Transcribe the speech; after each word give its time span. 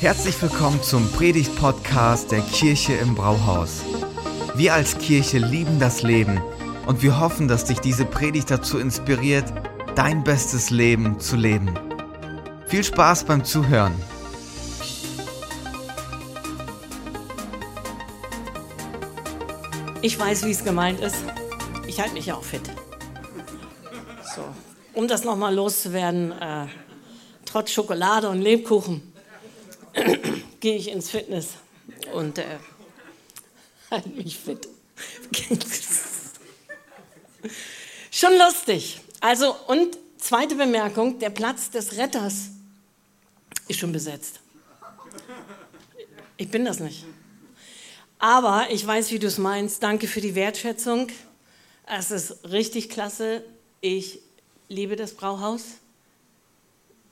Herzlich 0.00 0.40
willkommen 0.40 0.82
zum 0.82 1.12
Predigt-Podcast 1.12 2.32
der 2.32 2.40
Kirche 2.40 2.94
im 2.94 3.14
Brauhaus. 3.14 3.82
Wir 4.54 4.72
als 4.72 4.96
Kirche 4.96 5.36
lieben 5.36 5.78
das 5.78 6.02
Leben 6.02 6.40
und 6.86 7.02
wir 7.02 7.20
hoffen, 7.20 7.48
dass 7.48 7.66
dich 7.66 7.80
diese 7.80 8.06
Predigt 8.06 8.50
dazu 8.50 8.78
inspiriert, 8.78 9.44
dein 9.96 10.24
bestes 10.24 10.70
Leben 10.70 11.20
zu 11.20 11.36
leben. 11.36 11.78
Viel 12.66 12.82
Spaß 12.82 13.24
beim 13.24 13.44
Zuhören. 13.44 13.92
Ich 20.00 20.18
weiß, 20.18 20.46
wie 20.46 20.52
es 20.52 20.64
gemeint 20.64 21.00
ist. 21.00 21.22
Ich 21.86 22.00
halte 22.00 22.14
mich 22.14 22.24
ja 22.24 22.36
auch 22.36 22.44
fit. 22.44 22.62
So, 24.34 24.40
um 24.94 25.06
das 25.08 25.24
nochmal 25.24 25.54
loszuwerden, 25.54 26.32
äh, 26.32 26.68
trotz 27.44 27.70
Schokolade 27.70 28.30
und 28.30 28.40
Lebkuchen 28.40 29.09
gehe 30.60 30.76
ich 30.76 30.88
ins 30.88 31.10
Fitness 31.10 31.54
und 32.12 32.38
äh, 32.38 32.44
halte 33.90 34.08
mich 34.10 34.38
fit. 34.38 34.68
Schon 38.10 38.36
lustig. 38.38 39.00
Also, 39.20 39.54
und 39.66 39.96
zweite 40.18 40.54
Bemerkung, 40.54 41.18
der 41.18 41.30
Platz 41.30 41.70
des 41.70 41.96
Retters 41.96 42.50
ist 43.68 43.78
schon 43.78 43.92
besetzt. 43.92 44.40
Ich 46.36 46.50
bin 46.50 46.64
das 46.64 46.80
nicht. 46.80 47.04
Aber 48.18 48.66
ich 48.70 48.86
weiß, 48.86 49.10
wie 49.12 49.18
du 49.18 49.26
es 49.26 49.38
meinst. 49.38 49.82
Danke 49.82 50.06
für 50.06 50.20
die 50.20 50.34
Wertschätzung. 50.34 51.08
Es 51.86 52.10
ist 52.10 52.44
richtig 52.44 52.90
klasse. 52.90 53.44
Ich 53.80 54.20
liebe 54.68 54.96
das 54.96 55.14
Brauhaus. 55.14 55.62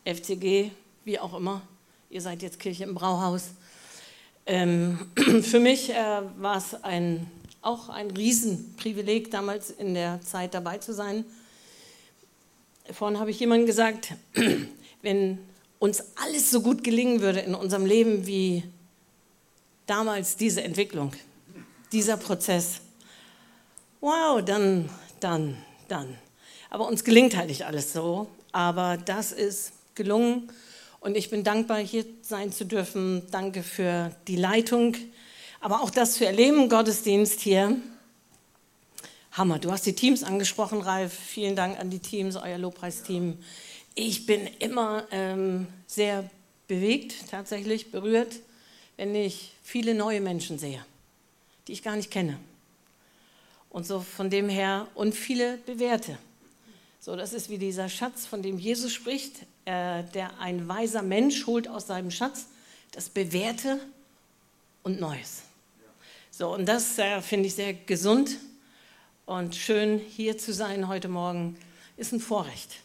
FCG, 0.04 0.70
wie 1.04 1.18
auch 1.18 1.34
immer. 1.34 1.62
Ihr 2.10 2.22
seid 2.22 2.40
jetzt 2.40 2.58
Kirche 2.58 2.84
im 2.84 2.94
Brauhaus. 2.94 3.50
Ähm, 4.46 4.98
für 5.42 5.60
mich 5.60 5.90
äh, 5.90 6.22
war 6.38 6.56
es 6.56 6.82
ein, 6.82 7.30
auch 7.60 7.90
ein 7.90 8.10
Riesenprivileg, 8.10 9.30
damals 9.30 9.68
in 9.68 9.92
der 9.92 10.18
Zeit 10.22 10.54
dabei 10.54 10.78
zu 10.78 10.94
sein. 10.94 11.26
Vorhin 12.90 13.20
habe 13.20 13.30
ich 13.30 13.38
jemandem 13.38 13.66
gesagt, 13.66 14.14
wenn 15.02 15.38
uns 15.78 16.02
alles 16.16 16.50
so 16.50 16.62
gut 16.62 16.82
gelingen 16.82 17.20
würde 17.20 17.40
in 17.40 17.54
unserem 17.54 17.84
Leben 17.84 18.26
wie 18.26 18.62
damals 19.84 20.36
diese 20.36 20.62
Entwicklung, 20.62 21.12
dieser 21.92 22.16
Prozess, 22.16 22.80
wow, 24.00 24.42
dann, 24.42 24.88
dann, 25.20 25.58
dann. 25.88 26.16
Aber 26.70 26.88
uns 26.88 27.04
gelingt 27.04 27.36
halt 27.36 27.48
nicht 27.48 27.66
alles 27.66 27.92
so. 27.92 28.28
Aber 28.50 28.96
das 28.96 29.30
ist 29.32 29.72
gelungen 29.94 30.50
und 31.00 31.16
ich 31.16 31.30
bin 31.30 31.44
dankbar, 31.44 31.78
hier 31.78 32.04
sein 32.22 32.52
zu 32.52 32.64
dürfen. 32.64 33.22
Danke 33.30 33.62
für 33.62 34.10
die 34.26 34.36
Leitung, 34.36 34.96
aber 35.60 35.82
auch 35.82 35.90
das 35.90 36.14
zu 36.14 36.26
erleben 36.26 36.68
Gottesdienst 36.68 37.40
hier. 37.40 37.76
Hammer. 39.32 39.60
Du 39.60 39.70
hast 39.70 39.86
die 39.86 39.94
Teams 39.94 40.24
angesprochen, 40.24 40.80
Ralf. 40.80 41.12
Vielen 41.12 41.54
Dank 41.54 41.78
an 41.78 41.90
die 41.90 42.00
Teams, 42.00 42.34
euer 42.34 42.58
Lobpreisteam. 42.58 43.38
Ich 43.94 44.26
bin 44.26 44.48
immer 44.58 45.06
ähm, 45.12 45.68
sehr 45.86 46.28
bewegt, 46.66 47.30
tatsächlich 47.30 47.92
berührt, 47.92 48.40
wenn 48.96 49.14
ich 49.14 49.52
viele 49.62 49.94
neue 49.94 50.20
Menschen 50.20 50.58
sehe, 50.58 50.84
die 51.66 51.72
ich 51.72 51.84
gar 51.84 51.94
nicht 51.94 52.10
kenne. 52.10 52.38
Und 53.70 53.86
so 53.86 54.00
von 54.00 54.28
dem 54.28 54.48
her 54.48 54.88
und 54.94 55.14
viele 55.14 55.58
bewährte. 55.58 56.18
So, 57.08 57.16
das 57.16 57.32
ist 57.32 57.48
wie 57.48 57.56
dieser 57.56 57.88
Schatz, 57.88 58.26
von 58.26 58.42
dem 58.42 58.58
Jesus 58.58 58.92
spricht, 58.92 59.36
äh, 59.64 60.04
der 60.12 60.38
ein 60.40 60.68
weiser 60.68 61.00
Mensch 61.00 61.46
holt 61.46 61.66
aus 61.66 61.86
seinem 61.86 62.10
Schatz 62.10 62.48
das 62.90 63.08
Bewährte 63.08 63.80
und 64.82 65.00
Neues. 65.00 65.44
So, 66.30 66.52
und 66.52 66.68
das 66.68 66.98
äh, 66.98 67.22
finde 67.22 67.46
ich 67.46 67.54
sehr 67.54 67.72
gesund 67.72 68.36
und 69.24 69.56
schön 69.56 69.98
hier 69.98 70.36
zu 70.36 70.52
sein 70.52 70.86
heute 70.86 71.08
Morgen 71.08 71.56
ist 71.96 72.12
ein 72.12 72.20
Vorrecht. 72.20 72.76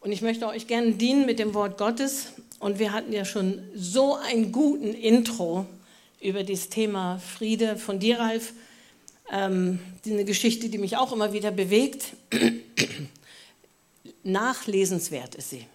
Und 0.00 0.12
ich 0.12 0.20
möchte 0.20 0.46
euch 0.46 0.66
gerne 0.66 0.92
dienen 0.92 1.24
mit 1.24 1.38
dem 1.38 1.54
Wort 1.54 1.78
Gottes. 1.78 2.34
Und 2.58 2.78
wir 2.78 2.92
hatten 2.92 3.10
ja 3.10 3.24
schon 3.24 3.62
so 3.74 4.16
einen 4.16 4.52
guten 4.52 4.92
Intro 4.92 5.64
über 6.20 6.44
das 6.44 6.68
Thema 6.68 7.18
Friede 7.20 7.78
von 7.78 8.00
dir, 8.00 8.18
Ralf. 8.18 8.52
Ähm, 9.32 9.78
eine 10.04 10.26
Geschichte, 10.26 10.68
die 10.68 10.76
mich 10.76 10.98
auch 10.98 11.10
immer 11.10 11.32
wieder 11.32 11.50
bewegt 11.50 12.12
nachlesenswert 14.22 15.34
ist 15.34 15.50
sie. 15.50 15.66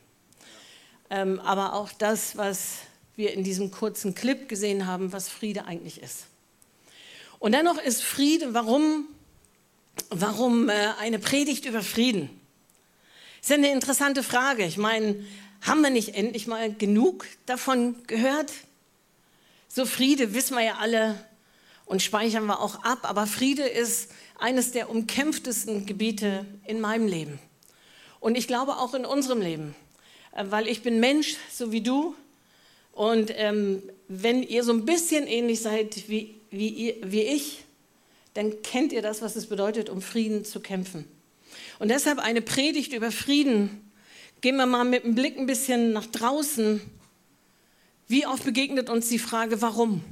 Ähm, 1.10 1.40
aber 1.40 1.74
auch 1.74 1.92
das, 1.92 2.38
was 2.38 2.80
wir 3.16 3.34
in 3.34 3.44
diesem 3.44 3.72
kurzen 3.72 4.16
Clip 4.16 4.50
gesehen 4.50 4.88
haben, 4.88 5.14
was 5.14 5.30
Friede 5.30 5.66
eigentlich 5.66 6.02
ist. 6.02 6.26
Und 7.40 7.54
dennoch 7.54 7.78
ist 7.78 8.04
Friede, 8.04 8.54
warum, 8.54 9.08
warum 10.10 10.70
äh, 10.70 10.74
eine 11.00 11.20
Predigt 11.20 11.66
über 11.66 11.82
Frieden? 11.82 12.30
Ist 13.42 13.50
ja 13.50 13.58
eine 13.58 13.72
interessante 13.72 14.24
Frage. 14.24 14.66
Ich 14.66 14.78
meine, 14.78 15.24
haben 15.62 15.82
wir 15.82 15.90
nicht 15.90 16.16
endlich 16.16 16.48
mal 16.48 16.74
genug 16.74 17.28
davon 17.46 17.96
gehört? 18.08 18.52
So 19.68 19.86
Friede 19.86 20.34
wissen 20.34 20.56
wir 20.56 20.64
ja 20.64 20.78
alle 20.80 21.24
und 21.86 22.02
speichern 22.02 22.46
wir 22.46 22.60
auch 22.60 22.84
ab, 22.84 23.00
aber 23.04 23.28
Friede 23.28 23.64
ist 23.64 24.12
eines 24.40 24.72
der 24.72 24.90
umkämpftesten 24.90 25.86
Gebiete 25.86 26.46
in 26.66 26.82
meinem 26.82 27.08
Leben. 27.08 27.40
Und 28.26 28.40
ich 28.40 28.48
glaube 28.48 28.78
auch 28.78 28.96
in 28.96 29.06
unserem 29.06 29.40
Leben, 29.40 29.76
äh, 30.32 30.46
weil 30.50 30.68
ich 30.68 30.82
bin 30.82 31.00
Mensch, 31.00 31.36
so 31.54 31.72
wie 31.72 31.82
du. 31.82 32.16
Und 32.92 33.32
ähm, 33.36 33.84
wenn 34.08 34.42
ihr 34.42 34.64
so 34.64 34.74
ein 34.74 34.84
bisschen 34.84 35.28
ähnlich 35.28 35.62
seid 35.62 36.10
wie, 36.10 36.34
wie, 36.50 36.70
ihr, 36.70 36.96
wie 37.04 37.22
ich, 37.22 37.66
dann 38.34 38.64
kennt 38.64 38.94
ihr 38.94 39.04
das, 39.04 39.22
was 39.22 39.36
es 39.36 39.46
bedeutet, 39.46 39.92
um 39.92 40.02
Frieden 40.02 40.44
zu 40.44 40.60
kämpfen. 40.60 41.06
Und 41.78 41.90
deshalb 41.90 42.18
eine 42.18 42.42
Predigt 42.42 42.94
über 42.94 43.12
Frieden. 43.12 43.92
Gehen 44.42 44.56
wir 44.56 44.66
mal 44.66 44.86
mit 44.86 45.04
dem 45.04 45.14
Blick 45.14 45.38
ein 45.38 45.46
bisschen 45.46 45.94
nach 45.94 46.08
draußen. 46.08 46.82
Wie 48.08 48.26
oft 48.26 48.44
begegnet 48.44 48.90
uns 48.90 49.08
die 49.08 49.20
Frage, 49.20 49.62
warum? 49.62 50.04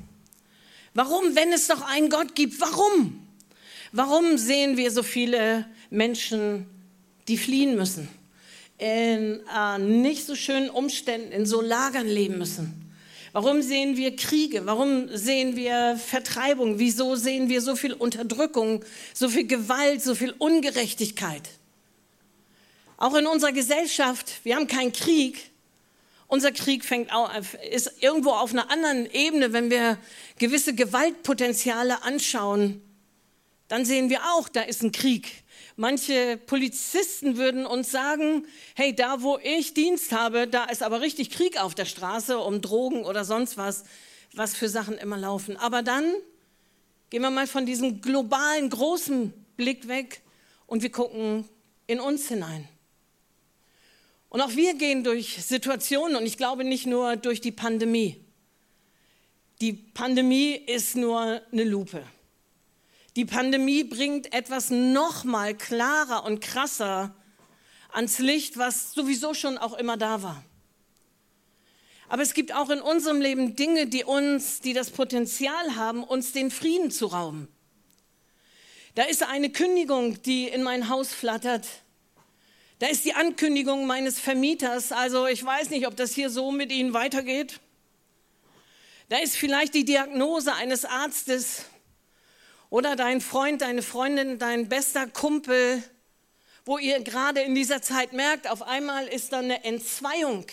Warum, 0.94 1.36
wenn 1.36 1.52
es 1.52 1.66
doch 1.66 1.82
einen 1.82 2.12
Gott 2.12 2.36
gibt, 2.36 2.62
warum? 2.62 3.26
Warum 3.92 4.38
sehen 4.38 4.78
wir 4.78 4.92
so 4.92 5.02
viele 5.02 5.66
Menschen 5.90 6.68
die 7.28 7.38
fliehen 7.38 7.76
müssen, 7.76 8.08
in 8.78 9.42
äh, 9.56 9.80
nicht 9.80 10.26
so 10.26 10.36
schönen 10.36 10.70
Umständen, 10.70 11.32
in 11.32 11.46
so 11.46 11.62
Lagern 11.62 12.08
leben 12.08 12.38
müssen. 12.38 12.84
Warum 13.34 13.64
sehen 13.64 13.98
wir 13.98 14.16
Kriege? 14.16 14.68
Warum 14.68 15.08
sehen 15.10 15.56
wir 15.56 15.98
Vertreibung? 15.98 16.78
Wieso 16.78 17.16
sehen 17.16 17.50
wir 17.50 17.62
so 17.62 17.76
viel 17.76 17.94
Unterdrückung, 17.94 18.86
so 19.12 19.28
viel 19.28 19.48
Gewalt, 19.48 20.04
so 20.04 20.14
viel 20.14 20.36
Ungerechtigkeit? 20.38 21.50
Auch 22.98 23.16
in 23.16 23.26
unserer 23.26 23.52
Gesellschaft, 23.52 24.32
wir 24.44 24.56
haben 24.56 24.68
keinen 24.68 24.94
Krieg. 24.94 25.50
Unser 26.28 26.52
Krieg 26.52 26.86
fängt 26.86 27.12
auf, 27.12 27.56
ist 27.72 27.92
irgendwo 28.02 28.30
auf 28.30 28.54
einer 28.54 28.70
anderen 28.70 29.10
Ebene, 29.12 29.52
wenn 29.52 29.72
wir 29.72 29.98
gewisse 30.38 30.76
Gewaltpotenziale 30.76 32.04
anschauen, 32.04 32.82
dann 33.68 33.86
sehen 33.86 34.10
wir 34.12 34.22
auch, 34.26 34.48
da 34.48 34.62
ist 34.62 34.84
ein 34.84 34.92
Krieg. 34.92 35.43
Manche 35.76 36.38
Polizisten 36.38 37.38
würden 37.38 37.66
uns 37.66 37.90
sagen, 37.90 38.46
hey, 38.76 38.96
da 38.96 39.24
wo 39.24 39.40
ich 39.40 39.74
Dienst 39.74 40.12
habe, 40.12 40.48
da 40.48 40.66
ist 40.66 40.84
aber 40.84 41.02
richtig 41.02 41.32
Krieg 41.32 41.60
auf 41.60 41.74
der 41.74 41.86
Straße 41.86 42.38
um 42.38 42.62
Drogen 42.62 43.06
oder 43.06 43.26
sonst 43.26 43.58
was, 43.58 43.84
was 44.34 44.56
für 44.56 44.70
Sachen 44.70 44.98
immer 44.98 45.18
laufen. 45.18 45.58
Aber 45.58 45.82
dann 45.82 46.14
gehen 47.10 47.24
wir 47.24 47.32
mal 47.32 47.48
von 47.48 47.66
diesem 47.66 48.02
globalen, 48.02 48.70
großen 48.70 49.34
Blick 49.58 49.88
weg 49.88 50.22
und 50.68 50.84
wir 50.84 50.92
gucken 50.92 51.46
in 51.88 52.00
uns 52.00 52.28
hinein. 52.28 52.68
Und 54.30 54.42
auch 54.42 54.56
wir 54.56 54.76
gehen 54.76 55.04
durch 55.04 55.44
Situationen 55.44 56.16
und 56.16 56.26
ich 56.26 56.38
glaube 56.38 56.64
nicht 56.64 56.86
nur 56.86 57.16
durch 57.16 57.42
die 57.42 57.52
Pandemie. 57.52 58.24
Die 59.62 59.74
Pandemie 59.74 60.54
ist 60.54 60.96
nur 60.96 61.42
eine 61.52 61.64
Lupe. 61.64 62.04
Die 63.16 63.26
Pandemie 63.26 63.84
bringt 63.84 64.34
etwas 64.34 64.72
noch 64.72 65.24
mal 65.24 65.56
klarer 65.56 66.26
und 66.26 66.42
krasser 66.42 67.16
ans 67.92 68.18
Licht, 68.18 68.58
was 68.58 68.94
sowieso 68.94 69.34
schon 69.34 69.58
auch 69.58 69.78
immer 69.78 69.98
da 69.98 70.24
war. 70.24 70.44
Aber 72.10 72.22
es 72.24 72.34
gibt 72.34 72.54
auch 72.54 72.70
in 72.70 72.82
unserem 72.82 73.22
Leben 73.22 73.56
Dinge, 73.56 73.88
die 73.88 74.04
uns, 74.04 74.62
die 74.62 74.74
das 74.74 74.90
Potenzial 74.90 75.76
haben, 75.76 76.04
uns 76.04 76.32
den 76.32 76.52
Frieden 76.52 76.92
zu 76.92 77.08
rauben. 77.08 77.48
Da 78.96 79.04
ist 79.04 79.24
eine 79.24 79.52
Kündigung, 79.52 80.22
die 80.24 80.48
in 80.48 80.62
mein 80.62 80.90
Haus 80.90 81.14
flattert. 81.14 81.68
Da 82.80 82.88
ist 82.88 83.06
die 83.06 83.14
Ankündigung 83.14 83.88
meines 83.88 84.20
Vermieters. 84.20 84.92
Also 84.92 85.26
ich 85.26 85.44
weiß 85.44 85.70
nicht, 85.70 85.88
ob 85.88 85.96
das 85.96 86.14
hier 86.14 86.30
so 86.30 86.52
mit 86.52 86.72
Ihnen 86.72 86.94
weitergeht. 86.94 87.60
Da 89.10 89.18
ist 89.18 89.36
vielleicht 89.36 89.74
die 89.74 89.86
Diagnose 89.86 90.54
eines 90.54 90.86
Arztes. 90.86 91.66
Oder 92.74 92.96
dein 92.96 93.22
Freund, 93.22 93.62
deine 93.62 93.84
Freundin, 93.84 94.40
dein 94.40 94.68
bester 94.68 95.06
Kumpel, 95.06 95.84
wo 96.66 96.80
ihr 96.80 97.02
gerade 97.02 97.42
in 97.42 97.54
dieser 97.54 97.84
Zeit 97.84 98.14
merkt, 98.14 98.50
auf 98.50 98.64
einmal 98.64 99.06
ist 99.06 99.32
da 99.32 99.38
eine 99.38 99.64
Entzweiung. 99.64 100.48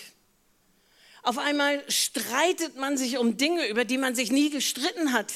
Auf 1.23 1.39
einmal 1.39 1.83
streitet 1.89 2.75
man 2.75 2.95
sich 2.95 3.17
um 3.17 3.37
Dinge, 3.37 3.65
über 3.69 3.85
die 3.85 3.97
man 3.97 4.13
sich 4.13 4.31
nie 4.31 4.51
gestritten 4.51 5.13
hat. 5.13 5.33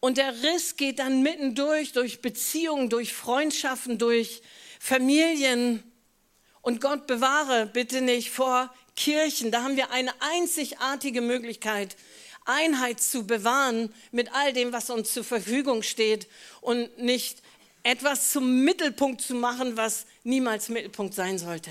Und 0.00 0.16
der 0.16 0.32
Riss 0.42 0.76
geht 0.76 1.00
dann 1.00 1.20
mittendurch, 1.20 1.92
durch 1.92 2.22
Beziehungen, 2.22 2.88
durch 2.88 3.12
Freundschaften, 3.12 3.98
durch 3.98 4.40
Familien. 4.80 5.82
Und 6.62 6.80
Gott 6.80 7.06
bewahre 7.06 7.66
bitte 7.66 8.00
nicht 8.00 8.30
vor 8.30 8.74
Kirchen. 8.96 9.50
Da 9.50 9.64
haben 9.64 9.76
wir 9.76 9.90
eine 9.90 10.14
einzigartige 10.22 11.20
Möglichkeit, 11.20 11.94
Einheit 12.46 13.00
zu 13.00 13.26
bewahren 13.26 13.92
mit 14.12 14.32
all 14.32 14.52
dem, 14.52 14.72
was 14.72 14.90
uns 14.90 15.12
zur 15.12 15.24
Verfügung 15.24 15.82
steht 15.82 16.26
und 16.60 16.98
nicht 16.98 17.42
etwas 17.82 18.32
zum 18.32 18.64
Mittelpunkt 18.64 19.20
zu 19.20 19.34
machen, 19.34 19.76
was 19.76 20.06
niemals 20.24 20.68
Mittelpunkt 20.68 21.14
sein 21.14 21.38
sollte. 21.38 21.70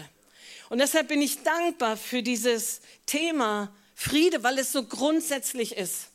Und 0.70 0.80
deshalb 0.80 1.10
bin 1.10 1.22
ich 1.22 1.44
dankbar 1.44 1.98
für 1.98 2.24
dieses 2.24 2.82
Thema 3.06 3.72
Friede, 3.96 4.44
weil 4.44 4.58
es 4.58 4.72
so 4.72 4.84
grundsätzlich 4.84 5.76
ist. 5.76 6.08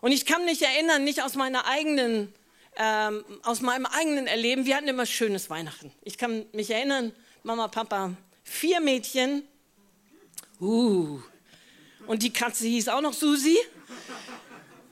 Und 0.00 0.12
ich 0.12 0.26
kann 0.26 0.44
mich 0.44 0.62
erinnern, 0.62 1.04
nicht 1.04 1.22
aus 1.22 1.34
meiner 1.34 1.66
eigenen, 1.66 2.32
ähm, 2.76 3.24
aus 3.42 3.60
meinem 3.60 3.86
eigenen 3.86 4.26
Erleben, 4.26 4.66
wir 4.66 4.76
hatten 4.76 4.88
immer 4.88 5.06
schönes 5.06 5.48
Weihnachten. 5.48 5.92
Ich 6.02 6.18
kann 6.18 6.44
mich 6.52 6.70
erinnern, 6.70 7.12
Mama, 7.44 7.68
Papa, 7.68 8.14
vier 8.44 8.80
Mädchen, 8.80 9.46
uh, 10.60 11.20
und 12.06 12.22
die 12.22 12.32
Katze 12.32 12.66
hieß 12.66 12.88
auch 12.88 13.00
noch 13.00 13.12
Susi. 13.12 13.58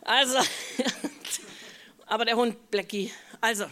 Also, 0.02 0.38
aber 2.06 2.24
der 2.24 2.36
Hund 2.36 2.70
Blackie. 2.70 3.12
Also, 3.40 3.66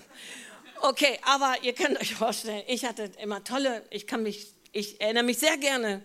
okay, 0.83 1.19
aber 1.23 1.57
ihr 1.63 1.75
könnt 1.75 2.01
euch 2.01 2.15
vorstellen, 2.15 2.63
ich 2.69 2.85
hatte 2.85 3.11
immer 3.21 3.45
tolle, 3.45 3.85
ich 3.91 4.07
kann 4.07 4.23
mich, 4.23 4.53
ich 4.73 5.01
erinnere 5.01 5.25
mich 5.25 5.39
sehr 5.39 5.57
gerne 5.57 6.05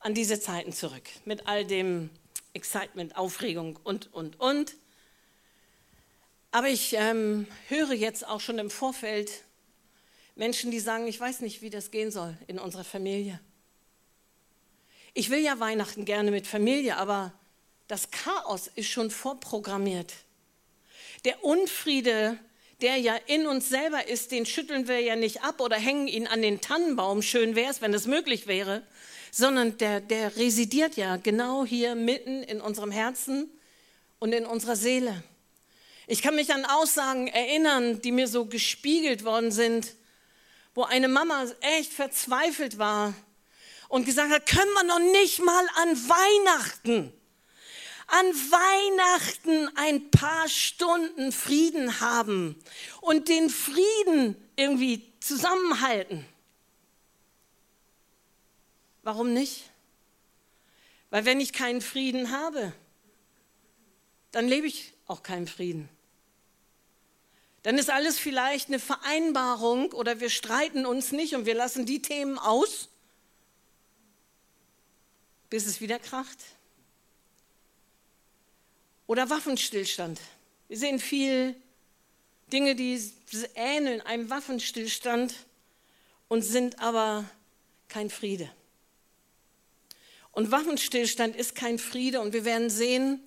an 0.00 0.14
diese 0.14 0.40
Zeiten 0.40 0.72
zurück. 0.72 1.04
Mit 1.24 1.46
all 1.46 1.64
dem 1.64 2.10
Excitement, 2.54 3.16
Aufregung 3.16 3.78
und, 3.82 4.12
und, 4.12 4.38
und. 4.40 4.74
Aber 6.50 6.68
ich 6.68 6.94
ähm, 6.94 7.46
höre 7.68 7.92
jetzt 7.92 8.26
auch 8.26 8.40
schon 8.40 8.58
im 8.58 8.68
Vorfeld 8.68 9.44
Menschen, 10.34 10.70
die 10.70 10.80
sagen, 10.80 11.06
ich 11.06 11.18
weiß 11.18 11.40
nicht, 11.40 11.62
wie 11.62 11.70
das 11.70 11.90
gehen 11.90 12.10
soll 12.10 12.36
in 12.46 12.58
unserer 12.58 12.84
Familie. 12.84 13.40
Ich 15.14 15.28
will 15.28 15.40
ja 15.40 15.60
Weihnachten 15.60 16.06
gerne 16.06 16.30
mit 16.30 16.46
Familie, 16.46 16.96
aber 16.96 17.34
das 17.86 18.10
Chaos 18.10 18.70
ist 18.74 18.88
schon 18.88 19.10
vorprogrammiert. 19.10 20.14
Der 21.26 21.44
Unfriede, 21.44 22.38
der 22.80 22.96
ja 22.96 23.16
in 23.26 23.46
uns 23.46 23.68
selber 23.68 24.08
ist, 24.08 24.32
den 24.32 24.46
schütteln 24.46 24.88
wir 24.88 25.00
ja 25.00 25.14
nicht 25.14 25.42
ab 25.42 25.60
oder 25.60 25.76
hängen 25.76 26.08
ihn 26.08 26.26
an 26.26 26.40
den 26.40 26.62
Tannenbaum. 26.62 27.20
Schön 27.20 27.54
wäre 27.54 27.70
es, 27.70 27.82
wenn 27.82 27.92
es 27.92 28.06
möglich 28.06 28.46
wäre. 28.46 28.82
Sondern 29.30 29.76
der, 29.76 30.00
der 30.00 30.34
residiert 30.36 30.96
ja 30.96 31.16
genau 31.16 31.66
hier 31.66 31.94
mitten 31.94 32.42
in 32.42 32.62
unserem 32.62 32.90
Herzen 32.90 33.50
und 34.18 34.32
in 34.32 34.46
unserer 34.46 34.76
Seele. 34.76 35.22
Ich 36.06 36.22
kann 36.22 36.34
mich 36.34 36.54
an 36.54 36.64
Aussagen 36.64 37.28
erinnern, 37.28 38.00
die 38.00 38.12
mir 38.12 38.28
so 38.28 38.46
gespiegelt 38.46 39.24
worden 39.24 39.52
sind, 39.52 39.94
wo 40.74 40.84
eine 40.84 41.08
Mama 41.08 41.46
echt 41.60 41.92
verzweifelt 41.92 42.78
war 42.78 43.14
und 43.92 44.06
gesagt 44.06 44.32
hat, 44.32 44.46
können 44.46 44.72
wir 44.72 44.84
noch 44.84 45.12
nicht 45.12 45.40
mal 45.40 45.66
an 45.74 45.90
Weihnachten, 46.08 47.12
an 48.06 48.26
Weihnachten 48.26 49.76
ein 49.76 50.10
paar 50.10 50.48
Stunden 50.48 51.30
Frieden 51.30 52.00
haben 52.00 52.56
und 53.02 53.28
den 53.28 53.50
Frieden 53.50 54.34
irgendwie 54.56 55.12
zusammenhalten. 55.20 56.24
Warum 59.02 59.34
nicht? 59.34 59.64
Weil 61.10 61.26
wenn 61.26 61.38
ich 61.38 61.52
keinen 61.52 61.82
Frieden 61.82 62.30
habe, 62.30 62.72
dann 64.30 64.48
lebe 64.48 64.68
ich 64.68 64.94
auch 65.06 65.22
keinen 65.22 65.46
Frieden. 65.46 65.90
Dann 67.62 67.76
ist 67.76 67.90
alles 67.90 68.18
vielleicht 68.18 68.68
eine 68.68 68.78
Vereinbarung 68.78 69.92
oder 69.92 70.18
wir 70.18 70.30
streiten 70.30 70.86
uns 70.86 71.12
nicht 71.12 71.34
und 71.34 71.44
wir 71.44 71.54
lassen 71.54 71.84
die 71.84 72.00
Themen 72.00 72.38
aus 72.38 72.88
bis 75.52 75.66
es 75.66 75.82
wieder 75.82 75.98
kracht. 75.98 76.38
Oder 79.06 79.28
Waffenstillstand. 79.28 80.18
Wir 80.68 80.78
sehen 80.78 80.98
viel 80.98 81.54
Dinge, 82.50 82.74
die 82.74 82.98
ähneln 83.54 84.00
einem 84.00 84.30
Waffenstillstand 84.30 85.34
und 86.28 86.40
sind 86.40 86.78
aber 86.78 87.26
kein 87.88 88.08
Friede. 88.08 88.50
Und 90.30 90.50
Waffenstillstand 90.50 91.36
ist 91.36 91.54
kein 91.54 91.78
Friede 91.78 92.22
und 92.22 92.32
wir 92.32 92.46
werden 92.46 92.70
sehen, 92.70 93.20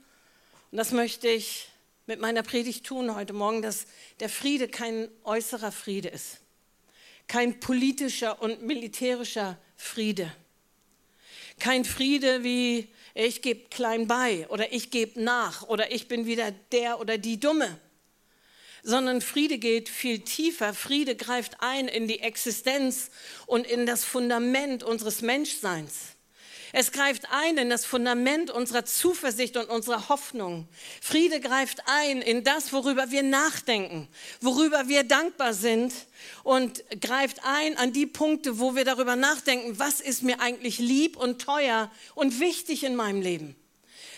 und 0.71 0.79
das 0.79 0.91
möchte 0.91 1.27
ich 1.27 1.69
mit 2.07 2.19
meiner 2.19 2.41
Predigt 2.41 2.87
tun 2.87 3.13
heute 3.13 3.33
Morgen, 3.33 3.61
dass 3.61 3.85
der 4.19 4.29
Friede 4.29 4.67
kein 4.67 5.09
äußerer 5.25 5.71
Friede 5.71 6.09
ist, 6.09 6.39
kein 7.27 7.59
politischer 7.59 8.41
und 8.41 8.63
militärischer 8.63 9.59
Friede 9.77 10.35
kein 11.59 11.85
Friede 11.85 12.43
wie 12.43 12.87
ich 13.13 13.41
gebe 13.41 13.69
klein 13.69 14.07
bei 14.07 14.47
oder 14.49 14.73
ich 14.73 14.91
gebe 14.91 15.21
nach 15.21 15.63
oder 15.63 15.91
ich 15.91 16.07
bin 16.07 16.25
wieder 16.25 16.51
der 16.71 16.99
oder 16.99 17.17
die 17.17 17.39
Dumme, 17.39 17.79
sondern 18.83 19.21
Friede 19.21 19.57
geht 19.57 19.87
viel 19.87 20.19
tiefer. 20.19 20.73
Friede 20.73 21.15
greift 21.15 21.57
ein 21.61 21.87
in 21.87 22.07
die 22.07 22.19
Existenz 22.19 23.09
und 23.45 23.65
in 23.65 23.85
das 23.85 24.03
Fundament 24.03 24.83
unseres 24.83 25.21
Menschseins. 25.21 26.14
Es 26.77 26.91
greift 26.91 27.31
ein 27.31 27.57
in 27.57 27.69
das 27.69 27.85
Fundament 27.85 28.51
unserer 28.51 28.83
Zuversicht 28.83 29.55
und 29.55 29.69
unserer 29.69 30.09
Hoffnung. 30.09 30.67
Friede 31.01 31.39
greift 31.39 31.81
ein 31.85 32.21
in 32.21 32.43
das, 32.43 32.73
worüber 32.73 33.11
wir 33.11 33.23
nachdenken, 33.23 34.09
worüber 34.41 34.89
wir 34.89 35.05
dankbar 35.05 35.53
sind 35.53 35.93
und 36.43 36.83
greift 36.99 37.39
ein 37.45 37.77
an 37.77 37.93
die 37.93 38.05
Punkte, 38.05 38.59
wo 38.59 38.75
wir 38.75 38.83
darüber 38.83 39.15
nachdenken, 39.15 39.79
was 39.79 40.01
ist 40.01 40.21
mir 40.21 40.41
eigentlich 40.41 40.77
lieb 40.77 41.15
und 41.15 41.41
teuer 41.41 41.89
und 42.13 42.41
wichtig 42.41 42.83
in 42.83 42.97
meinem 42.97 43.21
Leben. 43.21 43.55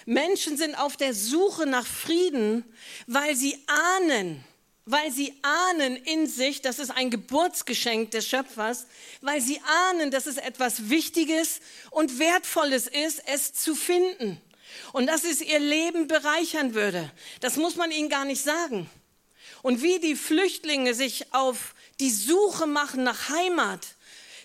Menschen 0.07 0.57
sind 0.57 0.73
auf 0.79 0.97
der 0.97 1.13
Suche 1.13 1.67
nach 1.67 1.85
Frieden, 1.85 2.65
weil 3.05 3.35
sie 3.35 3.55
ahnen, 3.67 4.43
weil 4.89 5.11
sie 5.11 5.33
ahnen 5.41 5.97
in 5.97 6.27
sich, 6.27 6.61
das 6.61 6.79
ist 6.79 6.91
ein 6.91 7.09
Geburtsgeschenk 7.09 8.11
des 8.11 8.25
Schöpfers, 8.25 8.87
weil 9.19 9.41
sie 9.41 9.59
ahnen, 9.89 10.11
dass 10.11 10.27
es 10.27 10.37
etwas 10.37 10.89
Wichtiges 10.89 11.59
und 11.91 12.19
Wertvolles 12.19 12.87
ist, 12.87 13.21
es 13.27 13.53
zu 13.53 13.75
finden. 13.75 14.41
Und 14.93 15.07
dass 15.07 15.25
es 15.25 15.41
ihr 15.41 15.59
Leben 15.59 16.07
bereichern 16.07 16.73
würde. 16.73 17.11
Das 17.41 17.57
muss 17.57 17.75
man 17.75 17.91
ihnen 17.91 18.07
gar 18.07 18.23
nicht 18.23 18.41
sagen. 18.41 18.89
Und 19.61 19.81
wie 19.81 19.99
die 19.99 20.15
Flüchtlinge 20.15 20.93
sich 20.93 21.33
auf 21.33 21.75
die 21.99 22.11
Suche 22.11 22.65
machen 22.65 23.03
nach 23.03 23.27
Heimat, 23.27 23.85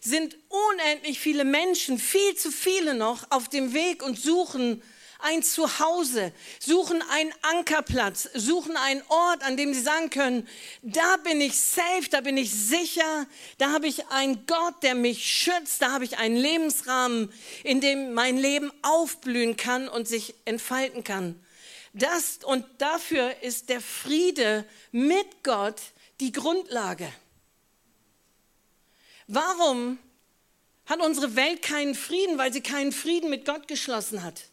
sind 0.01 0.37
unendlich 0.49 1.21
viele 1.21 1.45
Menschen, 1.45 1.99
viel 1.99 2.35
zu 2.35 2.51
viele 2.51 2.95
noch, 2.95 3.31
auf 3.31 3.49
dem 3.49 3.75
Weg 3.75 4.03
und 4.03 4.19
suchen 4.19 4.83
ein 5.23 5.43
Zuhause, 5.43 6.33
suchen 6.59 7.03
einen 7.11 7.33
Ankerplatz, 7.43 8.29
suchen 8.35 8.77
einen 8.77 9.03
Ort, 9.09 9.43
an 9.43 9.57
dem 9.57 9.73
sie 9.75 9.81
sagen 9.81 10.11
können, 10.11 10.49
da 10.83 11.17
bin 11.19 11.41
ich 11.41 11.59
safe, 11.59 12.09
da 12.11 12.21
bin 12.21 12.37
ich 12.37 12.53
sicher, 12.53 13.27
da 13.59 13.73
habe 13.73 13.87
ich 13.87 14.09
einen 14.09 14.47
Gott, 14.47 14.83
der 14.83 14.95
mich 14.95 15.25
schützt, 15.25 15.83
da 15.83 15.93
habe 15.93 16.05
ich 16.05 16.19
einen 16.19 16.37
Lebensrahmen, 16.37 17.33
in 17.65 17.81
dem 17.81 18.15
mein 18.15 18.37
Leben 18.37 18.73
aufblühen 18.83 19.57
kann 19.57 19.89
und 19.89 20.09
sich 20.09 20.35
entfalten 20.45 21.05
kann. 21.05 21.39
Das 21.93 22.39
und 22.45 22.65
dafür 22.79 23.43
ist 23.43 23.69
der 23.69 23.81
Friede 23.81 24.65
mit 24.93 25.43
Gott 25.43 25.81
die 26.21 26.33
Grundlage. 26.33 27.13
Warum 29.27 29.99
hat 30.87 31.01
unsere 31.01 31.37
Welt 31.37 31.63
keinen 31.63 31.95
Frieden? 31.95 32.39
Weil 32.39 32.53
sie 32.53 32.61
keinen 32.63 32.93
Frieden 32.93 33.31
mit 33.31 33.45
Gott 33.45 33.69
geschlossen 33.69 34.23
hat. 34.23 34.52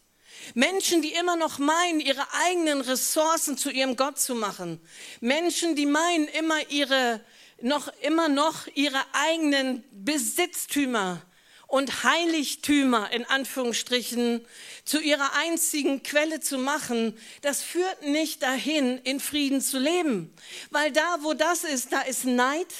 Menschen, 0.54 1.02
die 1.02 1.12
immer 1.12 1.36
noch 1.36 1.58
meinen, 1.58 2.00
ihre 2.00 2.26
eigenen 2.46 2.80
Ressourcen 2.80 3.56
zu 3.56 3.70
ihrem 3.70 3.96
Gott 3.96 4.18
zu 4.18 4.34
machen. 4.34 4.80
Menschen, 5.20 5.76
die 5.76 5.86
meinen, 5.86 6.28
immer 6.28 6.70
ihre, 6.70 7.20
noch, 7.60 7.88
immer 8.02 8.28
noch 8.28 8.66
ihre 8.74 9.02
eigenen 9.12 9.84
Besitztümer 9.92 11.22
und 11.70 12.02
Heiligtümer 12.02 13.12
in 13.12 13.24
Anführungsstrichen 13.24 14.44
zu 14.84 15.00
ihrer 15.00 15.34
einzigen 15.34 16.02
Quelle 16.02 16.40
zu 16.40 16.58
machen, 16.58 17.16
das 17.42 17.62
führt 17.62 18.02
nicht 18.02 18.42
dahin, 18.42 18.98
in 18.98 19.20
Frieden 19.20 19.60
zu 19.60 19.78
leben. 19.78 20.34
Weil 20.70 20.90
da, 20.90 21.18
wo 21.20 21.32
das 21.32 21.62
ist, 21.62 21.92
da 21.92 22.00
ist 22.00 22.24
Neid 22.24 22.74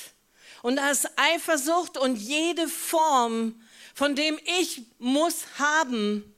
und 0.62 0.76
da 0.76 0.90
ist 0.90 1.08
Eifersucht 1.16 1.98
und 1.98 2.16
jede 2.16 2.66
Form, 2.66 3.62
von 3.94 4.16
dem 4.16 4.40
ich 4.60 4.82
muss 4.98 5.44
haben, 5.58 6.34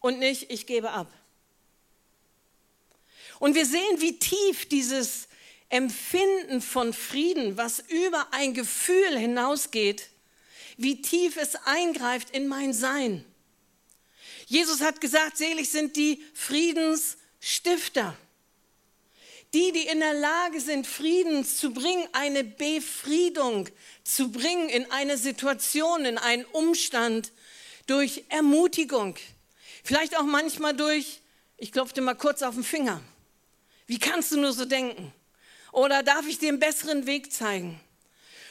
und 0.00 0.18
nicht, 0.18 0.50
ich 0.50 0.66
gebe 0.66 0.90
ab. 0.90 1.12
Und 3.38 3.54
wir 3.54 3.66
sehen, 3.66 4.00
wie 4.00 4.18
tief 4.18 4.68
dieses 4.68 5.28
Empfinden 5.68 6.60
von 6.60 6.92
Frieden, 6.92 7.56
was 7.56 7.80
über 7.88 8.28
ein 8.32 8.54
Gefühl 8.54 9.18
hinausgeht, 9.18 10.08
wie 10.76 11.02
tief 11.02 11.36
es 11.36 11.56
eingreift 11.66 12.30
in 12.30 12.48
mein 12.48 12.72
Sein. 12.72 13.24
Jesus 14.46 14.80
hat 14.80 15.00
gesagt, 15.00 15.36
selig 15.36 15.70
sind 15.70 15.96
die 15.96 16.22
Friedensstifter. 16.32 18.16
Die, 19.54 19.72
die 19.72 19.86
in 19.86 20.00
der 20.00 20.14
Lage 20.14 20.60
sind, 20.60 20.86
Frieden 20.86 21.44
zu 21.44 21.72
bringen, 21.72 22.06
eine 22.12 22.44
Befriedung 22.44 23.68
zu 24.04 24.30
bringen 24.30 24.68
in 24.68 24.90
eine 24.90 25.16
Situation, 25.16 26.04
in 26.04 26.18
einen 26.18 26.44
Umstand 26.46 27.32
durch 27.86 28.24
Ermutigung. 28.28 29.16
Vielleicht 29.88 30.18
auch 30.18 30.24
manchmal 30.24 30.76
durch, 30.76 31.22
ich 31.56 31.72
klopfe 31.72 31.94
dir 31.94 32.02
mal 32.02 32.12
kurz 32.12 32.42
auf 32.42 32.54
den 32.54 32.62
Finger. 32.62 33.00
Wie 33.86 33.98
kannst 33.98 34.30
du 34.30 34.38
nur 34.38 34.52
so 34.52 34.66
denken? 34.66 35.14
Oder 35.72 36.02
darf 36.02 36.28
ich 36.28 36.38
dir 36.38 36.50
einen 36.50 36.58
besseren 36.58 37.06
Weg 37.06 37.32
zeigen? 37.32 37.80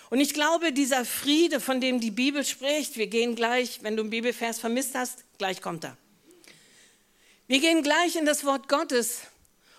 Und 0.10 0.20
ich 0.20 0.34
glaube, 0.34 0.74
dieser 0.74 1.06
Friede, 1.06 1.60
von 1.60 1.79
dem 1.79 2.00
die 2.00 2.10
Bibel 2.10 2.44
spricht, 2.44 2.98
wir 2.98 3.06
gehen 3.06 3.36
gleich, 3.36 3.84
wenn 3.84 3.96
du 3.96 4.01
einen 4.01 4.10
Bibelvers 4.10 4.58
vermisst 4.58 4.96
hast, 4.96 5.25
gleich 5.38 5.62
kommt 5.62 5.84
er. 5.84 5.96
Wir 7.46 7.60
gehen 7.60 7.84
gleich 7.84 8.15
in 8.15 8.25
das 8.25 8.44
Wort 8.44 8.67
Gottes 8.67 9.20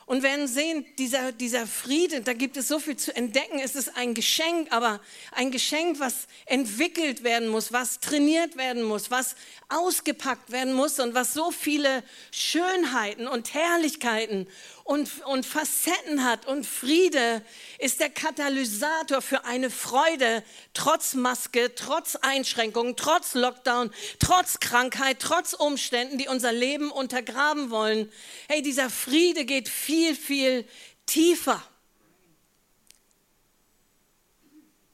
und 0.09 0.23
werden 0.23 0.49
sehen, 0.49 0.87
dieser, 0.97 1.33
dieser 1.33 1.67
Friede, 1.67 2.23
da 2.23 2.33
gibt 2.33 2.57
es 2.57 2.67
so 2.67 2.81
viel 2.81 2.97
zu 2.97 3.15
entdecken. 3.15 3.61
Es 3.63 3.77
ist 3.77 3.95
ein 3.95 4.15
Geschenk, 4.15 4.73
aber 4.73 5.01
ein 5.33 5.51
Geschenk, 5.51 6.01
was 6.01 6.29
entwickelt 6.47 7.25
werden 7.25 7.49
muss, 7.49 7.75
was 7.75 8.01
trainiert 8.01 8.57
werden 8.57 8.83
muss, 8.83 9.11
was 9.11 9.37
ausgepackt 9.69 10.51
werden 10.51 10.73
muss 10.73 10.99
und 10.99 11.13
was 11.13 11.35
so 11.35 11.51
viele 11.51 12.03
Schönheiten 12.31 13.29
und 13.29 13.53
Herrlichkeiten 13.53 14.47
und, 14.89 15.23
und 15.27 15.45
Facetten 15.45 16.25
hat. 16.25 16.47
Und 16.47 16.65
Friede 16.67 17.43
ist 17.79 18.01
der 18.01 18.09
Katalysator 18.09 19.21
für 19.21 19.45
eine 19.45 19.69
Freude, 19.69 20.43
trotz 20.73 21.13
Maske, 21.13 21.75
trotz 21.75 22.17
Einschränkungen, 22.17 22.97
trotz 22.97 23.35
Lockdown, 23.35 23.93
trotz 24.19 24.61
Krankheit, 24.61 25.19
trotz 25.21 25.53
Umständen, 25.53 26.17
die 26.17 26.27
unser 26.27 26.53
Leben 26.53 26.91
untergraben 26.91 27.69
wollen. 27.69 28.11
Hey, 28.49 28.63
dieser 28.63 28.89
Friede 28.89 29.45
geht 29.45 29.69
viel, 29.69 30.17
viel 30.17 30.67
tiefer. 31.05 31.63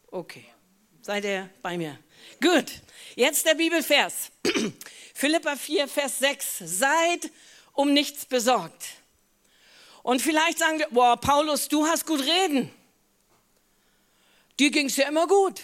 Okay, 0.09 0.45
seid 1.03 1.25
ihr 1.25 1.49
bei 1.63 1.79
mir? 1.79 1.97
Gut, 2.41 2.67
jetzt 3.15 3.47
der 3.47 3.55
Bibelvers. 3.55 4.33
Philippa 5.15 5.55
4, 5.55 5.87
Vers 5.87 6.19
6. 6.19 6.63
Seid 6.65 7.31
um 7.75 7.93
nichts 7.93 8.27
besorgt. 8.27 9.04
Und 10.05 10.21
vielleicht 10.21 10.59
sagen 10.59 10.79
wir, 10.79 10.89
boah, 10.91 11.17
Paulus, 11.17 11.67
du 11.67 11.87
hast 11.87 12.05
gut 12.07 12.21
reden. 12.21 12.71
Dir 14.61 14.71
ging 14.71 14.87
es 14.87 14.97
ja 14.97 15.09
immer 15.09 15.27
gut. 15.27 15.63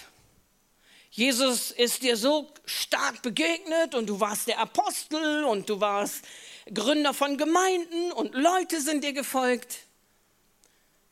Jesus 1.10 1.70
ist 1.72 2.02
dir 2.02 2.16
so 2.16 2.50
stark 2.64 3.20
begegnet 3.20 3.94
und 3.94 4.06
du 4.06 4.18
warst 4.18 4.48
der 4.48 4.58
Apostel 4.58 5.44
und 5.44 5.68
du 5.68 5.78
warst 5.80 6.24
Gründer 6.72 7.12
von 7.12 7.36
Gemeinden 7.36 8.12
und 8.12 8.34
Leute 8.34 8.80
sind 8.80 9.04
dir 9.04 9.12
gefolgt. 9.12 9.80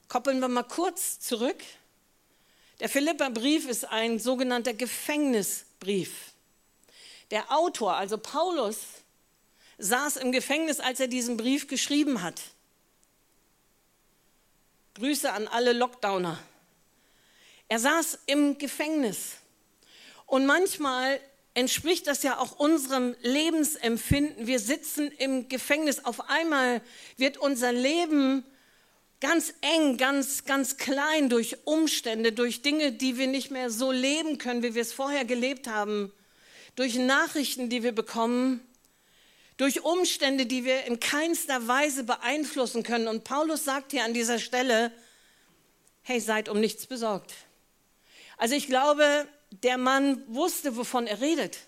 Koppeln 0.08 0.40
wir 0.40 0.48
mal 0.48 0.62
kurz 0.62 1.20
zurück. 1.20 1.62
Der 2.80 2.88
Philippa-Brief 2.88 3.68
ist 3.68 3.84
ein 3.84 4.18
sogenannter 4.18 4.72
Gefängnisbrief. 4.72 6.32
Der 7.30 7.52
Autor, 7.52 7.94
also 7.94 8.16
Paulus, 8.16 8.78
saß 9.76 10.16
im 10.16 10.32
Gefängnis, 10.32 10.80
als 10.80 10.98
er 10.98 11.08
diesen 11.08 11.36
Brief 11.36 11.68
geschrieben 11.68 12.22
hat. 12.22 12.40
Grüße 14.98 15.32
an 15.32 15.46
alle 15.46 15.72
Lockdowner. 15.72 16.38
Er 17.68 17.78
saß 17.78 18.18
im 18.26 18.58
Gefängnis. 18.58 19.36
Und 20.26 20.44
manchmal 20.44 21.20
entspricht 21.54 22.08
das 22.08 22.24
ja 22.24 22.38
auch 22.38 22.58
unserem 22.58 23.14
Lebensempfinden. 23.22 24.48
Wir 24.48 24.58
sitzen 24.58 25.12
im 25.12 25.48
Gefängnis. 25.48 26.04
Auf 26.04 26.28
einmal 26.28 26.82
wird 27.16 27.36
unser 27.36 27.72
Leben 27.72 28.44
ganz 29.20 29.54
eng, 29.60 29.98
ganz, 29.98 30.44
ganz 30.44 30.76
klein 30.76 31.28
durch 31.28 31.58
Umstände, 31.64 32.32
durch 32.32 32.62
Dinge, 32.62 32.90
die 32.92 33.18
wir 33.18 33.28
nicht 33.28 33.52
mehr 33.52 33.70
so 33.70 33.92
leben 33.92 34.38
können, 34.38 34.64
wie 34.64 34.74
wir 34.74 34.82
es 34.82 34.92
vorher 34.92 35.24
gelebt 35.24 35.68
haben, 35.68 36.12
durch 36.74 36.96
Nachrichten, 36.96 37.68
die 37.68 37.84
wir 37.84 37.92
bekommen 37.92 38.60
durch 39.58 39.84
Umstände, 39.84 40.46
die 40.46 40.64
wir 40.64 40.84
in 40.84 41.00
keinster 41.00 41.66
Weise 41.68 42.04
beeinflussen 42.04 42.84
können. 42.84 43.08
Und 43.08 43.24
Paulus 43.24 43.64
sagt 43.64 43.90
hier 43.90 44.04
an 44.04 44.14
dieser 44.14 44.38
Stelle, 44.38 44.92
hey, 46.02 46.20
seid 46.20 46.48
um 46.48 46.58
nichts 46.58 46.86
besorgt. 46.86 47.34
Also 48.38 48.54
ich 48.54 48.68
glaube, 48.68 49.26
der 49.50 49.76
Mann 49.76 50.22
wusste, 50.28 50.76
wovon 50.76 51.06
er 51.06 51.20
redet, 51.20 51.58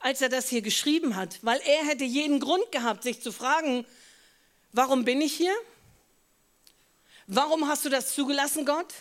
als 0.00 0.22
er 0.22 0.30
das 0.30 0.48
hier 0.48 0.62
geschrieben 0.62 1.16
hat, 1.16 1.38
weil 1.42 1.60
er 1.66 1.84
hätte 1.84 2.04
jeden 2.04 2.40
Grund 2.40 2.72
gehabt, 2.72 3.02
sich 3.02 3.20
zu 3.20 3.30
fragen, 3.30 3.86
warum 4.72 5.04
bin 5.04 5.20
ich 5.20 5.34
hier? 5.34 5.54
Warum 7.26 7.68
hast 7.68 7.84
du 7.84 7.90
das 7.90 8.14
zugelassen, 8.14 8.64
Gott? 8.64 8.92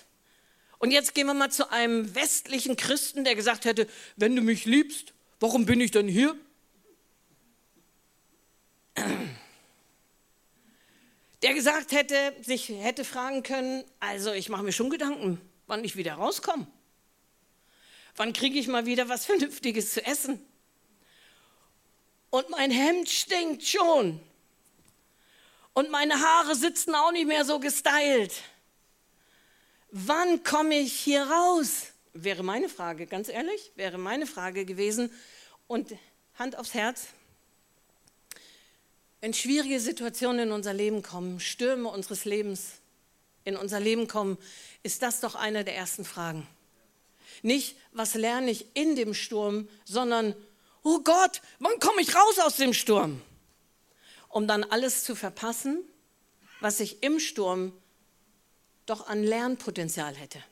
Und 0.79 0.91
jetzt 0.91 1.15
gehen 1.15 1.27
wir 1.27 1.33
mal 1.33 1.50
zu 1.50 1.71
einem 1.71 2.13
westlichen 2.13 2.75
Christen, 2.75 3.23
der 3.23 3.35
gesagt 3.35 3.63
hätte, 3.63 3.88
wenn 4.17 4.35
du 4.35 4.41
mich 4.41 4.65
liebst, 4.65 5.13
warum 5.39 5.65
bin 5.65 5.79
ich 5.79 5.91
dann 5.91 6.09
hier? 6.09 6.35
Der 11.43 11.53
gesagt 11.53 11.91
hätte, 11.91 12.33
sich 12.41 12.69
hätte 12.69 13.03
fragen 13.03 13.43
können, 13.43 13.83
also 14.00 14.31
ich 14.31 14.50
mache 14.50 14.63
mir 14.63 14.71
schon 14.71 14.89
Gedanken, 14.89 15.41
wann 15.67 15.83
ich 15.83 15.95
wieder 15.95 16.13
rauskomme. 16.13 16.67
Wann 18.15 18.33
kriege 18.33 18.59
ich 18.59 18.67
mal 18.67 18.85
wieder 18.85 19.09
was 19.09 19.25
Vernünftiges 19.27 19.93
zu 19.93 20.05
essen? 20.05 20.39
Und 22.29 22.50
mein 22.50 22.71
Hemd 22.71 23.09
stinkt 23.09 23.63
schon. 23.63 24.19
Und 25.73 25.89
meine 25.89 26.19
Haare 26.19 26.55
sitzen 26.55 26.95
auch 26.95 27.12
nicht 27.12 27.27
mehr 27.27 27.45
so 27.45 27.59
gestylt. 27.59 28.33
Wann 29.91 30.43
komme 30.43 30.79
ich 30.79 30.93
hier 30.93 31.23
raus? 31.23 31.88
Wäre 32.13 32.43
meine 32.43 32.69
Frage, 32.69 33.05
ganz 33.07 33.27
ehrlich, 33.27 33.71
wäre 33.75 33.97
meine 33.97 34.27
Frage 34.27 34.65
gewesen. 34.65 35.12
Und 35.67 35.91
Hand 36.35 36.57
aufs 36.57 36.73
Herz, 36.73 37.07
wenn 39.24 39.34
schwierige 39.34 39.80
Situationen 39.80 40.50
in 40.50 40.51
unser 40.51 40.74
Leben 40.74 41.01
kommen, 41.01 41.39
Stürme 41.39 41.88
unseres 41.88 42.25
Lebens 42.25 42.74
in 43.46 43.56
unser 43.56 43.80
Leben 43.80 44.10
kommen, 44.10 44.38
ist 44.84 45.01
das 45.01 45.22
doch 45.22 45.36
eine 45.36 45.63
der 45.63 45.77
ersten 45.77 46.03
Fragen. 46.03 46.46
Nicht, 47.42 47.77
was 47.94 48.15
lerne 48.15 48.51
ich 48.51 48.65
in 48.74 48.98
dem 48.98 49.13
Sturm, 49.13 49.70
sondern, 49.86 50.36
oh 50.84 51.00
Gott, 51.06 51.42
wann 51.60 51.80
komme 51.80 52.01
ich 52.01 52.13
raus 52.13 52.38
aus 52.39 52.58
dem 52.58 52.74
Sturm? 52.74 53.22
Um 54.27 54.46
dann 54.46 54.65
alles 54.65 55.06
zu 55.06 55.15
verpassen, 55.15 55.82
was 56.60 56.82
ich 56.82 57.01
im 57.01 57.18
Sturm 57.22 57.72
doch 58.86 59.08
an 59.08 59.24
Lernpotenzial 59.24 60.15
hätte. 60.15 60.44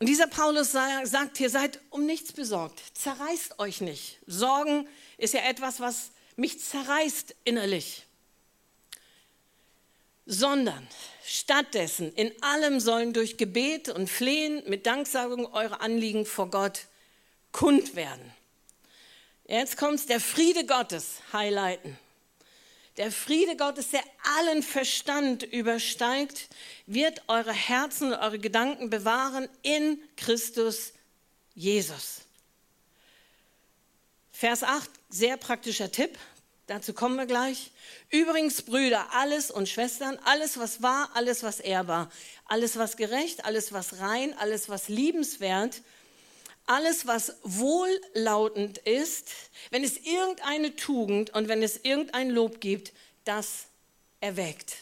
Und 0.00 0.08
dieser 0.08 0.26
Paulus 0.26 0.72
sagt 0.72 1.38
hier, 1.38 1.48
seid 1.48 1.78
um 1.90 2.06
nichts 2.06 2.32
besorgt, 2.32 2.82
zerreißt 2.94 3.60
euch 3.60 3.80
nicht. 3.80 4.18
Sorgen 4.26 4.88
ist 5.18 5.34
ja 5.34 5.40
etwas, 5.40 5.80
was 5.80 6.10
mich 6.36 6.60
zerreißt 6.60 7.34
innerlich. 7.44 8.06
Sondern 10.24 10.86
stattdessen 11.24 12.12
in 12.14 12.32
allem 12.42 12.80
sollen 12.80 13.12
durch 13.12 13.36
Gebet 13.36 13.88
und 13.88 14.08
Flehen 14.08 14.62
mit 14.68 14.86
Danksagung 14.86 15.52
eure 15.52 15.80
Anliegen 15.80 16.24
vor 16.24 16.50
Gott 16.50 16.86
kund 17.52 17.96
werden. 17.96 18.32
Jetzt 19.46 19.76
kommt 19.76 20.08
der 20.08 20.20
Friede 20.20 20.66
Gottes 20.66 21.16
highlighten. 21.32 21.98
Der 22.98 23.12
Friede 23.12 23.56
Gottes, 23.56 23.90
der 23.90 24.02
allen 24.38 24.62
Verstand 24.62 25.44
übersteigt, 25.44 26.48
wird 26.86 27.22
eure 27.28 27.52
Herzen 27.52 28.12
und 28.12 28.18
eure 28.18 28.38
Gedanken 28.38 28.90
bewahren 28.90 29.48
in 29.62 30.02
Christus 30.16 30.92
Jesus. 31.54 32.22
Vers 34.32 34.64
8, 34.64 34.90
sehr 35.08 35.36
praktischer 35.36 35.90
Tipp, 35.90 36.18
dazu 36.66 36.92
kommen 36.92 37.16
wir 37.16 37.26
gleich. 37.26 37.70
Übrigens, 38.10 38.62
Brüder, 38.62 39.12
alles 39.12 39.50
und 39.50 39.68
Schwestern, 39.68 40.18
alles, 40.24 40.58
was 40.58 40.82
wahr, 40.82 41.10
alles, 41.14 41.42
was 41.42 41.60
ehrbar, 41.60 42.10
alles, 42.44 42.76
was 42.76 42.96
gerecht, 42.96 43.44
alles, 43.44 43.72
was 43.72 44.00
rein, 44.00 44.36
alles, 44.38 44.68
was 44.68 44.88
liebenswert, 44.88 45.82
alles, 46.66 47.06
was 47.06 47.36
wohllautend 47.42 48.78
ist, 48.78 49.30
wenn 49.70 49.82
es 49.82 49.96
irgendeine 49.96 50.76
Tugend 50.76 51.30
und 51.30 51.48
wenn 51.48 51.62
es 51.62 51.78
irgendein 51.82 52.30
Lob 52.30 52.60
gibt, 52.60 52.92
das 53.24 53.66
erweckt. 54.20 54.76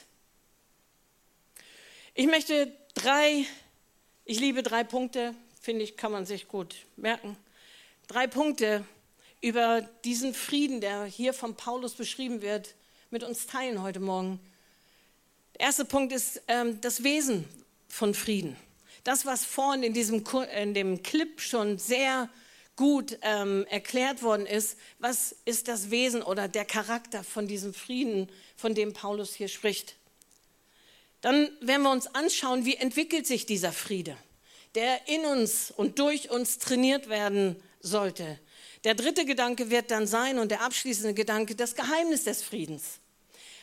Ich 2.14 2.26
möchte 2.26 2.72
drei, 2.94 3.46
ich 4.24 4.40
liebe 4.40 4.62
drei 4.62 4.82
Punkte, 4.82 5.34
finde 5.60 5.84
ich, 5.84 5.96
kann 5.96 6.10
man 6.10 6.26
sich 6.26 6.48
gut 6.48 6.74
merken. 6.96 7.36
Drei 8.08 8.26
Punkte 8.26 8.84
über 9.40 9.82
diesen 10.04 10.34
Frieden, 10.34 10.80
der 10.80 11.04
hier 11.04 11.32
von 11.32 11.54
Paulus 11.54 11.94
beschrieben 11.94 12.42
wird, 12.42 12.74
mit 13.10 13.22
uns 13.22 13.46
teilen 13.46 13.82
heute 13.82 14.00
Morgen. 14.00 14.40
Der 15.54 15.66
erste 15.66 15.84
Punkt 15.84 16.12
ist 16.12 16.42
ähm, 16.48 16.80
das 16.80 17.02
Wesen 17.02 17.44
von 17.88 18.14
Frieden. 18.14 18.56
Das, 19.04 19.24
was 19.24 19.44
vorhin 19.44 19.82
in, 19.82 19.92
diesem, 19.92 20.24
in 20.54 20.74
dem 20.74 21.02
Clip 21.02 21.40
schon 21.40 21.78
sehr 21.78 22.28
gut 22.74 23.18
ähm, 23.22 23.66
erklärt 23.70 24.22
worden 24.22 24.46
ist, 24.46 24.76
was 24.98 25.34
ist 25.44 25.68
das 25.68 25.90
Wesen 25.90 26.22
oder 26.22 26.48
der 26.48 26.64
Charakter 26.64 27.24
von 27.24 27.48
diesem 27.48 27.72
Frieden, 27.72 28.28
von 28.54 28.74
dem 28.74 28.92
Paulus 28.92 29.34
hier 29.34 29.48
spricht. 29.48 29.96
Dann 31.22 31.48
werden 31.60 31.82
wir 31.82 31.90
uns 31.90 32.06
anschauen, 32.08 32.64
wie 32.64 32.76
entwickelt 32.76 33.26
sich 33.26 33.46
dieser 33.46 33.72
Friede, 33.72 34.16
der 34.74 35.08
in 35.08 35.24
uns 35.24 35.70
und 35.70 35.98
durch 35.98 36.30
uns 36.30 36.58
trainiert 36.58 37.08
werden 37.08 37.56
sollte. 37.80 38.38
Der 38.86 38.94
dritte 38.94 39.24
Gedanke 39.24 39.68
wird 39.68 39.90
dann 39.90 40.06
sein 40.06 40.38
und 40.38 40.52
der 40.52 40.60
abschließende 40.60 41.12
Gedanke, 41.12 41.56
das 41.56 41.74
Geheimnis 41.74 42.22
des 42.22 42.44
Friedens. 42.44 43.00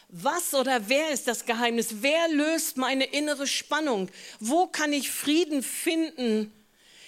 Was 0.10 0.53
oder 0.53 0.89
wer 0.89 1.12
ist 1.12 1.30
das 1.30 1.46
Geheimnis? 1.46 2.01
Wer 2.01 2.27
löst 2.27 2.75
meine 2.75 3.06
innere 3.06 3.48
Spannung? 3.48 4.10
Wo 4.42 4.68
kann 4.68 4.92
ich 4.92 5.10
Frieden 5.10 5.63
finden 5.63 6.51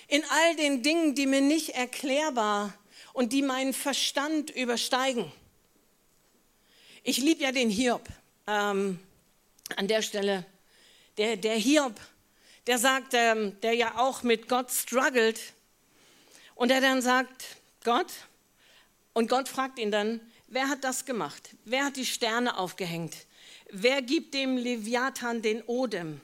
in 0.07 0.23
all 0.29 0.55
den 0.55 0.81
Dingen, 0.81 1.13
die 1.13 1.25
mir 1.25 1.41
nicht 1.41 1.71
erklärbar 1.71 2.73
und 3.11 3.33
die 3.33 3.41
meinen 3.41 3.73
Verstand 3.73 4.49
übersteigen? 4.49 5.29
Ich 7.03 7.17
liebe 7.17 7.43
ja 7.43 7.51
den 7.51 7.69
Hiob. 7.69 8.07
Ähm, 8.47 8.97
an 9.75 9.89
der 9.89 10.01
Stelle, 10.01 10.45
der, 11.17 11.35
der 11.35 11.55
Hiob, 11.55 11.99
der 12.65 12.77
sagt, 12.77 13.13
ähm, 13.13 13.59
der 13.59 13.73
ja 13.73 13.97
auch 13.97 14.23
mit 14.23 14.47
Gott 14.47 14.71
struggelt 14.71 15.41
und 16.55 16.69
der 16.69 16.79
dann 16.79 17.01
sagt, 17.01 17.57
Gott, 17.85 18.11
und 19.13 19.29
Gott 19.29 19.47
fragt 19.47 19.79
ihn 19.79 19.91
dann, 19.91 20.19
wer 20.47 20.67
hat 20.67 20.83
das 20.83 21.05
gemacht? 21.05 21.51
Wer 21.65 21.85
hat 21.85 21.95
die 21.95 22.05
Sterne 22.05 22.57
aufgehängt? 22.57 23.15
Wer 23.71 24.01
gibt 24.01 24.33
dem 24.33 24.57
Leviathan 24.57 25.41
den 25.43 25.61
Odem? 25.61 26.19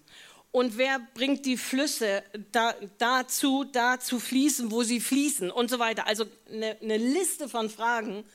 Und 0.51 0.77
wer 0.77 0.99
bringt 1.13 1.45
die 1.45 1.55
Flüsse 1.55 2.23
da, 2.51 2.75
dazu, 2.97 3.63
da 3.63 3.99
zu 3.99 4.19
fließen, 4.19 4.71
wo 4.71 4.81
sie 4.81 4.99
fließen 4.99 5.51
und 5.51 5.69
so 5.69 5.77
weiter? 5.77 6.07
Also 6.07 6.25
eine, 6.49 6.77
eine 6.81 6.97
Liste 6.97 7.47
von 7.47 7.69
Fragen, 7.69 8.25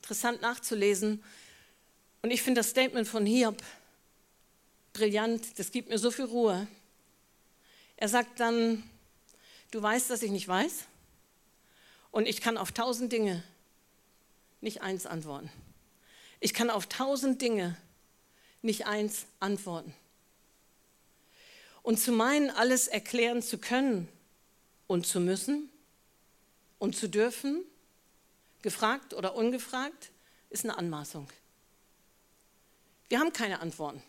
interessant 0.00 0.40
nachzulesen. 0.40 1.22
Und 2.22 2.30
ich 2.30 2.42
finde 2.42 2.60
das 2.60 2.70
Statement 2.70 3.08
von 3.08 3.26
Hiob 3.26 3.60
brillant, 4.92 5.58
das 5.58 5.72
gibt 5.72 5.88
mir 5.88 5.98
so 5.98 6.12
viel 6.12 6.26
Ruhe. 6.26 6.68
Er 7.96 8.08
sagt 8.08 8.38
dann, 8.38 8.88
du 9.72 9.82
weißt, 9.82 10.10
dass 10.10 10.22
ich 10.22 10.30
nicht 10.30 10.46
weiß 10.46 10.86
und 12.10 12.26
ich 12.26 12.40
kann 12.40 12.56
auf 12.56 12.72
tausend 12.72 13.12
Dinge 13.12 13.42
nicht 14.60 14.82
eins 14.82 15.06
antworten. 15.06 15.50
Ich 16.40 16.54
kann 16.54 16.70
auf 16.70 16.86
tausend 16.86 17.42
Dinge 17.42 17.76
nicht 18.62 18.86
eins 18.86 19.26
antworten. 19.40 19.94
Und 21.82 21.98
zu 21.98 22.12
meinen, 22.12 22.50
alles 22.50 22.88
erklären 22.88 23.42
zu 23.42 23.58
können 23.58 24.08
und 24.86 25.06
zu 25.06 25.20
müssen 25.20 25.70
und 26.78 26.96
zu 26.96 27.08
dürfen, 27.08 27.64
gefragt 28.62 29.14
oder 29.14 29.34
ungefragt, 29.34 30.10
ist 30.50 30.64
eine 30.64 30.76
Anmaßung. 30.76 31.28
Wir 33.08 33.20
haben 33.20 33.32
keine 33.32 33.60
Antworten. 33.60 34.02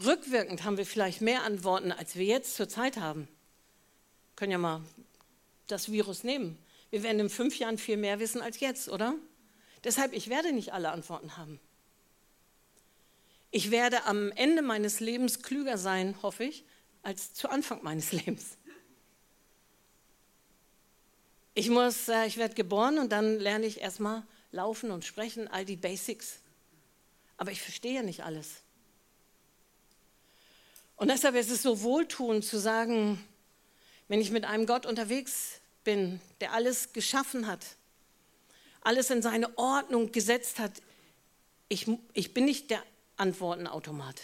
Rückwirkend 0.00 0.62
haben 0.62 0.76
wir 0.76 0.86
vielleicht 0.86 1.20
mehr 1.20 1.42
Antworten, 1.42 1.90
als 1.90 2.14
wir 2.14 2.24
jetzt 2.24 2.54
zur 2.54 2.68
Zeit 2.68 2.98
haben. 2.98 3.26
Können 4.36 4.52
ja 4.52 4.58
mal 4.58 4.82
das 5.68 5.92
Virus 5.92 6.24
nehmen. 6.24 6.58
Wir 6.90 7.02
werden 7.02 7.20
in 7.20 7.30
fünf 7.30 7.58
Jahren 7.58 7.78
viel 7.78 7.96
mehr 7.96 8.18
wissen 8.18 8.40
als 8.40 8.60
jetzt, 8.60 8.88
oder? 8.88 9.14
Deshalb, 9.84 10.12
ich 10.12 10.28
werde 10.28 10.52
nicht 10.52 10.72
alle 10.72 10.90
Antworten 10.90 11.36
haben. 11.36 11.60
Ich 13.50 13.70
werde 13.70 14.04
am 14.04 14.32
Ende 14.32 14.62
meines 14.62 15.00
Lebens 15.00 15.42
klüger 15.42 15.78
sein, 15.78 16.16
hoffe 16.22 16.44
ich, 16.44 16.64
als 17.02 17.32
zu 17.32 17.48
Anfang 17.48 17.82
meines 17.82 18.12
Lebens. 18.12 18.58
Ich 21.54 21.70
muss, 21.70 22.08
äh, 22.08 22.26
ich 22.26 22.36
werde 22.36 22.54
geboren 22.54 22.98
und 22.98 23.10
dann 23.10 23.38
lerne 23.38 23.66
ich 23.66 23.80
erstmal 23.80 24.22
laufen 24.52 24.90
und 24.90 25.04
sprechen, 25.04 25.48
all 25.48 25.64
die 25.64 25.76
Basics. 25.76 26.40
Aber 27.36 27.50
ich 27.50 27.62
verstehe 27.62 28.02
nicht 28.02 28.24
alles. 28.24 28.62
Und 30.96 31.08
deshalb 31.08 31.36
ist 31.36 31.50
es 31.50 31.62
so 31.62 31.82
wohltuend 31.82 32.44
zu 32.44 32.58
sagen, 32.58 33.24
wenn 34.08 34.20
ich 34.20 34.30
mit 34.30 34.44
einem 34.44 34.66
Gott 34.66 34.84
unterwegs 34.84 35.60
bin, 35.88 36.20
der 36.42 36.52
alles 36.52 36.92
geschaffen 36.92 37.46
hat, 37.46 37.64
alles 38.82 39.08
in 39.08 39.22
seine 39.22 39.56
Ordnung 39.56 40.12
gesetzt 40.12 40.58
hat, 40.58 40.82
ich, 41.70 41.86
ich 42.12 42.34
bin 42.34 42.44
nicht 42.44 42.68
der 42.68 42.82
Antwortenautomat. 43.16 44.20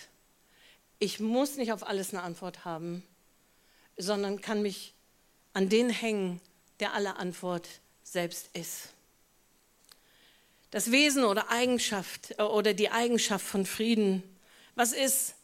Ich 0.98 1.20
muss 1.20 1.56
nicht 1.56 1.72
auf 1.72 1.86
alles 1.86 2.12
eine 2.12 2.22
Antwort 2.22 2.66
haben, 2.66 3.02
sondern 3.96 4.42
kann 4.42 4.60
mich 4.60 4.92
an 5.54 5.70
den 5.70 5.88
hängen, 5.88 6.38
der 6.80 6.92
alle 6.92 7.16
Antwort 7.16 7.66
selbst 8.02 8.50
ist. 8.52 8.90
Das 10.70 10.90
Wesen 10.90 11.24
oder 11.24 11.48
Eigenschaft 11.48 12.34
äh, 12.36 12.42
oder 12.42 12.74
die 12.74 12.90
Eigenschaft 12.90 13.46
von 13.46 13.64
Frieden. 13.64 14.22
Was 14.74 14.92
ist 14.92 15.34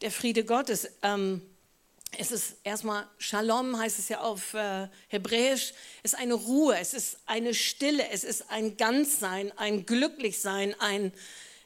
der 0.00 0.10
Friede 0.10 0.42
Gottes. 0.42 0.88
Ähm, 1.02 1.42
es 2.18 2.32
ist 2.32 2.56
erstmal 2.64 3.06
Shalom, 3.18 3.78
heißt 3.78 3.98
es 3.98 4.08
ja 4.08 4.20
auf 4.20 4.54
äh, 4.54 4.88
Hebräisch. 5.08 5.72
Es 6.02 6.12
ist 6.12 6.18
eine 6.18 6.34
Ruhe, 6.34 6.78
es 6.78 6.94
ist 6.94 7.18
eine 7.26 7.54
Stille, 7.54 8.08
es 8.10 8.24
ist 8.24 8.50
ein 8.50 8.76
Ganzsein, 8.76 9.52
ein 9.56 9.86
Glücklichsein, 9.86 10.74
ein, 10.80 11.12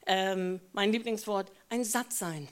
ähm, 0.06 0.60
mein 0.72 0.92
Lieblingswort, 0.92 1.50
ein 1.68 1.84
Sattsein. 1.84 2.48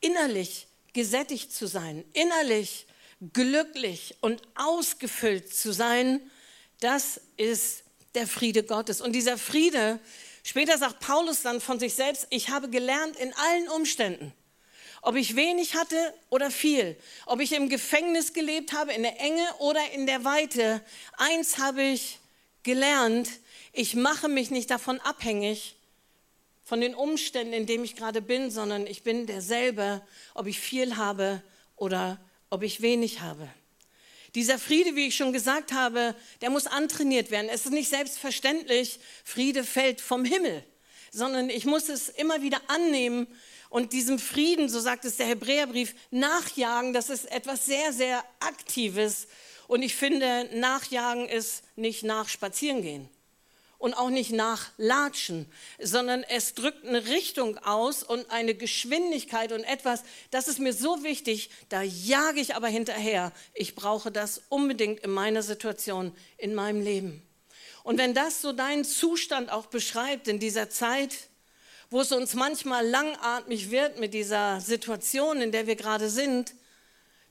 Innerlich 0.00 0.66
gesättigt 0.92 1.52
zu 1.52 1.66
sein, 1.66 2.04
innerlich 2.12 2.86
glücklich 3.32 4.16
und 4.20 4.42
ausgefüllt 4.54 5.54
zu 5.54 5.72
sein, 5.72 6.20
das 6.80 7.20
ist 7.36 7.84
der 8.14 8.26
Friede 8.26 8.64
Gottes. 8.64 9.00
Und 9.00 9.12
dieser 9.12 9.38
Friede, 9.38 10.00
später 10.42 10.76
sagt 10.76 11.00
Paulus 11.00 11.42
dann 11.42 11.60
von 11.60 11.78
sich 11.78 11.94
selbst, 11.94 12.26
ich 12.30 12.50
habe 12.50 12.68
gelernt 12.68 13.16
in 13.16 13.32
allen 13.34 13.68
Umständen, 13.68 14.32
ob 15.02 15.16
ich 15.16 15.36
wenig 15.36 15.74
hatte 15.74 16.14
oder 16.30 16.50
viel, 16.50 16.96
ob 17.26 17.40
ich 17.40 17.52
im 17.52 17.68
Gefängnis 17.68 18.32
gelebt 18.32 18.72
habe, 18.72 18.92
in 18.92 19.02
der 19.02 19.20
Enge 19.20 19.46
oder 19.58 19.80
in 19.92 20.06
der 20.06 20.24
Weite, 20.24 20.80
eins 21.18 21.58
habe 21.58 21.82
ich 21.82 22.20
gelernt, 22.62 23.28
ich 23.72 23.94
mache 23.94 24.28
mich 24.28 24.50
nicht 24.50 24.70
davon 24.70 25.00
abhängig, 25.00 25.76
von 26.64 26.80
den 26.80 26.94
Umständen, 26.94 27.52
in 27.52 27.66
denen 27.66 27.84
ich 27.84 27.96
gerade 27.96 28.22
bin, 28.22 28.50
sondern 28.50 28.86
ich 28.86 29.02
bin 29.02 29.26
derselbe, 29.26 30.00
ob 30.34 30.46
ich 30.46 30.60
viel 30.60 30.96
habe 30.96 31.42
oder 31.76 32.18
ob 32.48 32.62
ich 32.62 32.80
wenig 32.80 33.20
habe. 33.20 33.48
Dieser 34.36 34.58
Friede, 34.58 34.94
wie 34.94 35.08
ich 35.08 35.16
schon 35.16 35.32
gesagt 35.32 35.72
habe, 35.72 36.14
der 36.40 36.50
muss 36.50 36.66
antrainiert 36.66 37.30
werden. 37.30 37.50
Es 37.50 37.66
ist 37.66 37.72
nicht 37.72 37.90
selbstverständlich, 37.90 39.00
Friede 39.24 39.64
fällt 39.64 40.00
vom 40.00 40.24
Himmel, 40.24 40.64
sondern 41.10 41.50
ich 41.50 41.66
muss 41.66 41.88
es 41.88 42.08
immer 42.08 42.40
wieder 42.40 42.60
annehmen 42.68 43.26
und 43.72 43.94
diesem 43.94 44.18
Frieden, 44.18 44.68
so 44.68 44.80
sagt 44.80 45.06
es 45.06 45.16
der 45.16 45.24
Hebräerbrief, 45.24 45.94
nachjagen, 46.10 46.92
das 46.92 47.08
ist 47.08 47.24
etwas 47.32 47.64
sehr, 47.64 47.94
sehr 47.94 48.22
Aktives. 48.38 49.28
Und 49.66 49.80
ich 49.80 49.94
finde, 49.94 50.46
nachjagen 50.52 51.26
ist 51.26 51.64
nicht 51.74 52.02
nach 52.02 52.28
Spazierengehen 52.28 53.08
und 53.78 53.94
auch 53.94 54.10
nicht 54.10 54.30
nach 54.30 54.68
Latschen, 54.76 55.50
sondern 55.80 56.22
es 56.22 56.52
drückt 56.52 56.86
eine 56.86 57.06
Richtung 57.06 57.56
aus 57.64 58.02
und 58.02 58.30
eine 58.30 58.54
Geschwindigkeit 58.54 59.52
und 59.52 59.64
etwas, 59.64 60.02
das 60.30 60.48
ist 60.48 60.58
mir 60.58 60.74
so 60.74 61.02
wichtig, 61.02 61.48
da 61.70 61.80
jage 61.80 62.40
ich 62.40 62.54
aber 62.54 62.68
hinterher. 62.68 63.32
Ich 63.54 63.74
brauche 63.74 64.12
das 64.12 64.42
unbedingt 64.50 65.00
in 65.00 65.12
meiner 65.12 65.42
Situation, 65.42 66.14
in 66.36 66.54
meinem 66.54 66.82
Leben. 66.82 67.22
Und 67.84 67.96
wenn 67.96 68.12
das 68.12 68.42
so 68.42 68.52
deinen 68.52 68.84
Zustand 68.84 69.50
auch 69.50 69.64
beschreibt 69.64 70.28
in 70.28 70.38
dieser 70.38 70.68
Zeit, 70.68 71.30
wo 71.92 72.00
es 72.00 72.10
uns 72.10 72.32
manchmal 72.32 72.88
langatmig 72.88 73.70
wird 73.70 74.00
mit 74.00 74.14
dieser 74.14 74.62
Situation, 74.62 75.42
in 75.42 75.52
der 75.52 75.66
wir 75.66 75.76
gerade 75.76 76.08
sind, 76.08 76.54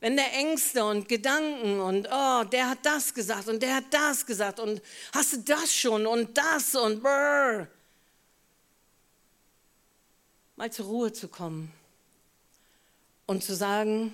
wenn 0.01 0.15
der 0.15 0.33
Ängste 0.33 0.85
und 0.85 1.09
Gedanken 1.09 1.79
und 1.79 2.07
oh, 2.11 2.43
der 2.43 2.69
hat 2.69 2.85
das 2.85 3.13
gesagt 3.13 3.47
und 3.47 3.61
der 3.63 3.77
hat 3.77 3.85
das 3.91 4.25
gesagt 4.25 4.59
und 4.59 4.81
hast 5.13 5.33
du 5.33 5.37
das 5.39 5.73
schon 5.73 6.05
und 6.05 6.37
das 6.37 6.75
und 6.75 7.01
brrr, 7.01 7.67
mal 10.55 10.71
zur 10.71 10.85
Ruhe 10.85 11.11
zu 11.11 11.27
kommen 11.27 11.73
und 13.25 13.43
zu 13.43 13.55
sagen, 13.55 14.13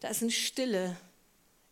da 0.00 0.08
ist 0.08 0.22
eine 0.22 0.30
Stille 0.30 0.96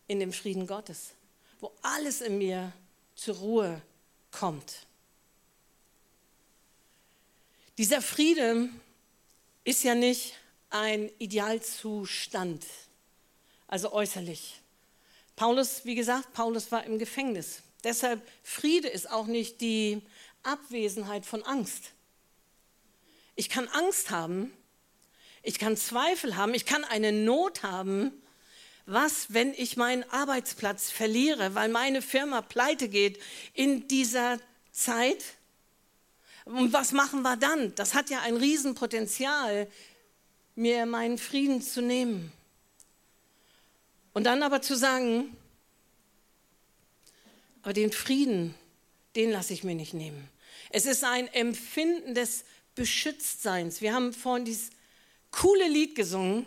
in 0.08 0.20
dem 0.20 0.32
Frieden 0.32 0.66
Gottes, 0.66 1.12
wo 1.58 1.72
alles 1.80 2.20
in 2.20 2.36
mir 2.36 2.72
zur 3.14 3.36
Ruhe 3.36 3.80
kommt. 4.30 4.86
Dieser 7.78 8.02
Friede 8.02 8.68
ist 9.64 9.82
ja 9.82 9.94
nicht 9.94 10.34
ein 10.70 11.10
Idealzustand, 11.18 12.64
also 13.66 13.92
äußerlich. 13.92 14.60
Paulus, 15.36 15.84
wie 15.84 15.94
gesagt, 15.94 16.34
Paulus 16.34 16.70
war 16.70 16.84
im 16.84 16.98
Gefängnis. 16.98 17.62
Deshalb 17.82 18.20
Friede 18.42 18.88
ist 18.88 19.10
auch 19.10 19.26
nicht 19.26 19.60
die 19.60 20.02
Abwesenheit 20.42 21.24
von 21.24 21.42
Angst. 21.44 21.92
Ich 23.34 23.48
kann 23.48 23.68
Angst 23.68 24.10
haben, 24.10 24.52
ich 25.42 25.58
kann 25.58 25.76
Zweifel 25.76 26.36
haben, 26.36 26.54
ich 26.54 26.66
kann 26.66 26.84
eine 26.84 27.12
Not 27.12 27.62
haben, 27.62 28.12
Was, 28.84 29.32
wenn 29.32 29.54
ich 29.54 29.76
meinen 29.76 30.02
Arbeitsplatz 30.10 30.90
verliere, 30.90 31.54
weil 31.54 31.68
meine 31.68 32.02
Firma 32.02 32.42
pleite 32.42 32.88
geht 32.88 33.20
in 33.54 33.86
dieser 33.86 34.40
Zeit? 34.72 35.22
Und 36.44 36.72
was 36.72 36.92
machen 36.92 37.22
wir 37.22 37.36
dann? 37.36 37.74
Das 37.74 37.94
hat 37.94 38.10
ja 38.10 38.20
ein 38.20 38.36
Riesenpotenzial, 38.36 39.68
mir 40.54 40.86
meinen 40.86 41.18
Frieden 41.18 41.62
zu 41.62 41.80
nehmen. 41.80 42.32
Und 44.12 44.24
dann 44.24 44.42
aber 44.42 44.60
zu 44.60 44.76
sagen, 44.76 45.36
aber 47.62 47.72
den 47.72 47.92
Frieden, 47.92 48.54
den 49.16 49.30
lasse 49.30 49.52
ich 49.52 49.64
mir 49.64 49.74
nicht 49.74 49.94
nehmen. 49.94 50.28
Es 50.70 50.86
ist 50.86 51.04
ein 51.04 51.28
Empfinden 51.28 52.14
des 52.14 52.44
Beschütztseins. 52.74 53.80
Wir 53.80 53.94
haben 53.94 54.12
vorhin 54.12 54.44
dieses 54.44 54.70
coole 55.30 55.68
Lied 55.68 55.94
gesungen 55.94 56.46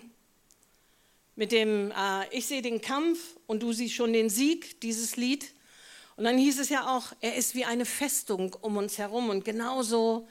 mit 1.35 1.51
dem 1.51 1.91
äh, 1.91 2.27
Ich 2.31 2.47
sehe 2.47 2.61
den 2.61 2.81
Kampf 2.81 3.19
und 3.47 3.61
du 3.61 3.73
siehst 3.73 3.95
schon 3.95 4.13
den 4.13 4.29
Sieg, 4.29 4.81
dieses 4.81 5.15
Lied. 5.15 5.51
Und 6.15 6.23
dann 6.23 6.37
hieß 6.37 6.59
es 6.59 6.69
ja 6.69 6.95
auch, 6.95 7.13
er 7.19 7.35
ist 7.35 7.55
wie 7.55 7.65
eine 7.65 7.85
Festung 7.85 8.53
um 8.61 8.77
uns 8.77 8.97
herum. 8.97 9.29
Und 9.29 9.43
genauso 9.43 10.27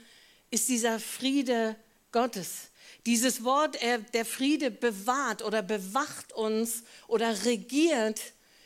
ist 0.50 0.68
dieser 0.68 0.98
Friede 0.98 1.76
Gottes. 2.10 2.70
Dieses 3.06 3.44
Wort, 3.44 3.80
er, 3.82 3.98
der 3.98 4.24
Friede 4.24 4.70
bewahrt 4.70 5.42
oder 5.42 5.62
bewacht 5.62 6.32
uns 6.32 6.84
oder 7.06 7.44
regiert, 7.44 8.20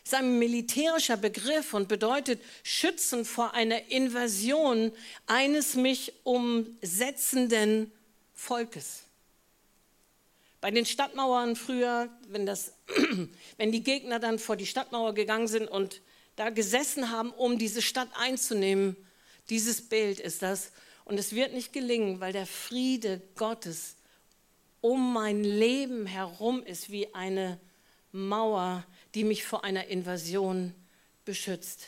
ist 0.05 0.15
ein 0.15 0.39
militärischer 0.39 1.17
Begriff 1.17 1.75
und 1.75 1.89
bedeutet 1.89 2.41
schützen 2.63 3.25
vor 3.25 3.53
einer 3.53 3.91
Invasion 3.91 4.93
eines 5.27 5.75
mich 5.75 6.13
umsetzenden 6.23 7.93
Volkes. 8.33 9.03
Bei 10.61 10.71
den 10.71 10.87
Stadtmauern 10.87 11.57
früher, 11.57 12.09
wenn, 12.29 12.47
das, 12.47 12.73
wenn 13.59 13.73
die 13.73 13.83
Gegner 13.83 14.19
dann 14.19 14.39
vor 14.39 14.57
die 14.57 14.67
Stadtmauer 14.67 15.15
gegangen 15.15 15.49
sind 15.49 15.69
und 15.69 16.01
da 16.39 16.51
gesessen 16.51 17.11
haben, 17.11 17.31
um 17.33 17.59
diese 17.59 17.83
Stadt 17.83 18.09
einzunehmen, 18.15 18.97
dieses 19.51 19.89
Bild 19.89 20.21
ist 20.21 20.43
das. 20.43 20.71
Und 21.05 21.19
es 21.19 21.35
wird 21.35 21.53
nicht 21.53 21.73
gelingen, 21.73 22.21
weil 22.21 22.33
der 22.33 22.47
Friede 22.47 23.21
Gottes 23.35 23.97
um 24.81 25.13
mein 25.13 25.43
Leben 25.43 26.07
herum 26.07 26.63
ist 26.63 26.91
wie 26.91 27.13
eine 27.15 27.59
Mauer, 28.13 28.85
die 29.15 29.25
mich 29.25 29.45
vor 29.45 29.65
einer 29.65 29.89
Invasion 29.89 30.75
beschützt. 31.25 31.87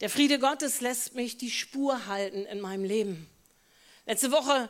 Der 0.00 0.10
Friede 0.10 0.38
Gottes 0.38 0.82
lässt 0.82 1.14
mich 1.14 1.38
die 1.38 1.50
Spur 1.50 2.06
halten 2.06 2.44
in 2.44 2.60
meinem 2.60 2.84
Leben. 2.84 3.26
Letzte 4.06 4.32
Woche 4.32 4.68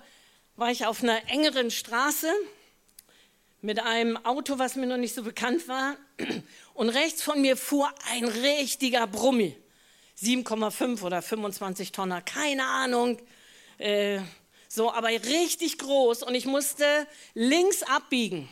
war 0.54 0.70
ich 0.70 0.86
auf 0.86 1.02
einer 1.02 1.28
engeren 1.28 1.72
Straße 1.72 2.32
mit 3.64 3.80
einem 3.80 4.18
Auto, 4.26 4.58
was 4.58 4.76
mir 4.76 4.84
noch 4.84 4.98
nicht 4.98 5.14
so 5.14 5.22
bekannt 5.22 5.68
war. 5.68 5.96
Und 6.74 6.90
rechts 6.90 7.22
von 7.22 7.40
mir 7.40 7.56
fuhr 7.56 7.90
ein 8.10 8.26
richtiger 8.26 9.06
Brummi. 9.06 9.56
7,5 10.22 11.00
oder 11.00 11.22
25 11.22 11.90
Tonner, 11.90 12.20
keine 12.20 12.66
Ahnung. 12.66 13.18
Äh, 13.78 14.20
so, 14.68 14.92
aber 14.92 15.08
richtig 15.08 15.78
groß. 15.78 16.24
Und 16.24 16.34
ich 16.34 16.44
musste 16.44 16.84
links 17.32 17.82
abbiegen. 17.82 18.50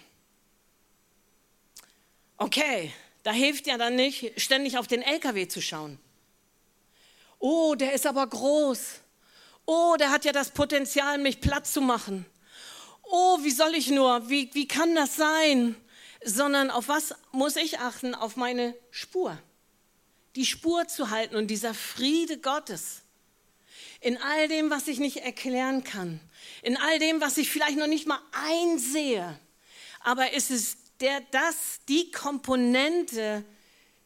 Okay, 2.38 2.90
da 3.22 3.32
hilft 3.32 3.66
ja 3.66 3.76
dann 3.76 3.94
nicht, 3.94 4.40
ständig 4.40 4.78
auf 4.78 4.86
den 4.86 5.02
LKW 5.02 5.46
zu 5.46 5.60
schauen. 5.60 5.98
Oh, 7.38 7.74
der 7.74 7.92
ist 7.92 8.06
aber 8.06 8.26
groß. 8.26 9.00
Oh, 9.66 9.94
der 9.98 10.10
hat 10.10 10.24
ja 10.24 10.32
das 10.32 10.52
Potenzial, 10.52 11.18
mich 11.18 11.42
platt 11.42 11.66
zu 11.66 11.82
machen. 11.82 12.24
Oh, 13.14 13.40
wie 13.42 13.50
soll 13.50 13.74
ich 13.74 13.90
nur? 13.90 14.30
Wie, 14.30 14.48
wie 14.54 14.66
kann 14.66 14.94
das 14.94 15.16
sein? 15.16 15.76
Sondern 16.24 16.70
auf 16.70 16.88
was 16.88 17.14
muss 17.30 17.56
ich 17.56 17.78
achten? 17.78 18.14
Auf 18.14 18.36
meine 18.36 18.74
Spur. 18.90 19.36
Die 20.34 20.46
Spur 20.46 20.88
zu 20.88 21.10
halten 21.10 21.36
und 21.36 21.48
dieser 21.48 21.74
Friede 21.74 22.38
Gottes. 22.38 23.02
In 24.00 24.16
all 24.16 24.48
dem, 24.48 24.70
was 24.70 24.88
ich 24.88 24.98
nicht 24.98 25.18
erklären 25.18 25.84
kann. 25.84 26.20
In 26.62 26.78
all 26.78 26.98
dem, 26.98 27.20
was 27.20 27.36
ich 27.36 27.50
vielleicht 27.50 27.76
noch 27.76 27.86
nicht 27.86 28.06
mal 28.06 28.18
einsehe. 28.32 29.38
Aber 30.00 30.32
es 30.32 30.50
ist 30.50 30.78
der, 31.00 31.20
das, 31.32 31.80
die 31.90 32.10
Komponente, 32.12 33.44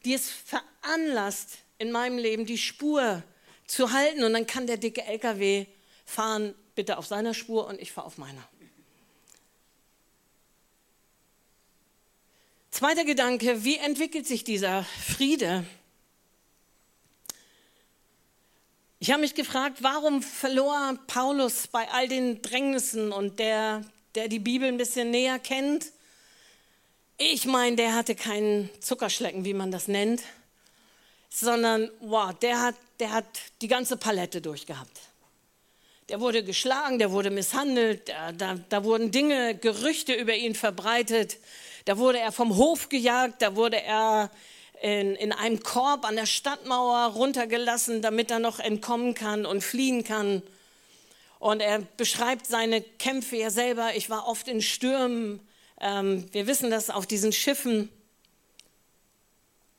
die 0.05 0.15
es 0.15 0.29
veranlasst, 0.31 1.59
in 1.79 1.93
meinem 1.93 2.19
Leben 2.19 2.45
die 2.45 2.59
Spur 2.59 3.23
zu 3.69 3.93
halten. 3.93 4.25
Und 4.25 4.33
dann 4.33 4.49
kann 4.49 4.67
der 4.67 4.79
dicke 4.79 5.05
LKW 5.05 5.67
fahren, 6.05 6.57
bitte 6.75 6.99
auf 6.99 7.07
seiner 7.07 7.35
Spur 7.35 7.69
und 7.69 7.81
ich 7.81 7.93
fahre 7.93 8.09
auf 8.09 8.19
meiner. 8.19 8.43
Zweiter 12.77 13.07
Gedanke, 13.07 13.65
wie 13.65 13.79
entwickelt 13.79 14.27
sich 14.27 14.45
dieser 14.45 14.85
Friede? 14.85 15.65
Ich 18.99 19.11
habe 19.11 19.23
mich 19.23 19.35
gefragt, 19.35 19.79
warum 19.81 20.23
verlor 20.23 20.99
Paulus 21.07 21.69
bei 21.69 21.89
all 21.89 22.07
den 22.07 22.43
Drängnissen 22.43 23.13
und 23.13 23.39
der, 23.39 23.83
der 24.15 24.29
die 24.29 24.41
Bibel 24.41 24.69
ein 24.69 24.77
bisschen 24.77 25.11
näher 25.11 25.39
kennt? 25.39 25.87
Ich 27.17 27.47
meine, 27.47 27.77
der 27.77 27.95
hatte 27.95 28.15
keinen 28.15 28.69
Zuckerschlecken, 28.83 29.47
wie 29.47 29.55
man 29.55 29.71
das 29.71 29.89
nennt, 29.89 30.21
sondern 31.31 31.91
wow, 32.01 32.35
der 32.35 32.61
hat 32.61 32.75
der 33.01 33.13
hat 33.13 33.25
die 33.63 33.69
ganze 33.69 33.97
Palette 33.97 34.43
durchgehabt. 34.43 35.01
Der 36.11 36.21
wurde 36.21 36.45
geschlagen, 36.45 36.99
der 36.99 37.11
wurde 37.11 37.31
misshandelt, 37.31 38.11
da, 38.11 38.33
da, 38.33 38.59
da 38.69 38.85
wurden 38.85 39.13
Dinge, 39.13 39.55
Gerüchte 39.55 40.13
über 40.13 40.35
ihn 40.35 40.55
verbreitet, 40.55 41.39
da 41.87 41.99
wurde 41.99 42.19
er 42.19 42.33
vom 42.33 42.57
Hof 42.57 42.89
gejagt, 42.89 43.41
da 43.41 43.55
wurde 43.55 43.81
er 43.81 44.31
in, 44.83 45.15
in 45.15 45.33
einem 45.33 45.63
Korb 45.63 46.05
an 46.05 46.17
der 46.17 46.27
Stadtmauer 46.27 47.13
runtergelassen, 47.13 48.03
damit 48.03 48.31
er 48.31 48.41
noch 48.41 48.59
entkommen 48.59 49.15
kann 49.15 49.47
und 49.47 49.63
fliehen 49.63 50.03
kann. 50.03 50.43
Und 51.39 51.61
er 51.61 51.79
beschreibt 51.97 52.47
seine 52.47 52.83
Kämpfe 52.83 53.37
ja 53.37 53.51
selber. 53.51 53.95
Ich 53.95 54.11
war 54.11 54.27
oft 54.27 54.49
in 54.49 54.61
Stürmen. 54.63 55.41
Ähm, 55.81 56.27
wir 56.33 56.49
wissen 56.49 56.71
das 56.71 56.91
auf 56.91 57.07
diesen 57.07 57.33
Schiffen. 57.33 57.89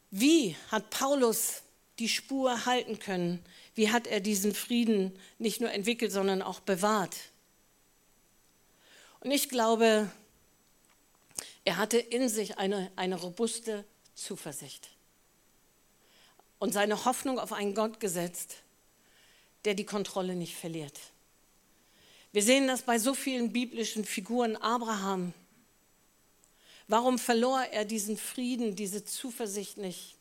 Wie 0.09 0.55
hat 0.71 0.89
Paulus 0.89 1.61
die 1.99 2.09
Spur 2.09 2.65
halten 2.65 2.99
können? 2.99 3.43
Wie 3.75 3.91
hat 3.91 4.07
er 4.07 4.21
diesen 4.21 4.55
Frieden 4.55 5.11
nicht 5.39 5.59
nur 5.59 5.71
entwickelt, 5.71 6.13
sondern 6.13 6.41
auch 6.41 6.61
bewahrt? 6.61 7.15
Und 9.19 9.31
ich 9.31 9.49
glaube, 9.49 10.09
er 11.67 11.77
hatte 11.77 11.97
in 11.97 12.29
sich 12.29 12.57
eine, 12.57 12.91
eine 12.95 13.15
robuste 13.15 13.85
Zuversicht 14.15 14.89
und 16.59 16.73
seine 16.73 17.05
Hoffnung 17.05 17.39
auf 17.39 17.53
einen 17.53 17.75
Gott 17.75 17.99
gesetzt, 17.99 18.55
der 19.65 19.73
die 19.73 19.85
Kontrolle 19.85 20.35
nicht 20.35 20.55
verliert. 20.55 20.97
Wir 22.31 22.41
sehen 22.41 22.67
das 22.67 22.83
bei 22.83 22.97
so 22.97 23.13
vielen 23.13 23.51
biblischen 23.51 24.05
Figuren. 24.05 24.55
Abraham, 24.55 25.33
warum 26.87 27.19
verlor 27.19 27.61
er 27.61 27.85
diesen 27.85 28.17
Frieden, 28.17 28.75
diese 28.75 29.03
Zuversicht 29.05 29.77
nicht? 29.77 30.17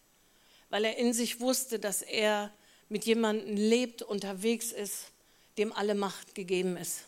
weil 0.68 0.84
er 0.84 0.96
in 0.96 1.12
sich 1.12 1.40
wusste, 1.40 1.78
dass 1.78 2.02
er 2.02 2.52
mit 2.88 3.04
jemandem 3.04 3.56
lebt, 3.56 4.02
unterwegs 4.02 4.72
ist, 4.72 5.12
dem 5.58 5.72
alle 5.72 5.94
Macht 5.94 6.34
gegeben 6.34 6.76
ist. 6.76 7.04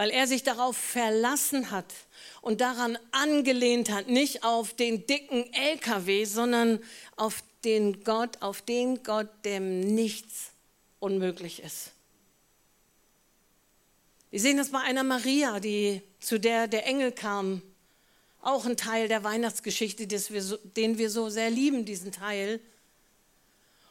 Weil 0.00 0.08
er 0.12 0.26
sich 0.26 0.42
darauf 0.42 0.78
verlassen 0.78 1.70
hat 1.70 1.92
und 2.40 2.62
daran 2.62 2.96
angelehnt 3.12 3.90
hat, 3.90 4.08
nicht 4.08 4.44
auf 4.44 4.72
den 4.72 5.06
dicken 5.06 5.52
LKW, 5.52 6.24
sondern 6.24 6.82
auf 7.16 7.44
den 7.66 8.02
Gott, 8.02 8.40
auf 8.40 8.62
den 8.62 9.02
Gott, 9.02 9.28
dem 9.44 9.80
nichts 9.80 10.52
unmöglich 11.00 11.62
ist. 11.62 11.90
Wir 14.30 14.40
sehen 14.40 14.56
das 14.56 14.70
bei 14.70 14.78
einer 14.78 15.04
Maria, 15.04 15.60
die, 15.60 16.00
zu 16.18 16.40
der 16.40 16.66
der 16.66 16.86
Engel 16.86 17.12
kam 17.12 17.60
auch 18.40 18.64
ein 18.64 18.78
Teil 18.78 19.06
der 19.06 19.22
Weihnachtsgeschichte, 19.22 20.08
wir 20.08 20.58
den 20.76 20.96
wir 20.96 21.10
so 21.10 21.28
sehr 21.28 21.50
lieben, 21.50 21.84
diesen 21.84 22.10
Teil. 22.10 22.58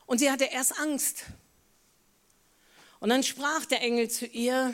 Und 0.08 0.18
sie 0.18 0.32
hatte 0.32 0.46
erst 0.46 0.80
Angst. 0.80 1.26
Und 3.00 3.10
dann 3.10 3.22
sprach 3.22 3.68
der 3.68 3.84
Engel 3.84 4.10
zu 4.10 4.26
ihr 4.26 4.74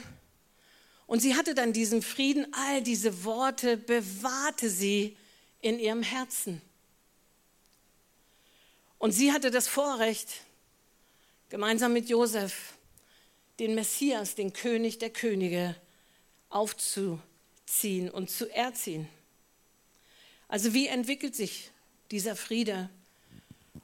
und 1.08 1.20
sie 1.20 1.36
hatte 1.36 1.54
dann 1.54 1.74
diesen 1.74 2.02
Frieden, 2.02 2.48
all 2.54 2.82
diese 2.82 3.24
Worte 3.24 3.78
bewahrte 3.78 4.70
sie 4.70 5.15
in 5.62 5.80
ihrem 5.80 6.02
Herzen. 6.04 6.62
Und 8.98 9.12
sie 9.12 9.32
hatte 9.32 9.52
das 9.52 9.68
Vorrecht, 9.68 10.41
gemeinsam 11.50 11.94
mit 11.94 12.10
Josef 12.10 12.74
den 13.60 13.76
Messias, 13.76 14.36
den 14.36 14.52
König 14.52 14.98
der 14.98 15.12
Könige, 15.12 15.76
aufzuziehen 16.50 18.10
und 18.10 18.30
zu 18.30 18.50
erziehen. 18.50 19.08
Also 20.48 20.74
wie 20.74 20.88
entwickelt 20.88 21.36
sich 21.36 21.72
dieser 22.12 22.36
Friede? 22.36 22.89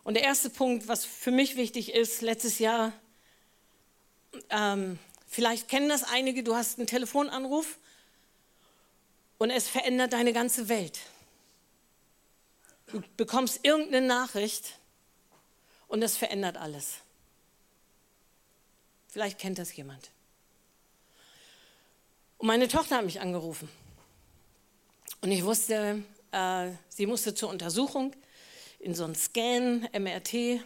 Und 0.03 0.15
der 0.15 0.23
erste 0.23 0.49
Punkt, 0.49 0.87
was 0.87 1.05
für 1.05 1.31
mich 1.31 1.55
wichtig 1.55 1.93
ist, 1.93 2.21
letztes 2.21 2.59
Jahr, 2.59 2.93
ähm, 4.49 4.97
vielleicht 5.31 5.67
kennen 5.67 5.89
das 5.89 6.03
einige, 6.03 6.43
du 6.43 6.55
hast 6.55 6.77
einen 6.77 6.85
Telefonanruf 6.85 7.79
und 9.39 9.49
es 9.49 9.67
verändert 9.67 10.13
deine 10.13 10.33
ganze 10.33 10.69
Welt. 10.69 10.99
Du 12.87 13.01
bekommst 13.17 13.61
irgendeine 13.63 14.05
Nachricht 14.05 14.77
und 15.87 16.03
es 16.03 16.17
verändert 16.17 16.57
alles. 16.57 16.97
Vielleicht 19.07 19.39
kennt 19.39 19.57
das 19.57 19.75
jemand. 19.75 20.11
Und 22.37 22.47
meine 22.47 22.67
Tochter 22.67 22.97
hat 22.97 23.05
mich 23.05 23.19
angerufen. 23.19 23.69
Und 25.21 25.31
ich 25.31 25.43
wusste, 25.43 26.03
äh, 26.31 26.71
sie 26.89 27.05
musste 27.05 27.33
zur 27.33 27.49
Untersuchung 27.49 28.13
in 28.79 28.95
so 28.95 29.03
einen 29.05 29.15
Scan, 29.15 29.87
MRT. 29.93 30.61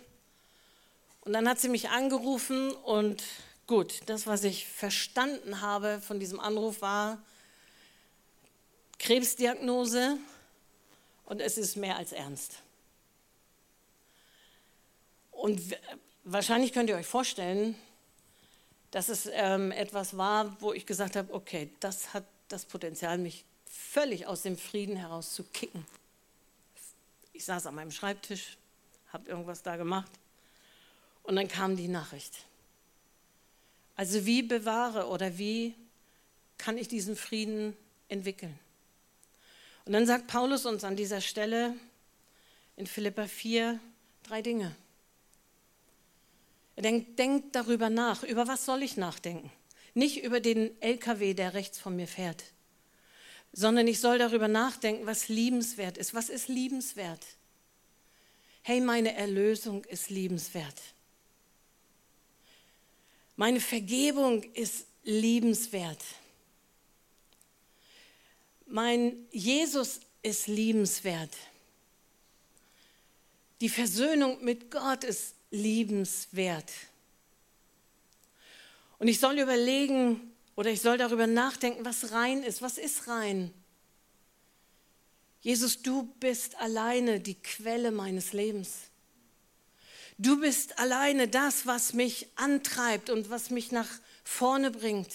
Und 1.22 1.34
dann 1.34 1.48
hat 1.48 1.60
sie 1.60 1.70
mich 1.70 1.90
angerufen 1.90 2.72
und 2.72 3.24
gut, 3.68 4.02
das, 4.08 4.28
was 4.28 4.44
ich 4.44 4.68
verstanden 4.68 5.62
habe 5.62 6.02
von 6.02 6.20
diesem 6.20 6.40
Anruf 6.40 6.82
war 6.82 7.22
Krebsdiagnose 9.00 10.18
und 11.26 11.42
es 11.42 11.58
ist 11.58 11.76
mehr 11.76 11.98
als 11.98 12.12
ernst. 12.12 12.62
Und 15.32 15.62
wahrscheinlich 16.24 16.74
könnt 16.74 16.90
ihr 16.90 16.96
euch 16.96 17.06
vorstellen, 17.06 17.76
dass 18.92 19.10
es 19.10 19.30
ähm, 19.32 19.72
etwas 19.72 20.18
war, 20.18 20.60
wo 20.62 20.72
ich 20.74 20.86
gesagt 20.86 21.16
habe, 21.16 21.34
okay, 21.34 21.70
das 21.82 22.14
hat 22.14 22.24
das 22.48 22.66
Potenzial, 22.66 23.18
mich 23.18 23.44
völlig 23.66 24.26
aus 24.28 24.44
dem 24.44 24.58
Frieden 24.58 24.96
heraus 24.96 25.34
zu 25.34 25.44
kicken. 25.44 25.86
Ich 27.34 27.44
saß 27.44 27.66
an 27.68 27.76
meinem 27.76 27.92
Schreibtisch, 27.92 28.58
habe 29.12 29.30
irgendwas 29.30 29.62
da 29.64 29.76
gemacht 29.76 30.12
und 31.24 31.36
dann 31.36 31.48
kam 31.48 31.76
die 31.76 31.90
Nachricht. 31.90 32.46
Also 33.96 34.26
wie 34.26 34.42
bewahre 34.42 35.08
oder 35.08 35.38
wie 35.38 35.76
kann 36.58 36.78
ich 36.78 36.88
diesen 36.88 37.16
Frieden 37.16 37.76
entwickeln? 38.10 38.58
Und 39.86 39.94
dann 39.94 40.06
sagt 40.06 40.28
Paulus 40.28 40.66
uns 40.66 40.84
an 40.84 40.96
dieser 40.96 41.22
Stelle 41.22 41.74
in 42.76 42.88
Philippa 42.88 43.28
4 43.28 43.80
drei 44.24 44.42
Dinge. 44.42 44.76
Er 46.76 46.84
denkt, 46.84 47.20
denkt 47.20 47.56
darüber 47.56 47.90
nach. 47.90 48.24
Über 48.24 48.48
was 48.48 48.66
soll 48.66 48.84
ich 48.84 48.98
nachdenken? 48.98 49.52
Nicht 49.94 50.24
über 50.24 50.40
den 50.42 50.82
LKW, 50.82 51.34
der 51.34 51.54
rechts 51.54 51.80
von 51.80 51.96
mir 51.96 52.08
fährt, 52.08 52.44
sondern 53.54 53.88
ich 53.88 54.02
soll 54.02 54.18
darüber 54.18 54.50
nachdenken, 54.50 55.06
was 55.06 55.30
liebenswert 55.30 55.98
ist. 55.98 56.14
Was 56.14 56.28
ist 56.28 56.50
liebenswert? 56.50 57.26
Hey, 58.62 58.82
meine 58.82 59.16
Erlösung 59.16 59.86
ist 59.86 60.10
liebenswert. 60.10 60.82
Meine 63.36 63.60
Vergebung 63.60 64.44
ist 64.54 64.86
liebenswert. 65.04 66.04
Mein 68.66 69.28
Jesus 69.32 70.00
ist 70.22 70.48
liebenswert. 70.48 71.36
Die 73.62 73.70
Versöhnung 73.70 74.44
mit 74.44 74.72
Gott 74.72 75.04
ist 75.04 75.36
liebenswert. 75.52 76.72
Und 79.00 79.08
ich 79.08 79.20
soll 79.20 79.40
überlegen 79.40 80.34
oder 80.56 80.70
ich 80.70 80.82
soll 80.82 80.98
darüber 80.98 81.28
nachdenken, 81.28 81.86
was 81.86 82.12
rein 82.12 82.44
ist. 82.44 82.62
Was 82.62 82.78
ist 82.78 83.08
rein? 83.08 83.54
Jesus, 85.42 85.82
du 85.82 86.04
bist 86.20 86.56
alleine 86.56 87.20
die 87.20 87.36
Quelle 87.36 87.92
meines 87.92 88.34
Lebens. 88.34 88.90
Du 90.18 90.40
bist 90.40 90.80
alleine 90.80 91.28
das, 91.28 91.66
was 91.66 91.94
mich 91.94 92.28
antreibt 92.36 93.10
und 93.10 93.30
was 93.30 93.50
mich 93.50 93.72
nach 93.72 93.90
vorne 94.24 94.72
bringt. 94.72 95.12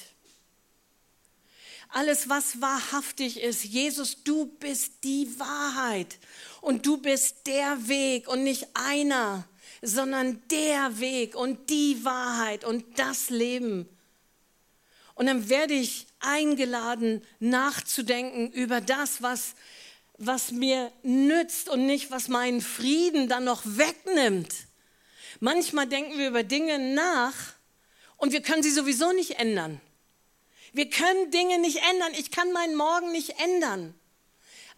Alles, 1.88 2.28
was 2.28 2.60
wahrhaftig 2.60 3.40
ist, 3.40 3.64
Jesus, 3.64 4.22
du 4.22 4.46
bist 4.46 5.02
die 5.02 5.38
Wahrheit 5.38 6.18
und 6.60 6.86
du 6.86 6.98
bist 6.98 7.46
der 7.46 7.88
Weg 7.88 8.28
und 8.28 8.44
nicht 8.44 8.68
einer 8.74 9.44
sondern 9.82 10.42
der 10.50 11.00
Weg 11.00 11.34
und 11.34 11.70
die 11.70 12.04
Wahrheit 12.04 12.64
und 12.64 12.98
das 12.98 13.30
Leben. 13.30 13.88
Und 15.14 15.26
dann 15.26 15.48
werde 15.48 15.74
ich 15.74 16.06
eingeladen, 16.20 17.22
nachzudenken 17.40 18.50
über 18.52 18.80
das, 18.80 19.22
was, 19.22 19.54
was 20.18 20.52
mir 20.52 20.92
nützt 21.02 21.68
und 21.68 21.86
nicht, 21.86 22.10
was 22.10 22.28
meinen 22.28 22.60
Frieden 22.60 23.28
dann 23.28 23.44
noch 23.44 23.62
wegnimmt. 23.64 24.54
Manchmal 25.40 25.86
denken 25.86 26.18
wir 26.18 26.28
über 26.28 26.42
Dinge 26.42 26.78
nach 26.78 27.34
und 28.16 28.32
wir 28.32 28.42
können 28.42 28.62
sie 28.62 28.70
sowieso 28.70 29.12
nicht 29.12 29.38
ändern. 29.38 29.80
Wir 30.72 30.88
können 30.88 31.30
Dinge 31.30 31.58
nicht 31.58 31.78
ändern. 31.90 32.12
Ich 32.16 32.30
kann 32.30 32.52
meinen 32.52 32.76
Morgen 32.76 33.10
nicht 33.10 33.40
ändern 33.40 33.94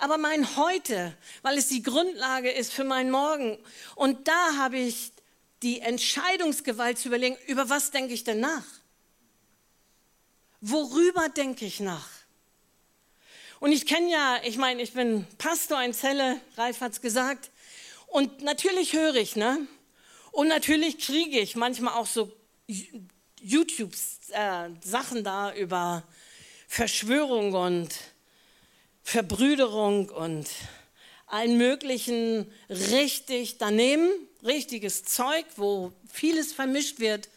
aber 0.03 0.19
mein 0.19 0.57
Heute, 0.57 1.17
weil 1.43 1.57
es 1.57 1.69
die 1.69 1.81
Grundlage 1.81 2.51
ist 2.51 2.73
für 2.73 2.83
meinen 2.83 3.13
Morgen. 3.13 3.57
Und 3.95 4.27
da 4.27 4.57
habe 4.57 4.77
ich 4.77 5.13
die 5.63 5.79
Entscheidungsgewalt 5.79 6.99
zu 6.99 7.07
überlegen, 7.07 7.37
über 7.47 7.71
was 7.71 7.93
denke 7.93 8.13
ich 8.13 8.25
denn 8.25 8.41
nach? 8.41 8.65
Worüber 10.61 11.29
denke 11.29 11.65
ich 11.65 11.79
nach? 11.79 12.09
Und 13.61 13.71
ich 13.71 13.87
kenne 13.87 14.11
ja, 14.11 14.41
ich 14.43 14.57
meine, 14.57 14.83
ich 14.83 14.93
bin 14.93 15.25
Pastor 15.39 15.81
in 15.81 15.95
Celle, 15.95 16.41
Ralf 16.57 16.81
hat 16.81 16.93
es 16.93 17.01
gesagt. 17.01 17.53
Und 18.09 18.43
natürlich 18.43 18.95
höre 18.95 19.15
ich, 19.15 19.37
ne? 19.37 19.69
Und 20.33 20.49
natürlich 20.49 20.99
kriege 20.99 21.39
ich 21.39 21.55
manchmal 21.57 21.95
auch 21.95 22.07
so 22.07 22.33
YouTube-Sachen 23.41 25.19
äh, 25.19 25.23
da 25.23 25.55
über 25.55 26.03
Verschwörung 26.67 27.53
und 27.53 27.91
Verbrüderung 29.03 30.09
und 30.09 30.49
allen 31.27 31.59
möglichen 31.59 32.51
richtig 32.71 33.59
daneben, 33.59 34.09
richtiges 34.43 35.05
Zeug, 35.05 35.45
wo 35.57 35.93
vieles 36.11 36.55
vermischt 36.55 36.99
wird. 36.99 37.29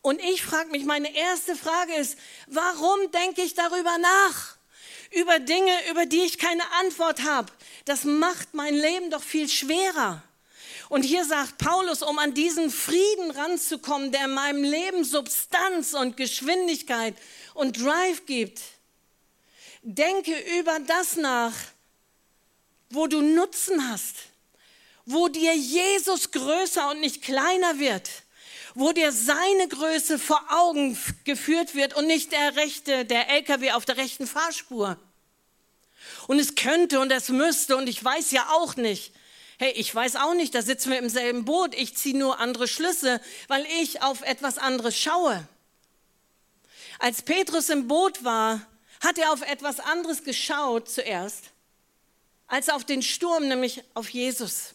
Und 0.00 0.20
ich 0.20 0.42
frage 0.42 0.70
mich, 0.70 0.84
meine 0.84 1.14
erste 1.16 1.56
Frage 1.56 1.94
ist, 1.94 2.16
warum 2.46 3.10
denke 3.10 3.42
ich 3.42 3.54
darüber 3.54 3.98
nach? 3.98 4.56
Über 5.10 5.40
Dinge, 5.40 5.72
über 5.90 6.06
die 6.06 6.20
ich 6.20 6.38
keine 6.38 6.62
Antwort 6.80 7.24
habe. 7.24 7.52
Das 7.86 8.04
macht 8.04 8.54
mein 8.54 8.74
Leben 8.74 9.10
doch 9.10 9.22
viel 9.22 9.48
schwerer. 9.48 10.22
Und 10.88 11.02
hier 11.02 11.24
sagt 11.24 11.58
Paulus, 11.58 12.02
um 12.02 12.18
an 12.18 12.34
diesen 12.34 12.70
Frieden 12.70 13.30
ranzukommen, 13.30 14.10
der 14.10 14.26
meinem 14.28 14.64
Leben 14.64 15.04
Substanz 15.04 15.92
und 15.94 16.16
Geschwindigkeit 16.16 17.14
und 17.54 17.82
Drive 17.82 18.24
gibt, 18.26 18.60
Denke 19.82 20.38
über 20.58 20.78
das 20.80 21.16
nach, 21.16 21.54
wo 22.90 23.06
du 23.06 23.22
Nutzen 23.22 23.90
hast, 23.90 24.16
wo 25.06 25.28
dir 25.28 25.54
Jesus 25.54 26.30
größer 26.30 26.90
und 26.90 27.00
nicht 27.00 27.22
kleiner 27.22 27.78
wird, 27.78 28.10
wo 28.74 28.92
dir 28.92 29.12
seine 29.12 29.68
Größe 29.68 30.18
vor 30.18 30.42
Augen 30.50 30.98
geführt 31.24 31.74
wird 31.74 31.94
und 31.94 32.06
nicht 32.06 32.32
der 32.32 32.56
rechte, 32.56 33.04
der 33.04 33.30
LKW 33.30 33.72
auf 33.72 33.84
der 33.84 33.96
rechten 33.96 34.26
Fahrspur. 34.26 34.98
Und 36.26 36.38
es 36.38 36.54
könnte 36.54 37.00
und 37.00 37.10
es 37.10 37.28
müsste 37.28 37.76
und 37.76 37.88
ich 37.88 38.02
weiß 38.02 38.32
ja 38.32 38.48
auch 38.50 38.76
nicht. 38.76 39.12
Hey, 39.60 39.72
ich 39.72 39.92
weiß 39.92 40.14
auch 40.16 40.34
nicht, 40.34 40.54
da 40.54 40.62
sitzen 40.62 40.90
wir 40.90 40.98
im 40.98 41.08
selben 41.08 41.44
Boot. 41.44 41.74
Ich 41.74 41.96
ziehe 41.96 42.16
nur 42.16 42.38
andere 42.38 42.68
Schlüsse, 42.68 43.20
weil 43.48 43.66
ich 43.80 44.02
auf 44.02 44.22
etwas 44.22 44.56
anderes 44.56 44.96
schaue. 44.96 45.46
Als 47.00 47.22
Petrus 47.22 47.68
im 47.68 47.88
Boot 47.88 48.22
war, 48.22 48.64
hat 49.00 49.18
er 49.18 49.32
auf 49.32 49.42
etwas 49.42 49.80
anderes 49.80 50.22
geschaut 50.22 50.88
zuerst, 50.88 51.46
als 52.46 52.68
auf 52.68 52.84
den 52.84 53.02
Sturm, 53.02 53.48
nämlich 53.48 53.82
auf 53.94 54.08
Jesus. 54.08 54.74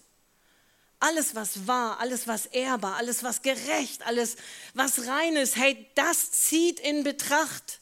Alles, 1.00 1.34
was 1.34 1.66
wahr, 1.66 2.00
alles, 2.00 2.28
was 2.28 2.46
ehrbar, 2.48 2.96
alles, 2.96 3.24
was 3.24 3.42
gerecht, 3.42 4.06
alles, 4.06 4.36
was 4.74 5.08
rein 5.08 5.38
ist, 5.38 5.56
hey, 5.56 5.90
das 5.96 6.32
zieht 6.32 6.80
in 6.82 7.04
Betracht. 7.04 7.80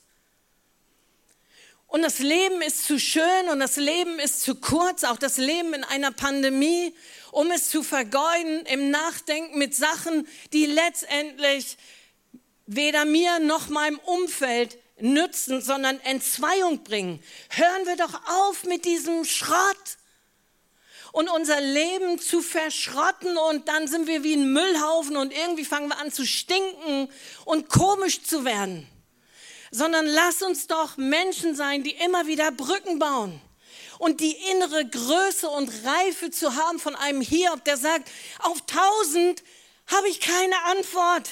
Und 1.92 2.04
das 2.04 2.20
Leben 2.20 2.62
ist 2.62 2.86
zu 2.86 2.98
schön 2.98 3.50
und 3.52 3.60
das 3.60 3.76
Leben 3.76 4.18
ist 4.18 4.44
zu 4.44 4.56
kurz, 4.56 5.04
auch 5.04 5.18
das 5.18 5.36
Leben 5.36 5.74
in 5.74 5.84
einer 5.84 6.12
Pandemie, 6.12 6.96
um 7.34 7.52
es 7.52 7.70
zu 7.70 7.84
vergeuden 7.84 8.66
im 8.68 8.92
Nachdenken 8.92 9.58
mit 9.58 9.76
Sachen, 9.76 10.26
die 10.54 10.68
letztendlich 10.68 11.76
weder 12.66 13.04
mir 13.04 13.40
noch 13.40 13.68
meinem 13.68 14.00
Umfeld 14.06 14.78
nützen, 15.02 15.62
sondern 15.62 16.00
Entzweiung 16.00 16.82
bringen. 16.86 17.22
Hören 17.50 17.86
wir 17.86 17.98
doch 17.98 18.22
auf 18.26 18.64
mit 18.64 18.86
diesem 18.86 19.26
Schrott 19.26 19.98
und 21.12 21.30
unser 21.30 21.60
Leben 21.60 22.20
zu 22.20 22.42
verschrotten 22.42 23.36
und 23.36 23.68
dann 23.68 23.90
sind 23.90 24.08
wir 24.08 24.24
wie 24.24 24.36
ein 24.36 24.54
Müllhaufen 24.54 25.18
und 25.18 25.34
irgendwie 25.34 25.66
fangen 25.66 25.90
wir 25.90 25.98
an 25.98 26.10
zu 26.10 26.26
stinken 26.26 27.10
und 27.44 27.68
komisch 27.68 28.24
zu 28.24 28.46
werden. 28.46 28.88
Sondern 29.72 30.06
lass 30.06 30.42
uns 30.42 30.68
doch 30.68 30.98
Menschen 30.98 31.56
sein, 31.56 31.84
die 31.84 31.92
immer 31.92 32.28
wieder 32.28 32.52
Brücken 32.52 33.00
bauen 33.00 33.42
und 34.02 34.20
die 34.20 34.36
innere 34.52 34.84
Größe 34.86 35.48
und 35.48 35.72
Reife 35.86 36.32
zu 36.32 36.56
haben 36.56 36.80
von 36.80 36.96
einem 36.96 37.22
Hiob, 37.22 37.64
der 37.66 37.78
sagt, 37.78 38.10
auf 38.40 38.60
tausend 38.66 39.44
habe 39.88 40.10
ich 40.10 40.20
keine 40.20 40.56
Antwort. 40.66 41.30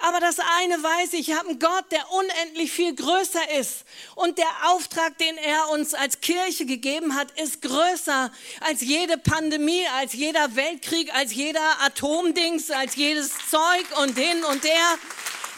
Aber 0.00 0.18
das 0.18 0.38
eine 0.58 0.82
weiß 0.82 1.12
ich, 1.12 1.28
ich 1.28 1.38
habe 1.38 1.50
einen 1.50 1.58
Gott, 1.58 1.84
der 1.92 2.10
unendlich 2.10 2.72
viel 2.72 2.96
größer 2.96 3.52
ist. 3.60 3.84
Und 4.14 4.38
der 4.38 4.48
Auftrag, 4.70 5.18
den 5.18 5.36
er 5.36 5.68
uns 5.70 5.94
als 5.94 6.20
Kirche 6.20 6.64
gegeben 6.66 7.14
hat, 7.14 7.30
ist 7.38 7.62
größer 7.62 8.32
als 8.60 8.80
jede 8.80 9.18
Pandemie, 9.18 9.86
als 9.98 10.14
jeder 10.14 10.56
Weltkrieg, 10.56 11.14
als 11.14 11.32
jeder 11.34 11.82
Atomdings, 11.82 12.70
als 12.70 12.96
jedes 12.96 13.30
Zeug 13.50 13.84
und 14.02 14.18
hin 14.18 14.42
und 14.44 14.64
her. 14.64 14.98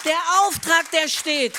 Der 0.05 0.19
Auftrag, 0.43 0.91
der 0.91 1.09
steht. 1.09 1.55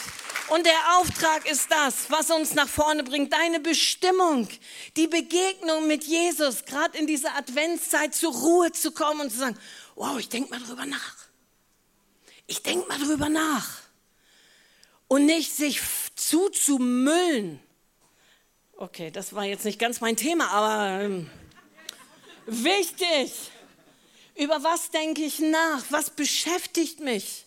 Und 0.53 0.67
der 0.67 0.99
Auftrag 0.99 1.49
ist 1.49 1.71
das, 1.71 2.11
was 2.11 2.29
uns 2.29 2.53
nach 2.53 2.69
vorne 2.69 3.03
bringt, 3.03 3.33
deine 3.33 3.59
Bestimmung, 3.59 4.47
die 4.95 5.07
Begegnung 5.07 5.87
mit 5.87 6.03
Jesus, 6.03 6.65
gerade 6.65 6.95
in 6.95 7.07
dieser 7.07 7.35
Adventszeit 7.35 8.13
zur 8.13 8.31
Ruhe 8.31 8.71
zu 8.71 8.91
kommen 8.91 9.21
und 9.21 9.31
zu 9.31 9.39
sagen, 9.39 9.57
wow, 9.95 10.19
ich 10.19 10.29
denke 10.29 10.51
mal 10.51 10.59
drüber 10.59 10.85
nach. 10.85 11.15
Ich 12.45 12.61
denke 12.61 12.87
mal 12.87 12.99
drüber 12.99 13.29
nach. 13.29 13.79
Und 15.07 15.25
nicht 15.25 15.55
sich 15.55 15.81
zuzumüllen. 16.15 17.59
Okay, 18.77 19.09
das 19.09 19.33
war 19.33 19.45
jetzt 19.45 19.65
nicht 19.65 19.79
ganz 19.79 20.01
mein 20.01 20.17
Thema, 20.17 20.49
aber 20.49 21.03
ähm, 21.03 21.31
wichtig. 22.45 23.33
Über 24.35 24.63
was 24.63 24.91
denke 24.91 25.23
ich 25.23 25.39
nach? 25.39 25.83
Was 25.89 26.11
beschäftigt 26.11 26.99
mich? 26.99 27.42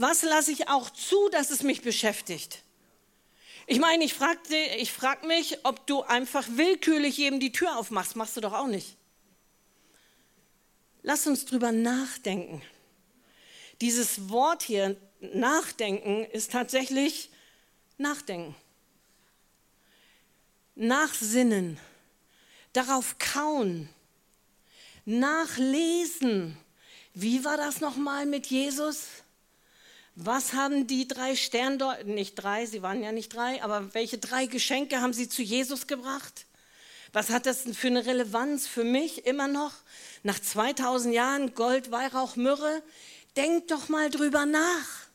Was 0.00 0.22
lasse 0.22 0.52
ich 0.52 0.68
auch 0.68 0.90
zu, 0.90 1.28
dass 1.30 1.50
es 1.50 1.64
mich 1.64 1.82
beschäftigt? 1.82 2.62
Ich 3.66 3.80
meine, 3.80 4.04
ich 4.04 4.14
frage 4.14 4.38
ich 4.76 4.92
frag 4.92 5.24
mich, 5.24 5.58
ob 5.64 5.88
du 5.88 6.02
einfach 6.02 6.46
willkürlich 6.52 7.16
jedem 7.16 7.40
die 7.40 7.50
Tür 7.50 7.76
aufmachst. 7.76 8.14
Machst 8.14 8.36
du 8.36 8.40
doch 8.40 8.52
auch 8.52 8.68
nicht. 8.68 8.96
Lass 11.02 11.26
uns 11.26 11.46
drüber 11.46 11.72
nachdenken. 11.72 12.62
Dieses 13.80 14.30
Wort 14.30 14.62
hier, 14.62 14.96
nachdenken, 15.20 16.24
ist 16.26 16.52
tatsächlich 16.52 17.30
nachdenken. 17.96 18.54
Nachsinnen, 20.76 21.80
darauf 22.72 23.18
kauen, 23.18 23.88
nachlesen. 25.04 26.56
Wie 27.14 27.44
war 27.44 27.56
das 27.56 27.80
nochmal 27.80 28.26
mit 28.26 28.46
Jesus? 28.46 29.24
Was 30.20 30.52
haben 30.52 30.88
die 30.88 31.06
drei 31.06 31.36
Sterndeute, 31.36 32.10
nicht 32.10 32.34
drei, 32.34 32.66
sie 32.66 32.82
waren 32.82 33.04
ja 33.04 33.12
nicht 33.12 33.32
drei, 33.32 33.62
aber 33.62 33.94
welche 33.94 34.18
drei 34.18 34.46
Geschenke 34.46 35.00
haben 35.00 35.12
sie 35.12 35.28
zu 35.28 35.42
Jesus 35.42 35.86
gebracht? 35.86 36.44
Was 37.12 37.30
hat 37.30 37.46
das 37.46 37.62
für 37.62 37.86
eine 37.86 38.04
Relevanz 38.04 38.66
für 38.66 38.82
mich 38.82 39.26
immer 39.26 39.46
noch? 39.46 39.72
Nach 40.24 40.40
2000 40.40 41.14
Jahren 41.14 41.54
Gold, 41.54 41.92
Weihrauch, 41.92 42.34
Myrrhe. 42.34 42.82
Denk 43.36 43.68
doch 43.68 43.88
mal 43.88 44.10
drüber 44.10 44.44
nach. 44.44 45.06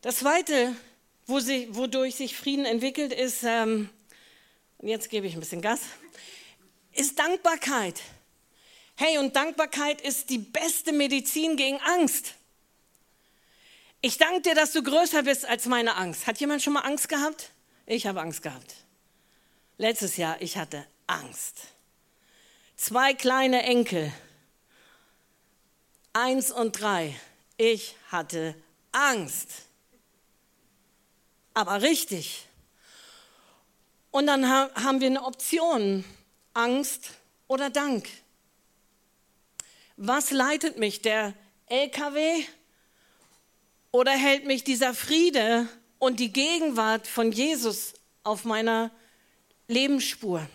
Das 0.00 0.20
Zweite, 0.20 0.74
wo 1.26 1.40
sie, 1.40 1.68
wodurch 1.76 2.16
sich 2.16 2.38
Frieden 2.38 2.64
entwickelt, 2.64 3.12
ist, 3.12 3.42
ähm, 3.42 3.90
jetzt 4.80 5.10
gebe 5.10 5.26
ich 5.26 5.34
ein 5.34 5.40
bisschen 5.40 5.60
Gas, 5.60 5.80
ist 6.94 7.18
Dankbarkeit. 7.18 8.00
Hey, 9.02 9.16
und 9.16 9.34
Dankbarkeit 9.34 10.02
ist 10.02 10.28
die 10.28 10.36
beste 10.36 10.92
Medizin 10.92 11.56
gegen 11.56 11.80
Angst. 11.80 12.34
Ich 14.02 14.18
danke 14.18 14.42
dir, 14.42 14.54
dass 14.54 14.72
du 14.72 14.82
größer 14.82 15.22
bist 15.22 15.46
als 15.46 15.64
meine 15.64 15.96
Angst. 15.96 16.26
Hat 16.26 16.38
jemand 16.38 16.60
schon 16.60 16.74
mal 16.74 16.80
Angst 16.82 17.08
gehabt? 17.08 17.48
Ich 17.86 18.06
habe 18.06 18.20
Angst 18.20 18.42
gehabt. 18.42 18.74
Letztes 19.78 20.18
Jahr, 20.18 20.36
ich 20.42 20.58
hatte 20.58 20.86
Angst. 21.06 21.68
Zwei 22.76 23.14
kleine 23.14 23.62
Enkel 23.62 24.12
Eins 26.12 26.52
und 26.52 26.78
drei. 26.78 27.18
Ich 27.56 27.96
hatte 28.12 28.54
Angst. 28.92 29.48
Aber 31.54 31.80
richtig. 31.80 32.46
Und 34.10 34.26
dann 34.26 34.46
haben 34.46 35.00
wir 35.00 35.06
eine 35.06 35.24
Option, 35.24 36.04
Angst 36.52 37.12
oder 37.48 37.70
Dank. 37.70 38.06
Was 40.02 40.30
leitet 40.30 40.78
mich, 40.78 41.02
der 41.02 41.34
LKW 41.66 42.42
oder 43.92 44.12
hält 44.12 44.46
mich 44.46 44.64
dieser 44.64 44.94
Friede 44.94 45.68
und 45.98 46.20
die 46.20 46.32
Gegenwart 46.32 47.06
von 47.06 47.32
Jesus 47.32 47.92
auf 48.22 48.46
meiner 48.46 48.90
Lebensspur? 49.68 50.48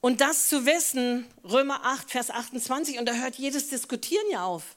Und 0.00 0.20
das 0.20 0.48
zu 0.48 0.64
wissen, 0.64 1.26
Römer 1.42 1.84
8, 1.84 2.08
Vers 2.08 2.30
28, 2.30 3.00
und 3.00 3.06
da 3.06 3.14
hört 3.14 3.34
jedes 3.34 3.68
Diskutieren 3.68 4.30
ja 4.30 4.44
auf. 4.44 4.76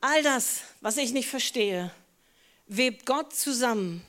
All 0.00 0.22
das, 0.22 0.62
was 0.80 0.96
ich 0.96 1.12
nicht 1.12 1.28
verstehe, 1.28 1.90
webt 2.66 3.04
Gott 3.04 3.36
zusammen 3.36 4.02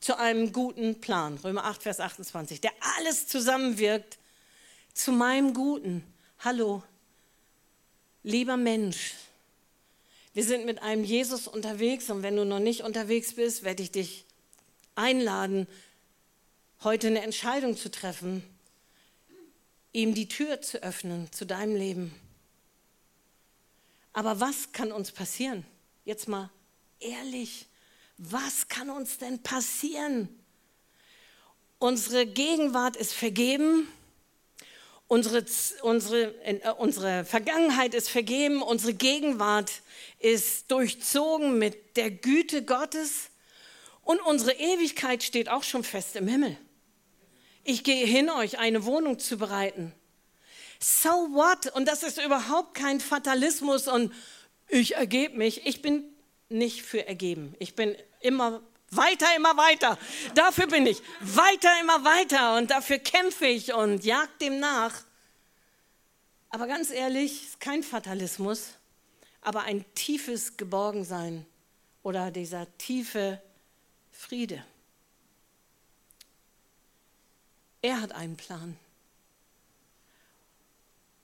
zu 0.00 0.18
einem 0.18 0.52
guten 0.52 1.00
Plan. 1.00 1.38
Römer 1.38 1.64
8, 1.64 1.82
Vers 1.82 2.00
28, 2.00 2.60
der 2.60 2.72
alles 2.96 3.26
zusammenwirkt 3.26 4.18
zu 4.94 5.12
meinem 5.12 5.54
Guten. 5.54 6.02
Hallo, 6.40 6.82
lieber 8.22 8.56
Mensch, 8.56 9.14
wir 10.32 10.44
sind 10.44 10.64
mit 10.64 10.82
einem 10.82 11.04
Jesus 11.04 11.46
unterwegs 11.46 12.08
und 12.08 12.22
wenn 12.22 12.36
du 12.36 12.44
noch 12.44 12.60
nicht 12.60 12.82
unterwegs 12.82 13.34
bist, 13.34 13.62
werde 13.62 13.82
ich 13.82 13.90
dich 13.90 14.24
einladen, 14.94 15.66
heute 16.82 17.08
eine 17.08 17.22
Entscheidung 17.22 17.76
zu 17.76 17.90
treffen, 17.90 18.42
ihm 19.92 20.14
die 20.14 20.28
Tür 20.28 20.62
zu 20.62 20.82
öffnen 20.82 21.30
zu 21.32 21.44
deinem 21.44 21.76
Leben. 21.76 22.14
Aber 24.12 24.40
was 24.40 24.72
kann 24.72 24.92
uns 24.92 25.12
passieren? 25.12 25.64
Jetzt 26.04 26.28
mal 26.28 26.50
ehrlich, 27.00 27.66
was 28.22 28.68
kann 28.68 28.90
uns 28.90 29.16
denn 29.16 29.42
passieren? 29.42 30.28
Unsere 31.78 32.26
Gegenwart 32.26 32.96
ist 32.96 33.14
vergeben, 33.14 33.88
unsere, 35.08 35.46
unsere, 35.80 36.34
äh, 36.44 36.70
unsere 36.76 37.24
Vergangenheit 37.24 37.94
ist 37.94 38.10
vergeben, 38.10 38.60
unsere 38.60 38.92
Gegenwart 38.92 39.72
ist 40.18 40.70
durchzogen 40.70 41.58
mit 41.58 41.96
der 41.96 42.10
Güte 42.10 42.62
Gottes 42.62 43.30
und 44.02 44.20
unsere 44.20 44.52
Ewigkeit 44.52 45.22
steht 45.22 45.48
auch 45.48 45.62
schon 45.62 45.82
fest 45.82 46.14
im 46.16 46.28
Himmel. 46.28 46.58
Ich 47.64 47.84
gehe 47.84 48.04
hin, 48.04 48.28
euch 48.28 48.58
eine 48.58 48.84
Wohnung 48.84 49.18
zu 49.18 49.38
bereiten. 49.38 49.94
So 50.78 51.08
what? 51.08 51.74
Und 51.74 51.88
das 51.88 52.02
ist 52.02 52.22
überhaupt 52.22 52.74
kein 52.74 53.00
Fatalismus 53.00 53.88
und 53.88 54.12
ich 54.68 54.96
ergebe 54.96 55.38
mich. 55.38 55.66
Ich 55.66 55.80
bin 55.80 56.04
nicht 56.50 56.82
für 56.82 57.06
ergeben. 57.06 57.54
Ich 57.58 57.74
bin 57.74 57.96
immer 58.20 58.60
weiter, 58.90 59.26
immer 59.36 59.56
weiter. 59.56 59.98
Dafür 60.34 60.66
bin 60.66 60.86
ich. 60.86 61.00
Weiter, 61.20 61.70
immer 61.80 62.04
weiter. 62.04 62.56
Und 62.56 62.70
dafür 62.70 62.98
kämpfe 62.98 63.46
ich 63.46 63.72
und 63.72 64.04
jag 64.04 64.28
dem 64.40 64.58
nach. 64.60 65.04
Aber 66.50 66.66
ganz 66.66 66.90
ehrlich, 66.90 67.48
kein 67.60 67.82
Fatalismus, 67.82 68.74
aber 69.40 69.62
ein 69.62 69.84
tiefes 69.94 70.56
Geborgensein 70.56 71.46
oder 72.02 72.30
dieser 72.30 72.66
tiefe 72.76 73.40
Friede. 74.10 74.64
Er 77.82 78.00
hat 78.00 78.12
einen 78.12 78.36
Plan. 78.36 78.76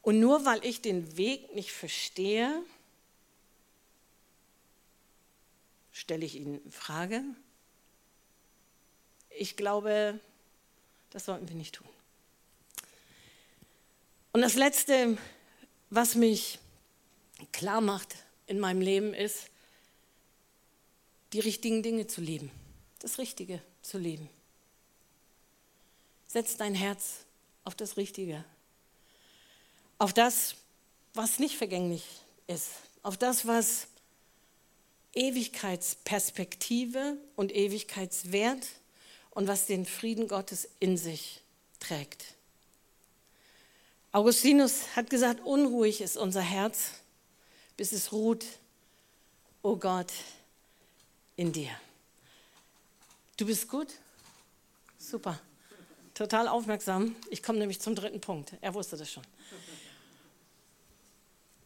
Und 0.03 0.21
nur 0.21 0.45
weil 0.45 0.65
ich 0.65 0.81
den 0.81 1.17
Weg 1.17 1.55
nicht 1.55 1.73
verstehe, 1.73 2.63
stelle 5.97 6.27
ich 6.27 6.35
ihn 6.35 6.61
in 6.63 6.71
Frage. 6.71 7.25
Ich 9.31 9.57
glaube, 9.57 10.21
das 11.09 11.25
sollten 11.25 11.49
wir 11.49 11.57
nicht 11.57 11.77
tun. 11.77 11.89
Und 14.33 14.43
das 14.43 14.57
Letzte, 14.57 15.17
was 15.89 16.15
mich 16.15 16.59
klar 17.53 17.81
macht 17.81 18.15
in 18.47 18.61
meinem 18.61 18.83
Leben, 18.83 19.15
ist, 19.15 19.49
die 21.33 21.41
richtigen 21.41 21.83
Dinge 21.83 22.07
zu 22.07 22.21
lieben, 22.21 22.51
das 22.99 23.17
Richtige 23.17 23.63
zu 23.81 23.97
lieben. 23.97 24.29
Setz 26.27 26.59
dein 26.59 26.75
Herz 26.75 27.25
auf 27.65 27.75
das 27.75 27.97
Richtige, 27.97 28.45
auf 29.99 30.13
das, 30.13 30.57
was 31.15 31.39
nicht 31.39 31.57
vergänglich 31.57 32.05
ist, 32.47 32.69
auf 33.03 33.17
das, 33.17 33.47
was 33.47 33.89
Ewigkeitsperspektive 35.17 37.17
und 37.35 37.53
Ewigkeitswert 37.53 38.65
und 39.31 39.49
was 39.49 39.67
den 39.67 39.87
Frieden 39.87 40.29
Gottes 40.29 40.69
in 40.79 40.97
sich 40.97 41.43
trägt. 41.81 42.37
Augustinus 44.13 44.95
hat 44.95 45.11
gesagt, 45.11 45.45
unruhig 45.45 46.01
ist 46.01 46.17
unser 46.17 46.43
Herz, 46.43 46.93
bis 47.77 47.93
es 47.93 48.13
ruht, 48.13 48.45
o 49.63 49.73
oh 49.73 49.77
Gott, 49.77 50.13
in 51.37 51.53
dir. 51.53 51.71
Du 53.37 53.47
bist 53.47 53.69
gut? 53.69 53.89
Super. 54.99 55.39
total 56.15 56.49
aufmerksam. 56.49 57.15
Ich 57.31 57.43
komme 57.43 57.59
nämlich 57.59 57.81
zum 57.81 57.95
dritten 57.95 58.21
Punkt. 58.21 58.55
Er 58.63 58.73
wusste 58.73 58.97
das 58.97 59.13
schon. 59.13 59.23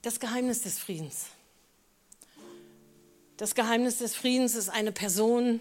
Das 0.02 0.18
Geheimnis 0.18 0.62
des 0.62 0.78
Friedens. 0.78 1.26
Das 3.40 3.54
Geheimnis 3.54 3.96
des 3.96 4.14
Friedens 4.14 4.54
ist 4.54 4.68
eine 4.68 4.92
Person, 4.92 5.60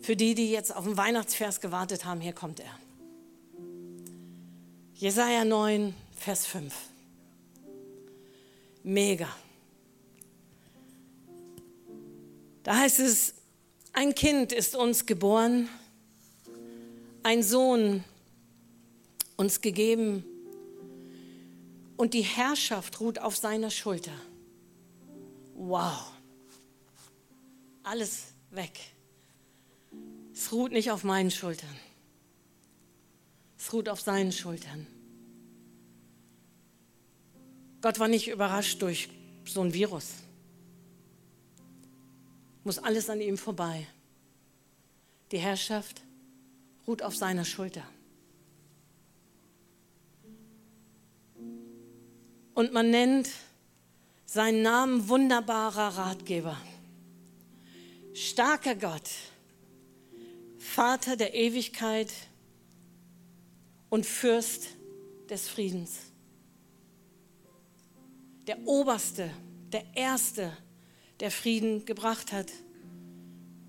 für 0.00 0.16
die, 0.16 0.34
die 0.34 0.50
jetzt 0.50 0.74
auf 0.74 0.82
den 0.82 0.96
Weihnachtsvers 0.96 1.60
gewartet 1.60 2.04
haben, 2.04 2.20
hier 2.20 2.32
kommt 2.32 2.58
er. 2.58 2.76
Jesaja 4.94 5.44
9, 5.44 5.94
Vers 6.16 6.44
5. 6.46 6.74
Mega. 8.82 9.28
Da 12.64 12.78
heißt 12.78 12.98
es, 12.98 13.34
ein 13.92 14.16
Kind 14.16 14.50
ist 14.50 14.74
uns 14.74 15.06
geboren, 15.06 15.68
ein 17.22 17.44
Sohn 17.44 18.02
uns 19.36 19.60
gegeben 19.60 20.24
und 21.96 22.12
die 22.12 22.22
Herrschaft 22.22 22.98
ruht 22.98 23.20
auf 23.20 23.36
seiner 23.36 23.70
Schulter. 23.70 24.10
Wow. 25.64 26.10
Alles 27.84 28.34
weg. 28.50 28.80
Es 30.32 30.50
ruht 30.50 30.72
nicht 30.72 30.90
auf 30.90 31.04
meinen 31.04 31.30
Schultern. 31.30 31.76
Es 33.56 33.72
ruht 33.72 33.88
auf 33.88 34.00
seinen 34.00 34.32
Schultern. 34.32 34.88
Gott 37.80 38.00
war 38.00 38.08
nicht 38.08 38.28
überrascht 38.28 38.82
durch 38.82 39.08
so 39.44 39.60
ein 39.60 39.72
Virus. 39.72 40.14
Muss 42.64 42.78
alles 42.78 43.08
an 43.08 43.20
ihm 43.20 43.38
vorbei. 43.38 43.86
Die 45.30 45.38
Herrschaft 45.38 46.02
ruht 46.88 47.02
auf 47.02 47.14
seiner 47.14 47.44
Schulter. 47.44 47.84
Und 52.54 52.72
man 52.72 52.90
nennt 52.90 53.30
seinen 54.32 54.62
Namen 54.62 55.10
wunderbarer 55.10 55.98
Ratgeber, 55.98 56.56
starker 58.14 58.74
Gott, 58.74 59.10
Vater 60.58 61.16
der 61.16 61.34
Ewigkeit 61.34 62.10
und 63.90 64.06
Fürst 64.06 64.68
des 65.28 65.50
Friedens. 65.50 65.98
Der 68.46 68.66
Oberste, 68.66 69.28
der 69.70 69.84
Erste, 69.94 70.56
der 71.20 71.30
Frieden 71.30 71.84
gebracht 71.84 72.32
hat. 72.32 72.50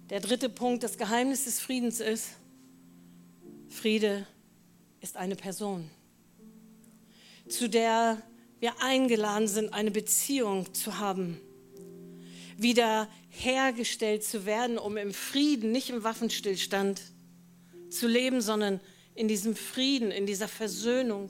Der 0.10 0.22
dritte 0.22 0.48
Punkt, 0.48 0.84
das 0.84 0.98
Geheimnis 0.98 1.44
des 1.44 1.60
Friedens 1.60 2.00
ist, 2.00 2.30
Friede 3.68 4.26
ist 5.02 5.18
eine 5.18 5.36
Person, 5.36 5.90
zu 7.50 7.68
der 7.68 8.22
wir 8.64 8.82
eingeladen 8.82 9.50
sind, 9.50 9.74
eine 9.74 9.92
Beziehung 9.92 10.74
zu 10.74 10.98
haben, 10.98 11.38
wieder 12.56 13.10
hergestellt 13.28 14.24
zu 14.24 14.46
werden, 14.46 14.78
um 14.78 14.96
im 14.96 15.14
Frieden, 15.14 15.74
nicht 15.74 15.90
im 15.90 16.06
Waffenstillstand 16.06 17.02
zu 17.90 18.08
leben, 18.08 18.40
sondern 18.40 18.80
in 19.16 19.28
diesem 19.28 19.58
Frieden, 19.58 20.12
in 20.12 20.26
dieser 20.26 20.48
Versöhnung. 20.48 21.30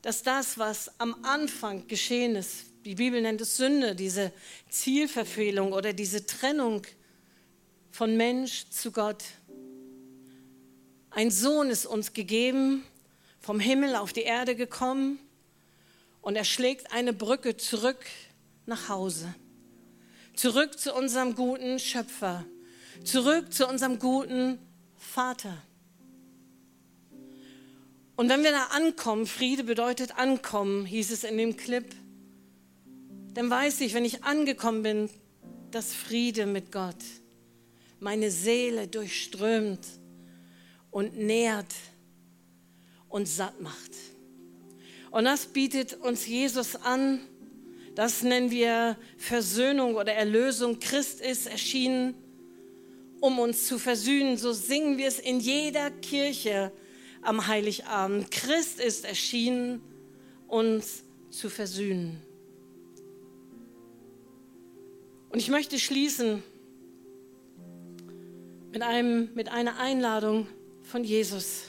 Dass 0.00 0.22
das, 0.22 0.56
was 0.56 0.98
am 0.98 1.22
Anfang 1.22 1.86
geschehen 1.86 2.34
ist, 2.34 2.64
die 2.86 2.94
Bibel 2.94 3.20
nennt 3.20 3.42
es 3.42 3.58
Sünde, 3.58 3.94
diese 3.94 4.32
Zielverfehlung 4.70 5.74
oder 5.74 5.92
diese 5.92 6.24
Trennung 6.24 6.80
von 7.90 8.16
Mensch 8.16 8.70
zu 8.70 8.90
Gott. 8.90 9.22
Ein 11.10 11.30
Sohn 11.30 11.68
ist 11.68 11.84
uns 11.84 12.14
gegeben, 12.14 12.84
vom 13.40 13.60
Himmel 13.60 13.96
auf 13.96 14.12
die 14.12 14.22
Erde 14.22 14.54
gekommen 14.54 15.18
und 16.20 16.36
er 16.36 16.44
schlägt 16.44 16.92
eine 16.92 17.12
Brücke 17.12 17.56
zurück 17.56 18.04
nach 18.66 18.88
Hause. 18.88 19.34
Zurück 20.34 20.78
zu 20.78 20.94
unserem 20.94 21.34
guten 21.34 21.78
Schöpfer. 21.78 22.44
Zurück 23.04 23.52
zu 23.52 23.66
unserem 23.66 23.98
guten 23.98 24.58
Vater. 24.96 25.56
Und 28.16 28.28
wenn 28.28 28.42
wir 28.42 28.50
da 28.50 28.64
ankommen, 28.66 29.26
Friede 29.26 29.64
bedeutet 29.64 30.18
ankommen, 30.18 30.84
hieß 30.84 31.12
es 31.12 31.24
in 31.24 31.38
dem 31.38 31.56
Clip, 31.56 31.86
dann 33.34 33.48
weiß 33.48 33.80
ich, 33.82 33.94
wenn 33.94 34.04
ich 34.04 34.24
angekommen 34.24 34.82
bin, 34.82 35.10
dass 35.70 35.94
Friede 35.94 36.46
mit 36.46 36.72
Gott 36.72 36.96
meine 38.00 38.30
Seele 38.30 38.88
durchströmt 38.88 39.86
und 40.90 41.16
nährt 41.16 41.72
und 43.08 43.26
satt 43.26 43.60
macht. 43.60 43.92
Und 45.10 45.24
das 45.24 45.46
bietet 45.46 45.94
uns 45.94 46.26
Jesus 46.26 46.76
an. 46.76 47.20
Das 47.94 48.22
nennen 48.22 48.50
wir 48.50 48.96
Versöhnung 49.16 49.96
oder 49.96 50.12
Erlösung. 50.12 50.78
Christ 50.78 51.20
ist 51.20 51.46
erschienen, 51.46 52.14
um 53.20 53.38
uns 53.38 53.66
zu 53.66 53.78
versöhnen. 53.78 54.36
So 54.36 54.52
singen 54.52 54.98
wir 54.98 55.08
es 55.08 55.18
in 55.18 55.40
jeder 55.40 55.90
Kirche 55.90 56.70
am 57.22 57.46
Heiligabend. 57.46 58.30
Christ 58.30 58.80
ist 58.80 59.04
erschienen, 59.04 59.80
uns 60.46 61.02
zu 61.30 61.50
versöhnen. 61.50 62.22
Und 65.30 65.38
ich 65.38 65.48
möchte 65.48 65.78
schließen 65.78 66.42
mit, 68.72 68.82
einem, 68.82 69.30
mit 69.34 69.48
einer 69.48 69.78
Einladung 69.78 70.46
von 70.82 71.04
Jesus 71.04 71.64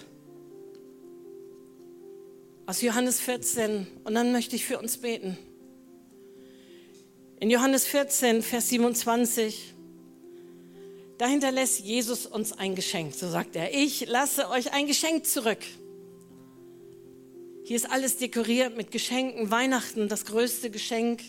aus 2.69 2.81
Johannes 2.81 3.19
14 3.19 3.87
und 4.03 4.13
dann 4.13 4.31
möchte 4.31 4.55
ich 4.55 4.63
für 4.63 4.77
uns 4.77 4.99
beten. 4.99 5.39
In 7.39 7.49
Johannes 7.49 7.87
14, 7.87 8.43
Vers 8.43 8.69
27, 8.69 9.73
da 11.17 11.25
hinterlässt 11.25 11.79
Jesus 11.79 12.27
uns 12.27 12.53
ein 12.53 12.75
Geschenk. 12.75 13.15
So 13.15 13.27
sagt 13.27 13.55
er, 13.55 13.73
ich 13.73 14.05
lasse 14.05 14.51
euch 14.51 14.71
ein 14.71 14.85
Geschenk 14.85 15.25
zurück. 15.25 15.57
Hier 17.63 17.75
ist 17.75 17.89
alles 17.89 18.17
dekoriert 18.17 18.77
mit 18.77 18.91
Geschenken, 18.91 19.49
Weihnachten, 19.49 20.07
das 20.07 20.25
größte 20.25 20.69
Geschenk. 20.69 21.23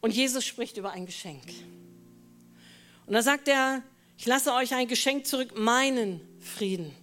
Und 0.00 0.14
Jesus 0.14 0.44
spricht 0.44 0.76
über 0.76 0.92
ein 0.92 1.06
Geschenk. 1.06 1.42
Und 3.06 3.14
da 3.14 3.22
sagt 3.22 3.48
er, 3.48 3.82
ich 4.16 4.26
lasse 4.26 4.52
euch 4.52 4.74
ein 4.74 4.86
Geschenk 4.86 5.26
zurück, 5.26 5.58
meinen 5.58 6.20
Frieden. 6.38 6.94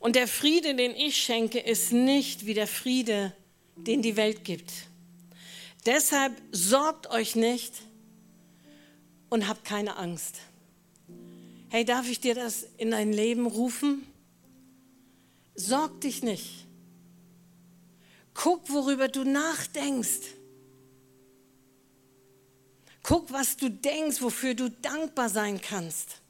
Und 0.00 0.16
der 0.16 0.26
Friede, 0.26 0.74
den 0.74 0.96
ich 0.96 1.22
schenke, 1.22 1.60
ist 1.60 1.92
nicht 1.92 2.46
wie 2.46 2.54
der 2.54 2.66
Friede, 2.66 3.36
den 3.76 4.02
die 4.02 4.16
Welt 4.16 4.44
gibt. 4.44 4.72
Deshalb 5.86 6.32
sorgt 6.50 7.08
euch 7.10 7.36
nicht 7.36 7.74
und 9.28 9.46
habt 9.46 9.64
keine 9.64 9.96
Angst. 9.96 10.40
Hey, 11.68 11.84
darf 11.84 12.08
ich 12.08 12.18
dir 12.18 12.34
das 12.34 12.66
in 12.78 12.90
dein 12.90 13.12
Leben 13.12 13.46
rufen? 13.46 14.04
Sorg 15.54 16.00
dich 16.00 16.22
nicht. 16.22 16.66
Guck, 18.32 18.70
worüber 18.70 19.08
du 19.08 19.24
nachdenkst. 19.24 20.34
Guck, 23.02 23.32
was 23.32 23.56
du 23.58 23.70
denkst, 23.70 24.22
wofür 24.22 24.54
du 24.54 24.70
dankbar 24.70 25.28
sein 25.28 25.60
kannst. 25.60 26.20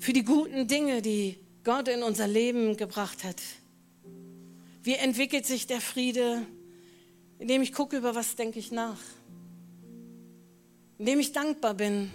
Für 0.00 0.14
die 0.14 0.24
guten 0.24 0.66
Dinge, 0.66 1.02
die 1.02 1.36
Gott 1.62 1.86
in 1.86 2.02
unser 2.02 2.26
Leben 2.26 2.76
gebracht 2.76 3.22
hat. 3.22 3.40
Wie 4.82 4.94
entwickelt 4.94 5.44
sich 5.44 5.66
der 5.66 5.82
Friede, 5.82 6.46
indem 7.38 7.60
ich 7.60 7.74
gucke, 7.74 7.98
über 7.98 8.14
was 8.14 8.34
denke 8.34 8.58
ich 8.58 8.72
nach, 8.72 8.98
indem 10.98 11.20
ich 11.20 11.32
dankbar 11.32 11.74
bin 11.74 12.10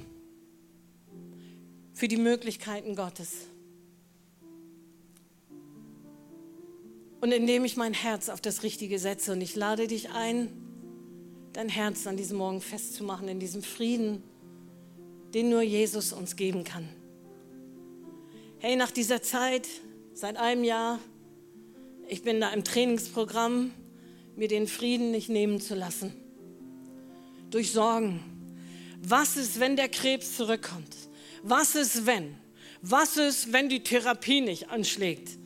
für 1.94 2.08
die 2.08 2.18
Möglichkeiten 2.18 2.96
Gottes 2.96 3.34
und 7.22 7.32
indem 7.32 7.66
ich 7.66 7.78
mein 7.78 7.94
Herz 7.94 8.30
auf 8.30 8.42
das 8.42 8.64
Richtige 8.64 8.98
setze. 8.98 9.32
Und 9.32 9.42
ich 9.42 9.56
lade 9.56 9.86
dich 9.86 10.10
ein, 10.10 10.50
dein 11.54 11.70
Herz 11.70 12.08
an 12.08 12.18
diesem 12.18 12.40
Morgen 12.40 12.62
festzumachen, 12.62 13.28
in 13.28 13.40
diesem 13.40 13.62
Frieden, 13.62 14.24
den 15.36 15.50
nur 15.50 15.62
Jesus 15.62 16.14
uns 16.14 16.36
geben 16.36 16.64
kann 16.64 16.90
hey, 18.66 18.76
nach 18.78 18.90
dieser 18.90 19.22
Zeit, 19.22 19.68
seit 20.16 20.38
einem 20.38 20.64
Jahr, 20.64 20.98
ich 22.08 22.24
bin 22.24 22.42
da 22.42 22.50
im 22.50 22.64
Trainingsprogramm, 22.64 23.72
mir 24.36 24.48
den 24.48 24.68
Frieden 24.68 25.12
nicht 25.12 25.30
nehmen 25.30 25.62
zu 25.62 25.76
lassen. 25.76 26.16
Durch 27.52 27.72
Sorgen. 27.72 28.24
Was 29.04 29.38
ist, 29.38 29.60
wenn 29.60 29.76
der 29.76 29.88
Krebs 29.88 30.36
zurückkommt? 30.36 30.96
Was 31.44 31.76
ist, 31.76 32.08
wenn? 32.08 32.38
Was 32.82 33.18
ist, 33.18 33.54
wenn 33.54 33.70
die 33.70 33.84
Therapie 33.84 34.42
nicht 34.42 34.72
anschlägt? 34.72 35.38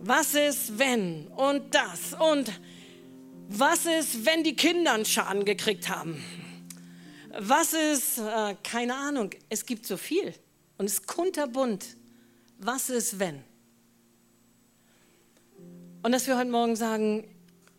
Was 0.00 0.34
ist, 0.34 0.80
wenn? 0.80 1.28
Und 1.28 1.72
das. 1.72 2.16
Und 2.18 2.50
was 3.48 3.86
ist, 3.86 4.26
wenn 4.26 4.42
die 4.42 4.56
Kinder 4.56 4.94
einen 4.94 5.04
Schaden 5.04 5.44
gekriegt 5.44 5.88
haben? 5.88 6.20
Was 7.38 7.72
ist, 7.72 8.18
äh, 8.18 8.56
keine 8.64 8.96
Ahnung, 8.96 9.30
es 9.48 9.64
gibt 9.64 9.86
so 9.86 9.96
viel 9.96 10.34
und 10.76 10.86
es 10.86 10.94
ist 10.94 11.06
kunterbunt. 11.06 11.97
Was 12.60 12.90
ist, 12.90 13.20
wenn? 13.20 13.44
Und 16.02 16.10
dass 16.10 16.26
wir 16.26 16.36
heute 16.36 16.50
Morgen 16.50 16.74
sagen, 16.74 17.24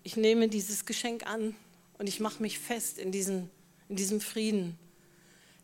ich 0.04 0.16
nehme 0.16 0.48
dieses 0.48 0.86
Geschenk 0.86 1.28
an 1.28 1.54
und 1.98 2.08
ich 2.08 2.22
mache 2.22 2.42
mich 2.42 2.60
fest 2.60 2.98
in, 2.98 3.12
diesen, 3.12 3.50
in 3.90 3.98
diesem 3.98 4.22
Frieden. 4.22 4.80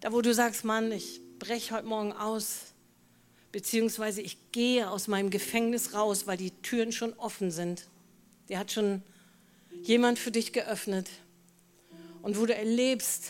Da, 0.01 0.11
wo 0.11 0.21
du 0.21 0.33
sagst, 0.33 0.65
Mann, 0.65 0.91
ich 0.91 1.21
breche 1.39 1.75
heute 1.75 1.87
Morgen 1.87 2.11
aus, 2.11 2.73
beziehungsweise 3.53 4.21
ich 4.21 4.51
gehe 4.51 4.89
aus 4.89 5.07
meinem 5.07 5.29
Gefängnis 5.29 5.93
raus, 5.93 6.27
weil 6.27 6.35
die 6.35 6.51
Türen 6.51 6.91
schon 6.91 7.13
offen 7.13 7.51
sind. 7.51 7.87
Die 8.49 8.57
hat 8.57 8.73
schon 8.73 9.01
jemand 9.81 10.19
für 10.19 10.31
dich 10.31 10.51
geöffnet. 10.51 11.09
Und 12.21 12.37
wo 12.37 12.45
du 12.45 12.53
erlebst, 12.53 13.29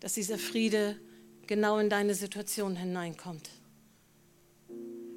dass 0.00 0.14
dieser 0.14 0.38
Friede 0.38 0.98
genau 1.46 1.78
in 1.78 1.90
deine 1.90 2.14
Situation 2.14 2.76
hineinkommt. 2.76 3.50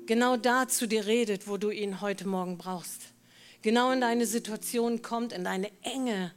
Genau 0.07 0.35
da 0.37 0.67
zu 0.67 0.87
dir 0.87 1.05
redet, 1.05 1.47
wo 1.47 1.57
du 1.57 1.69
ihn 1.69 2.01
heute 2.01 2.27
Morgen 2.27 2.57
brauchst. 2.57 3.01
Genau 3.61 3.91
in 3.91 4.01
deine 4.01 4.25
Situation 4.25 5.01
kommt, 5.01 5.33
in 5.33 5.43
deine 5.43 5.71
Enge, 5.83 6.33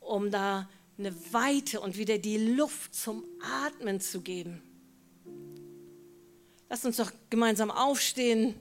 um 0.00 0.30
da 0.30 0.68
eine 0.98 1.14
Weite 1.32 1.80
und 1.80 1.96
wieder 1.96 2.18
die 2.18 2.38
Luft 2.38 2.94
zum 2.94 3.22
Atmen 3.40 4.00
zu 4.00 4.20
geben. 4.20 4.60
Lass 6.68 6.84
uns 6.84 6.96
doch 6.96 7.12
gemeinsam 7.30 7.70
aufstehen. 7.70 8.54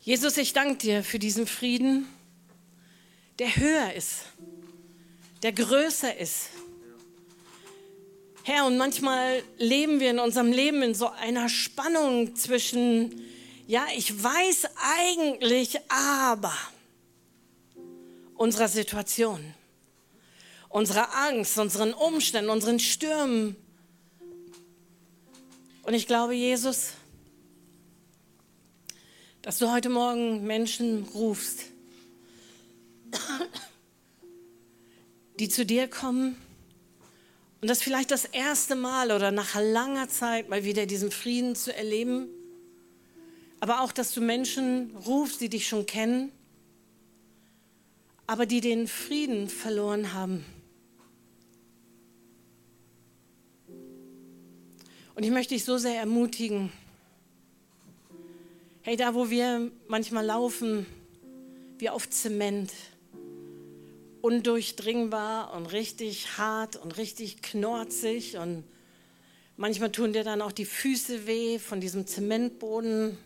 Jesus, 0.00 0.36
ich 0.36 0.52
danke 0.52 0.76
dir 0.76 1.02
für 1.02 1.18
diesen 1.18 1.46
Frieden, 1.46 2.06
der 3.38 3.56
höher 3.56 3.94
ist, 3.94 4.24
der 5.42 5.52
größer 5.52 6.16
ist. 6.18 6.50
Herr, 8.52 8.66
und 8.66 8.78
manchmal 8.78 9.44
leben 9.58 10.00
wir 10.00 10.10
in 10.10 10.18
unserem 10.18 10.50
Leben 10.50 10.82
in 10.82 10.92
so 10.92 11.08
einer 11.08 11.48
Spannung 11.48 12.34
zwischen, 12.34 13.22
ja, 13.68 13.86
ich 13.96 14.24
weiß 14.24 14.70
eigentlich, 14.74 15.78
aber 15.88 16.52
unserer 18.34 18.66
Situation, 18.66 19.38
unserer 20.68 21.14
Angst, 21.14 21.58
unseren 21.58 21.94
Umständen, 21.94 22.50
unseren 22.50 22.80
Stürmen. 22.80 23.54
Und 25.84 25.94
ich 25.94 26.08
glaube, 26.08 26.34
Jesus, 26.34 26.94
dass 29.42 29.58
du 29.58 29.70
heute 29.70 29.90
Morgen 29.90 30.44
Menschen 30.44 31.04
rufst, 31.14 31.66
die 35.38 35.48
zu 35.48 35.64
dir 35.64 35.86
kommen 35.86 36.36
und 37.60 37.68
das 37.68 37.82
vielleicht 37.82 38.10
das 38.10 38.24
erste 38.24 38.74
Mal 38.74 39.12
oder 39.12 39.30
nach 39.30 39.54
langer 39.54 40.08
Zeit 40.08 40.48
mal 40.48 40.64
wieder 40.64 40.86
diesen 40.86 41.10
Frieden 41.10 41.54
zu 41.54 41.74
erleben, 41.74 42.28
aber 43.60 43.82
auch, 43.82 43.92
dass 43.92 44.12
du 44.12 44.20
Menschen 44.20 44.96
rufst, 45.06 45.40
die 45.40 45.48
dich 45.48 45.68
schon 45.68 45.84
kennen, 45.86 46.32
aber 48.26 48.46
die 48.46 48.60
den 48.60 48.88
Frieden 48.88 49.48
verloren 49.48 50.14
haben. 50.14 50.44
Und 55.14 55.24
ich 55.24 55.30
möchte 55.30 55.54
dich 55.54 55.64
so 55.64 55.76
sehr 55.76 55.96
ermutigen, 55.96 56.72
Hey, 58.82 58.96
da 58.96 59.14
wo 59.14 59.28
wir 59.28 59.70
manchmal 59.88 60.24
laufen, 60.24 60.86
wie 61.76 61.90
auf 61.90 62.08
Zement, 62.08 62.72
undurchdringbar 64.22 65.54
und 65.54 65.66
richtig 65.66 66.38
hart 66.38 66.76
und 66.76 66.96
richtig 66.96 67.42
knorzig 67.42 68.36
und 68.36 68.64
manchmal 69.56 69.92
tun 69.92 70.12
dir 70.12 70.24
dann 70.24 70.42
auch 70.42 70.52
die 70.52 70.64
Füße 70.64 71.26
weh 71.26 71.58
von 71.58 71.80
diesem 71.80 72.06
Zementboden. 72.06 73.16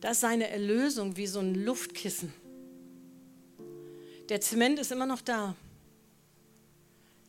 Das 0.00 0.12
ist 0.12 0.20
seine 0.20 0.48
Erlösung 0.48 1.16
wie 1.16 1.26
so 1.26 1.40
ein 1.40 1.54
Luftkissen. 1.54 2.32
Der 4.28 4.40
Zement 4.40 4.78
ist 4.78 4.92
immer 4.92 5.06
noch 5.06 5.20
da. 5.20 5.54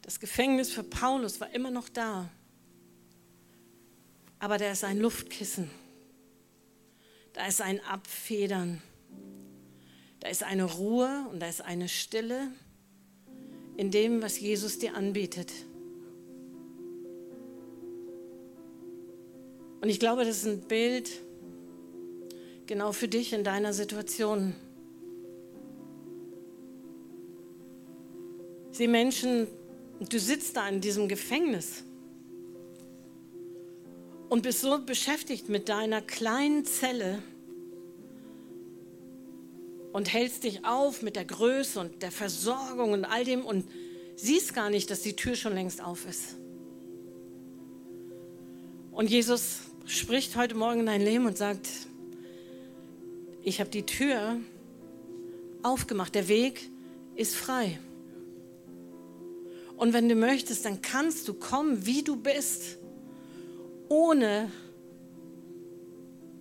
Das 0.02 0.20
Gefängnis 0.20 0.72
für 0.72 0.84
Paulus 0.84 1.40
war 1.42 1.54
immer 1.54 1.72
noch 1.72 1.90
da 1.90 2.30
aber 4.40 4.58
da 4.58 4.72
ist 4.72 4.84
ein 4.84 5.00
Luftkissen. 5.00 5.70
Da 7.34 7.48
ist 7.48 7.62
ein 7.62 7.84
Abfedern. 7.86 8.82
Da 10.28 10.32
ist 10.32 10.44
eine 10.44 10.66
Ruhe 10.66 11.26
und 11.32 11.42
da 11.42 11.48
ist 11.48 11.62
eine 11.62 11.88
Stille 11.88 12.52
in 13.78 13.92
dem, 13.92 14.22
was 14.22 14.38
Jesus 14.38 14.78
dir 14.78 14.94
anbietet. 14.94 15.54
Und 19.80 19.88
ich 19.88 20.02
glaube, 20.02 20.26
das 20.26 20.40
ist 20.40 20.46
ein 20.46 20.60
Bild 20.60 21.10
genau 22.66 22.92
für 22.92 23.08
dich 23.08 23.32
in 23.32 23.46
deiner 23.46 23.72
Situation. 23.72 24.54
Sehe 28.72 28.90
Menschen, 28.90 29.48
du 30.10 30.20
sitzt 30.20 30.58
da 30.58 30.68
in 30.68 30.82
diesem 30.82 31.08
Gefängnis 31.08 31.86
und 34.28 34.42
bist 34.42 34.60
so 34.60 34.78
beschäftigt 34.78 35.48
mit 35.48 35.70
deiner 35.70 36.02
kleinen 36.02 36.66
Zelle 36.66 37.24
und 39.94 40.12
hältst 40.12 40.44
dich 40.44 40.66
auf 40.66 41.02
mit 41.02 41.16
der 41.16 41.26
Größe 41.26 41.80
und 41.80 42.02
der 42.02 42.12
Versorgung 42.12 42.92
und 42.92 43.06
all 43.06 43.24
dem 43.24 43.46
und 43.46 43.66
siehst 44.16 44.54
gar 44.54 44.70
nicht, 44.70 44.90
dass 44.90 45.02
die 45.02 45.16
Tür 45.16 45.36
schon 45.36 45.54
längst 45.54 45.84
auf 45.84 46.08
ist. 46.08 46.36
Und 48.92 49.10
Jesus 49.10 49.60
spricht 49.86 50.36
heute 50.36 50.56
Morgen 50.56 50.82
in 50.82 50.86
dein 50.88 51.02
Leben 51.02 51.26
und 51.26 51.38
sagt, 51.38 51.70
ich 53.44 53.60
habe 53.60 53.70
die 53.70 53.86
Tür 53.86 54.38
aufgemacht, 55.64 56.16
der 56.16 56.28
Weg 56.28 56.70
ist 57.16 57.36
frei. 57.36 57.80
Und 59.78 59.94
wenn 59.94 60.10
du 60.10 60.16
möchtest, 60.16 60.66
dann 60.66 60.82
kannst 60.82 61.28
du 61.28 61.36
kommen, 61.36 61.86
wie 61.86 62.04
du 62.04 62.16
bist 62.16 62.78
ohne 63.88 64.52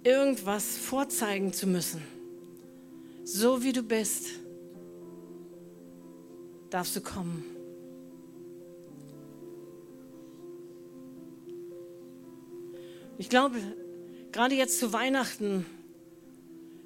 irgendwas 0.03 0.79
vorzeigen 0.79 1.53
zu 1.53 1.67
müssen. 1.67 2.16
So 3.29 3.65
wie 3.65 3.73
du 3.73 3.83
bist, 3.83 4.29
darfst 6.71 6.95
du 6.95 7.01
kommen. 7.01 7.45
Ich 13.19 13.29
glaube, 13.29 13.57
gerade 14.31 14.55
jetzt 14.55 14.79
zu 14.79 14.93
Weihnachten, 14.93 15.67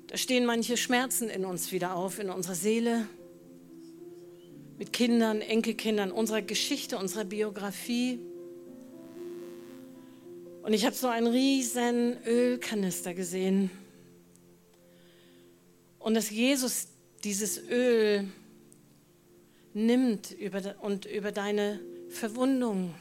da 0.06 0.16
stehen 0.16 0.46
manche 0.46 0.78
Schmerzen 0.78 1.28
in 1.28 1.44
uns 1.44 1.72
wieder 1.72 1.94
auf, 1.94 2.18
in 2.18 2.30
unserer 2.30 2.54
Seele, 2.54 3.06
mit 4.78 4.94
Kindern, 4.94 5.42
Enkelkindern, 5.42 6.10
unserer 6.10 6.40
Geschichte, 6.40 6.96
unserer 6.96 7.26
Biografie. 7.26 8.18
Und 10.62 10.72
ich 10.72 10.86
habe 10.86 10.96
so 10.96 11.08
einen 11.08 11.26
riesen 11.26 12.16
Ölkanister 12.24 13.12
gesehen. 13.12 13.70
Und 16.00 16.14
dass 16.14 16.30
Jesus 16.30 16.88
dieses 17.24 17.58
Öl 17.68 18.26
nimmt 19.74 20.32
über, 20.32 20.74
und 20.80 21.04
über 21.04 21.30
deine 21.30 21.78
Verwundung, 22.08 22.94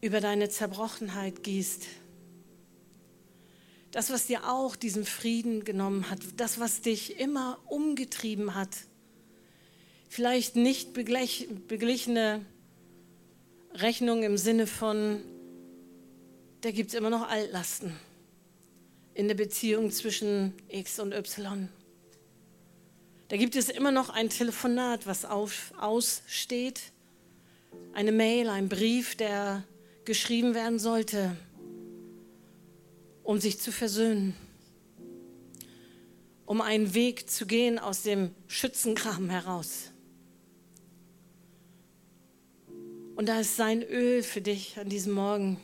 über 0.00 0.20
deine 0.20 0.48
Zerbrochenheit 0.48 1.42
gießt. 1.44 1.86
Das, 3.92 4.10
was 4.10 4.26
dir 4.26 4.50
auch 4.50 4.76
diesen 4.76 5.06
Frieden 5.06 5.64
genommen 5.64 6.10
hat, 6.10 6.18
das, 6.36 6.60
was 6.60 6.82
dich 6.82 7.18
immer 7.18 7.58
umgetrieben 7.66 8.54
hat. 8.54 8.76
Vielleicht 10.08 10.56
nicht 10.56 10.92
beglichene 10.92 12.44
Rechnung 13.72 14.24
im 14.24 14.36
Sinne 14.36 14.66
von, 14.66 15.22
da 16.60 16.72
gibt 16.72 16.88
es 16.88 16.94
immer 16.94 17.10
noch 17.10 17.28
Altlasten 17.28 17.94
in 19.18 19.26
der 19.26 19.34
Beziehung 19.34 19.90
zwischen 19.90 20.54
X 20.68 21.00
und 21.00 21.12
Y. 21.12 21.68
Da 23.26 23.36
gibt 23.36 23.56
es 23.56 23.68
immer 23.68 23.90
noch 23.90 24.10
ein 24.10 24.30
Telefonat, 24.30 25.08
was 25.08 25.24
auf, 25.24 25.72
aussteht, 25.76 26.80
eine 27.94 28.12
Mail, 28.12 28.48
ein 28.48 28.68
Brief, 28.68 29.16
der 29.16 29.64
geschrieben 30.04 30.54
werden 30.54 30.78
sollte, 30.78 31.36
um 33.24 33.40
sich 33.40 33.58
zu 33.58 33.72
versöhnen, 33.72 34.36
um 36.46 36.60
einen 36.60 36.94
Weg 36.94 37.28
zu 37.28 37.44
gehen 37.44 37.80
aus 37.80 38.02
dem 38.02 38.30
Schützengraben 38.46 39.30
heraus. 39.30 39.90
Und 43.16 43.26
da 43.28 43.40
ist 43.40 43.56
sein 43.56 43.82
Öl 43.82 44.22
für 44.22 44.40
dich 44.40 44.78
an 44.78 44.88
diesem 44.88 45.14
Morgen. 45.14 45.58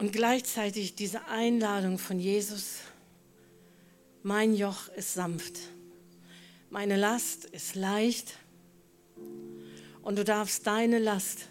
Und 0.00 0.14
gleichzeitig 0.14 0.94
diese 0.94 1.26
Einladung 1.26 1.98
von 1.98 2.18
Jesus, 2.18 2.76
mein 4.22 4.54
Joch 4.54 4.88
ist 4.96 5.12
sanft, 5.12 5.58
meine 6.70 6.96
Last 6.96 7.44
ist 7.44 7.74
leicht 7.74 8.32
und 10.00 10.16
du 10.16 10.24
darfst 10.24 10.66
deine 10.66 10.98
Last 10.98 11.48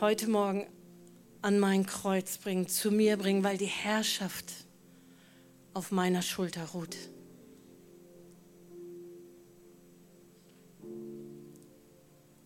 heute 0.00 0.30
Morgen 0.30 0.66
an 1.42 1.58
mein 1.58 1.84
Kreuz 1.84 2.38
bringen, 2.38 2.66
zu 2.66 2.90
mir 2.90 3.18
bringen, 3.18 3.44
weil 3.44 3.58
die 3.58 3.66
Herrschaft 3.66 4.50
auf 5.74 5.92
meiner 5.92 6.22
Schulter 6.22 6.64
ruht. 6.68 6.96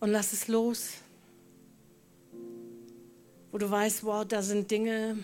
Und 0.01 0.09
lass 0.09 0.33
es 0.33 0.49
los, 0.49 0.95
wo 3.51 3.57
du 3.57 3.69
weißt, 3.69 4.03
wow, 4.03 4.25
da 4.25 4.41
sind 4.41 4.71
Dinge, 4.71 5.17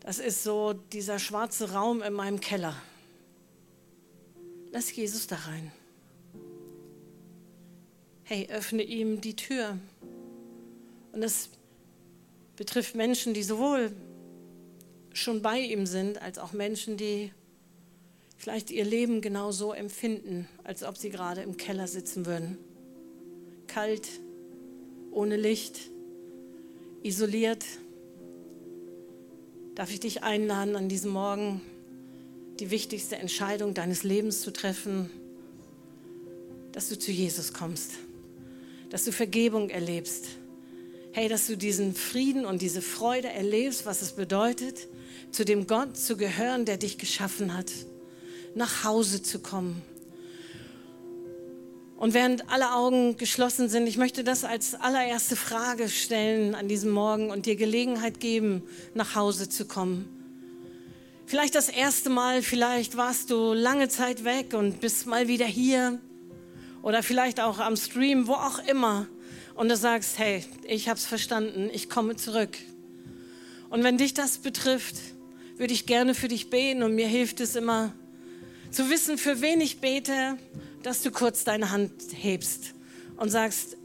das 0.00 0.18
ist 0.18 0.42
so 0.42 0.72
dieser 0.72 1.18
schwarze 1.18 1.72
Raum 1.72 2.02
in 2.02 2.12
meinem 2.12 2.40
Keller. 2.40 2.74
Lass 4.72 4.94
Jesus 4.94 5.26
da 5.26 5.36
rein. 5.36 5.72
Hey, 8.22 8.48
öffne 8.50 8.82
ihm 8.82 9.20
die 9.20 9.34
Tür. 9.34 9.76
Und 11.12 11.20
das 11.20 11.50
betrifft 12.56 12.94
Menschen, 12.94 13.34
die 13.34 13.42
sowohl 13.42 13.92
schon 15.12 15.42
bei 15.42 15.58
ihm 15.58 15.86
sind, 15.86 16.22
als 16.22 16.38
auch 16.38 16.52
Menschen, 16.52 16.96
die 16.96 17.32
vielleicht 18.36 18.70
ihr 18.70 18.84
Leben 18.84 19.20
genau 19.20 19.50
so 19.50 19.72
empfinden, 19.72 20.48
als 20.62 20.84
ob 20.84 20.96
sie 20.96 21.10
gerade 21.10 21.42
im 21.42 21.56
Keller 21.56 21.88
sitzen 21.88 22.24
würden. 22.24 22.56
Kalt, 23.66 24.08
ohne 25.10 25.36
Licht, 25.36 25.90
isoliert. 27.02 27.64
Darf 29.74 29.92
ich 29.92 30.00
dich 30.00 30.22
einladen, 30.22 30.76
an 30.76 30.88
diesem 30.88 31.10
Morgen 31.12 31.60
die 32.58 32.70
wichtigste 32.70 33.16
Entscheidung 33.16 33.74
deines 33.74 34.02
Lebens 34.02 34.42
zu 34.42 34.52
treffen, 34.52 35.10
dass 36.72 36.88
du 36.88 36.98
zu 36.98 37.10
Jesus 37.10 37.52
kommst, 37.52 37.92
dass 38.90 39.04
du 39.04 39.12
Vergebung 39.12 39.70
erlebst 39.70 40.26
hey, 41.12 41.28
dass 41.28 41.46
du 41.46 41.56
diesen 41.56 41.94
Frieden 41.94 42.44
und 42.44 42.62
diese 42.62 42.82
Freude 42.82 43.28
erlebst, 43.28 43.86
was 43.86 44.02
es 44.02 44.12
bedeutet, 44.12 44.88
zu 45.30 45.44
dem 45.44 45.66
Gott 45.66 45.96
zu 45.96 46.16
gehören, 46.16 46.64
der 46.64 46.76
dich 46.76 46.98
geschaffen 46.98 47.56
hat, 47.56 47.70
nach 48.54 48.84
Hause 48.84 49.22
zu 49.22 49.40
kommen. 49.40 49.82
Und 52.00 52.14
während 52.14 52.50
alle 52.50 52.72
Augen 52.72 53.18
geschlossen 53.18 53.68
sind, 53.68 53.86
ich 53.86 53.98
möchte 53.98 54.24
das 54.24 54.42
als 54.42 54.74
allererste 54.74 55.36
Frage 55.36 55.90
stellen 55.90 56.54
an 56.54 56.66
diesem 56.66 56.92
Morgen 56.92 57.30
und 57.30 57.44
dir 57.44 57.56
Gelegenheit 57.56 58.20
geben, 58.20 58.62
nach 58.94 59.14
Hause 59.14 59.50
zu 59.50 59.66
kommen. 59.66 60.08
Vielleicht 61.26 61.54
das 61.54 61.68
erste 61.68 62.08
Mal, 62.08 62.40
vielleicht 62.40 62.96
warst 62.96 63.28
du 63.28 63.52
lange 63.52 63.90
Zeit 63.90 64.24
weg 64.24 64.54
und 64.54 64.80
bist 64.80 65.06
mal 65.06 65.28
wieder 65.28 65.44
hier 65.44 65.98
oder 66.80 67.02
vielleicht 67.02 67.38
auch 67.38 67.58
am 67.58 67.76
Stream, 67.76 68.26
wo 68.26 68.32
auch 68.32 68.60
immer 68.66 69.06
und 69.54 69.68
du 69.68 69.76
sagst, 69.76 70.18
hey, 70.18 70.42
ich 70.66 70.88
habe 70.88 70.96
es 70.96 71.04
verstanden, 71.04 71.68
ich 71.70 71.90
komme 71.90 72.16
zurück. 72.16 72.56
Und 73.68 73.84
wenn 73.84 73.98
dich 73.98 74.14
das 74.14 74.38
betrifft, 74.38 74.96
würde 75.58 75.74
ich 75.74 75.84
gerne 75.84 76.14
für 76.14 76.28
dich 76.28 76.48
beten 76.48 76.82
und 76.82 76.94
mir 76.94 77.08
hilft 77.08 77.40
es 77.40 77.56
immer 77.56 77.92
zu 78.70 78.88
wissen, 78.88 79.18
für 79.18 79.42
wen 79.42 79.60
ich 79.60 79.80
bete, 79.82 80.38
dass 80.82 81.02
du 81.02 81.10
kurz 81.10 81.44
deine 81.44 81.70
Hand 81.70 81.92
hebst 82.12 82.74
und 83.16 83.30
sagst, 83.30 83.76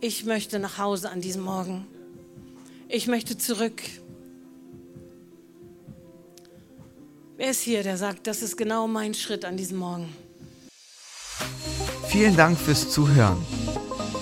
ich 0.00 0.24
möchte 0.24 0.58
nach 0.58 0.78
Hause 0.78 1.10
an 1.10 1.20
diesem 1.20 1.42
Morgen. 1.42 1.86
Ich 2.88 3.06
möchte 3.06 3.38
zurück. 3.38 3.82
Wer 7.36 7.50
ist 7.50 7.62
hier, 7.62 7.82
der 7.82 7.96
sagt, 7.96 8.26
das 8.26 8.42
ist 8.42 8.56
genau 8.56 8.86
mein 8.86 9.14
Schritt 9.14 9.44
an 9.44 9.56
diesem 9.56 9.78
Morgen? 9.78 10.14
Vielen 12.08 12.36
Dank 12.36 12.58
fürs 12.58 12.90
Zuhören. 12.90 13.38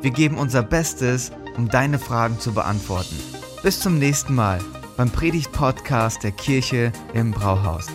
Wir 0.00 0.10
geben 0.10 0.38
unser 0.38 0.62
Bestes, 0.62 1.32
um 1.56 1.68
deine 1.68 1.98
Fragen 1.98 2.38
zu 2.38 2.52
beantworten. 2.52 3.16
Bis 3.62 3.80
zum 3.80 3.98
nächsten 3.98 4.34
Mal 4.34 4.60
beim 4.96 5.10
Predigt-Podcast 5.10 6.22
der 6.22 6.32
Kirche 6.32 6.92
im 7.14 7.32
Brauhaus. 7.32 7.88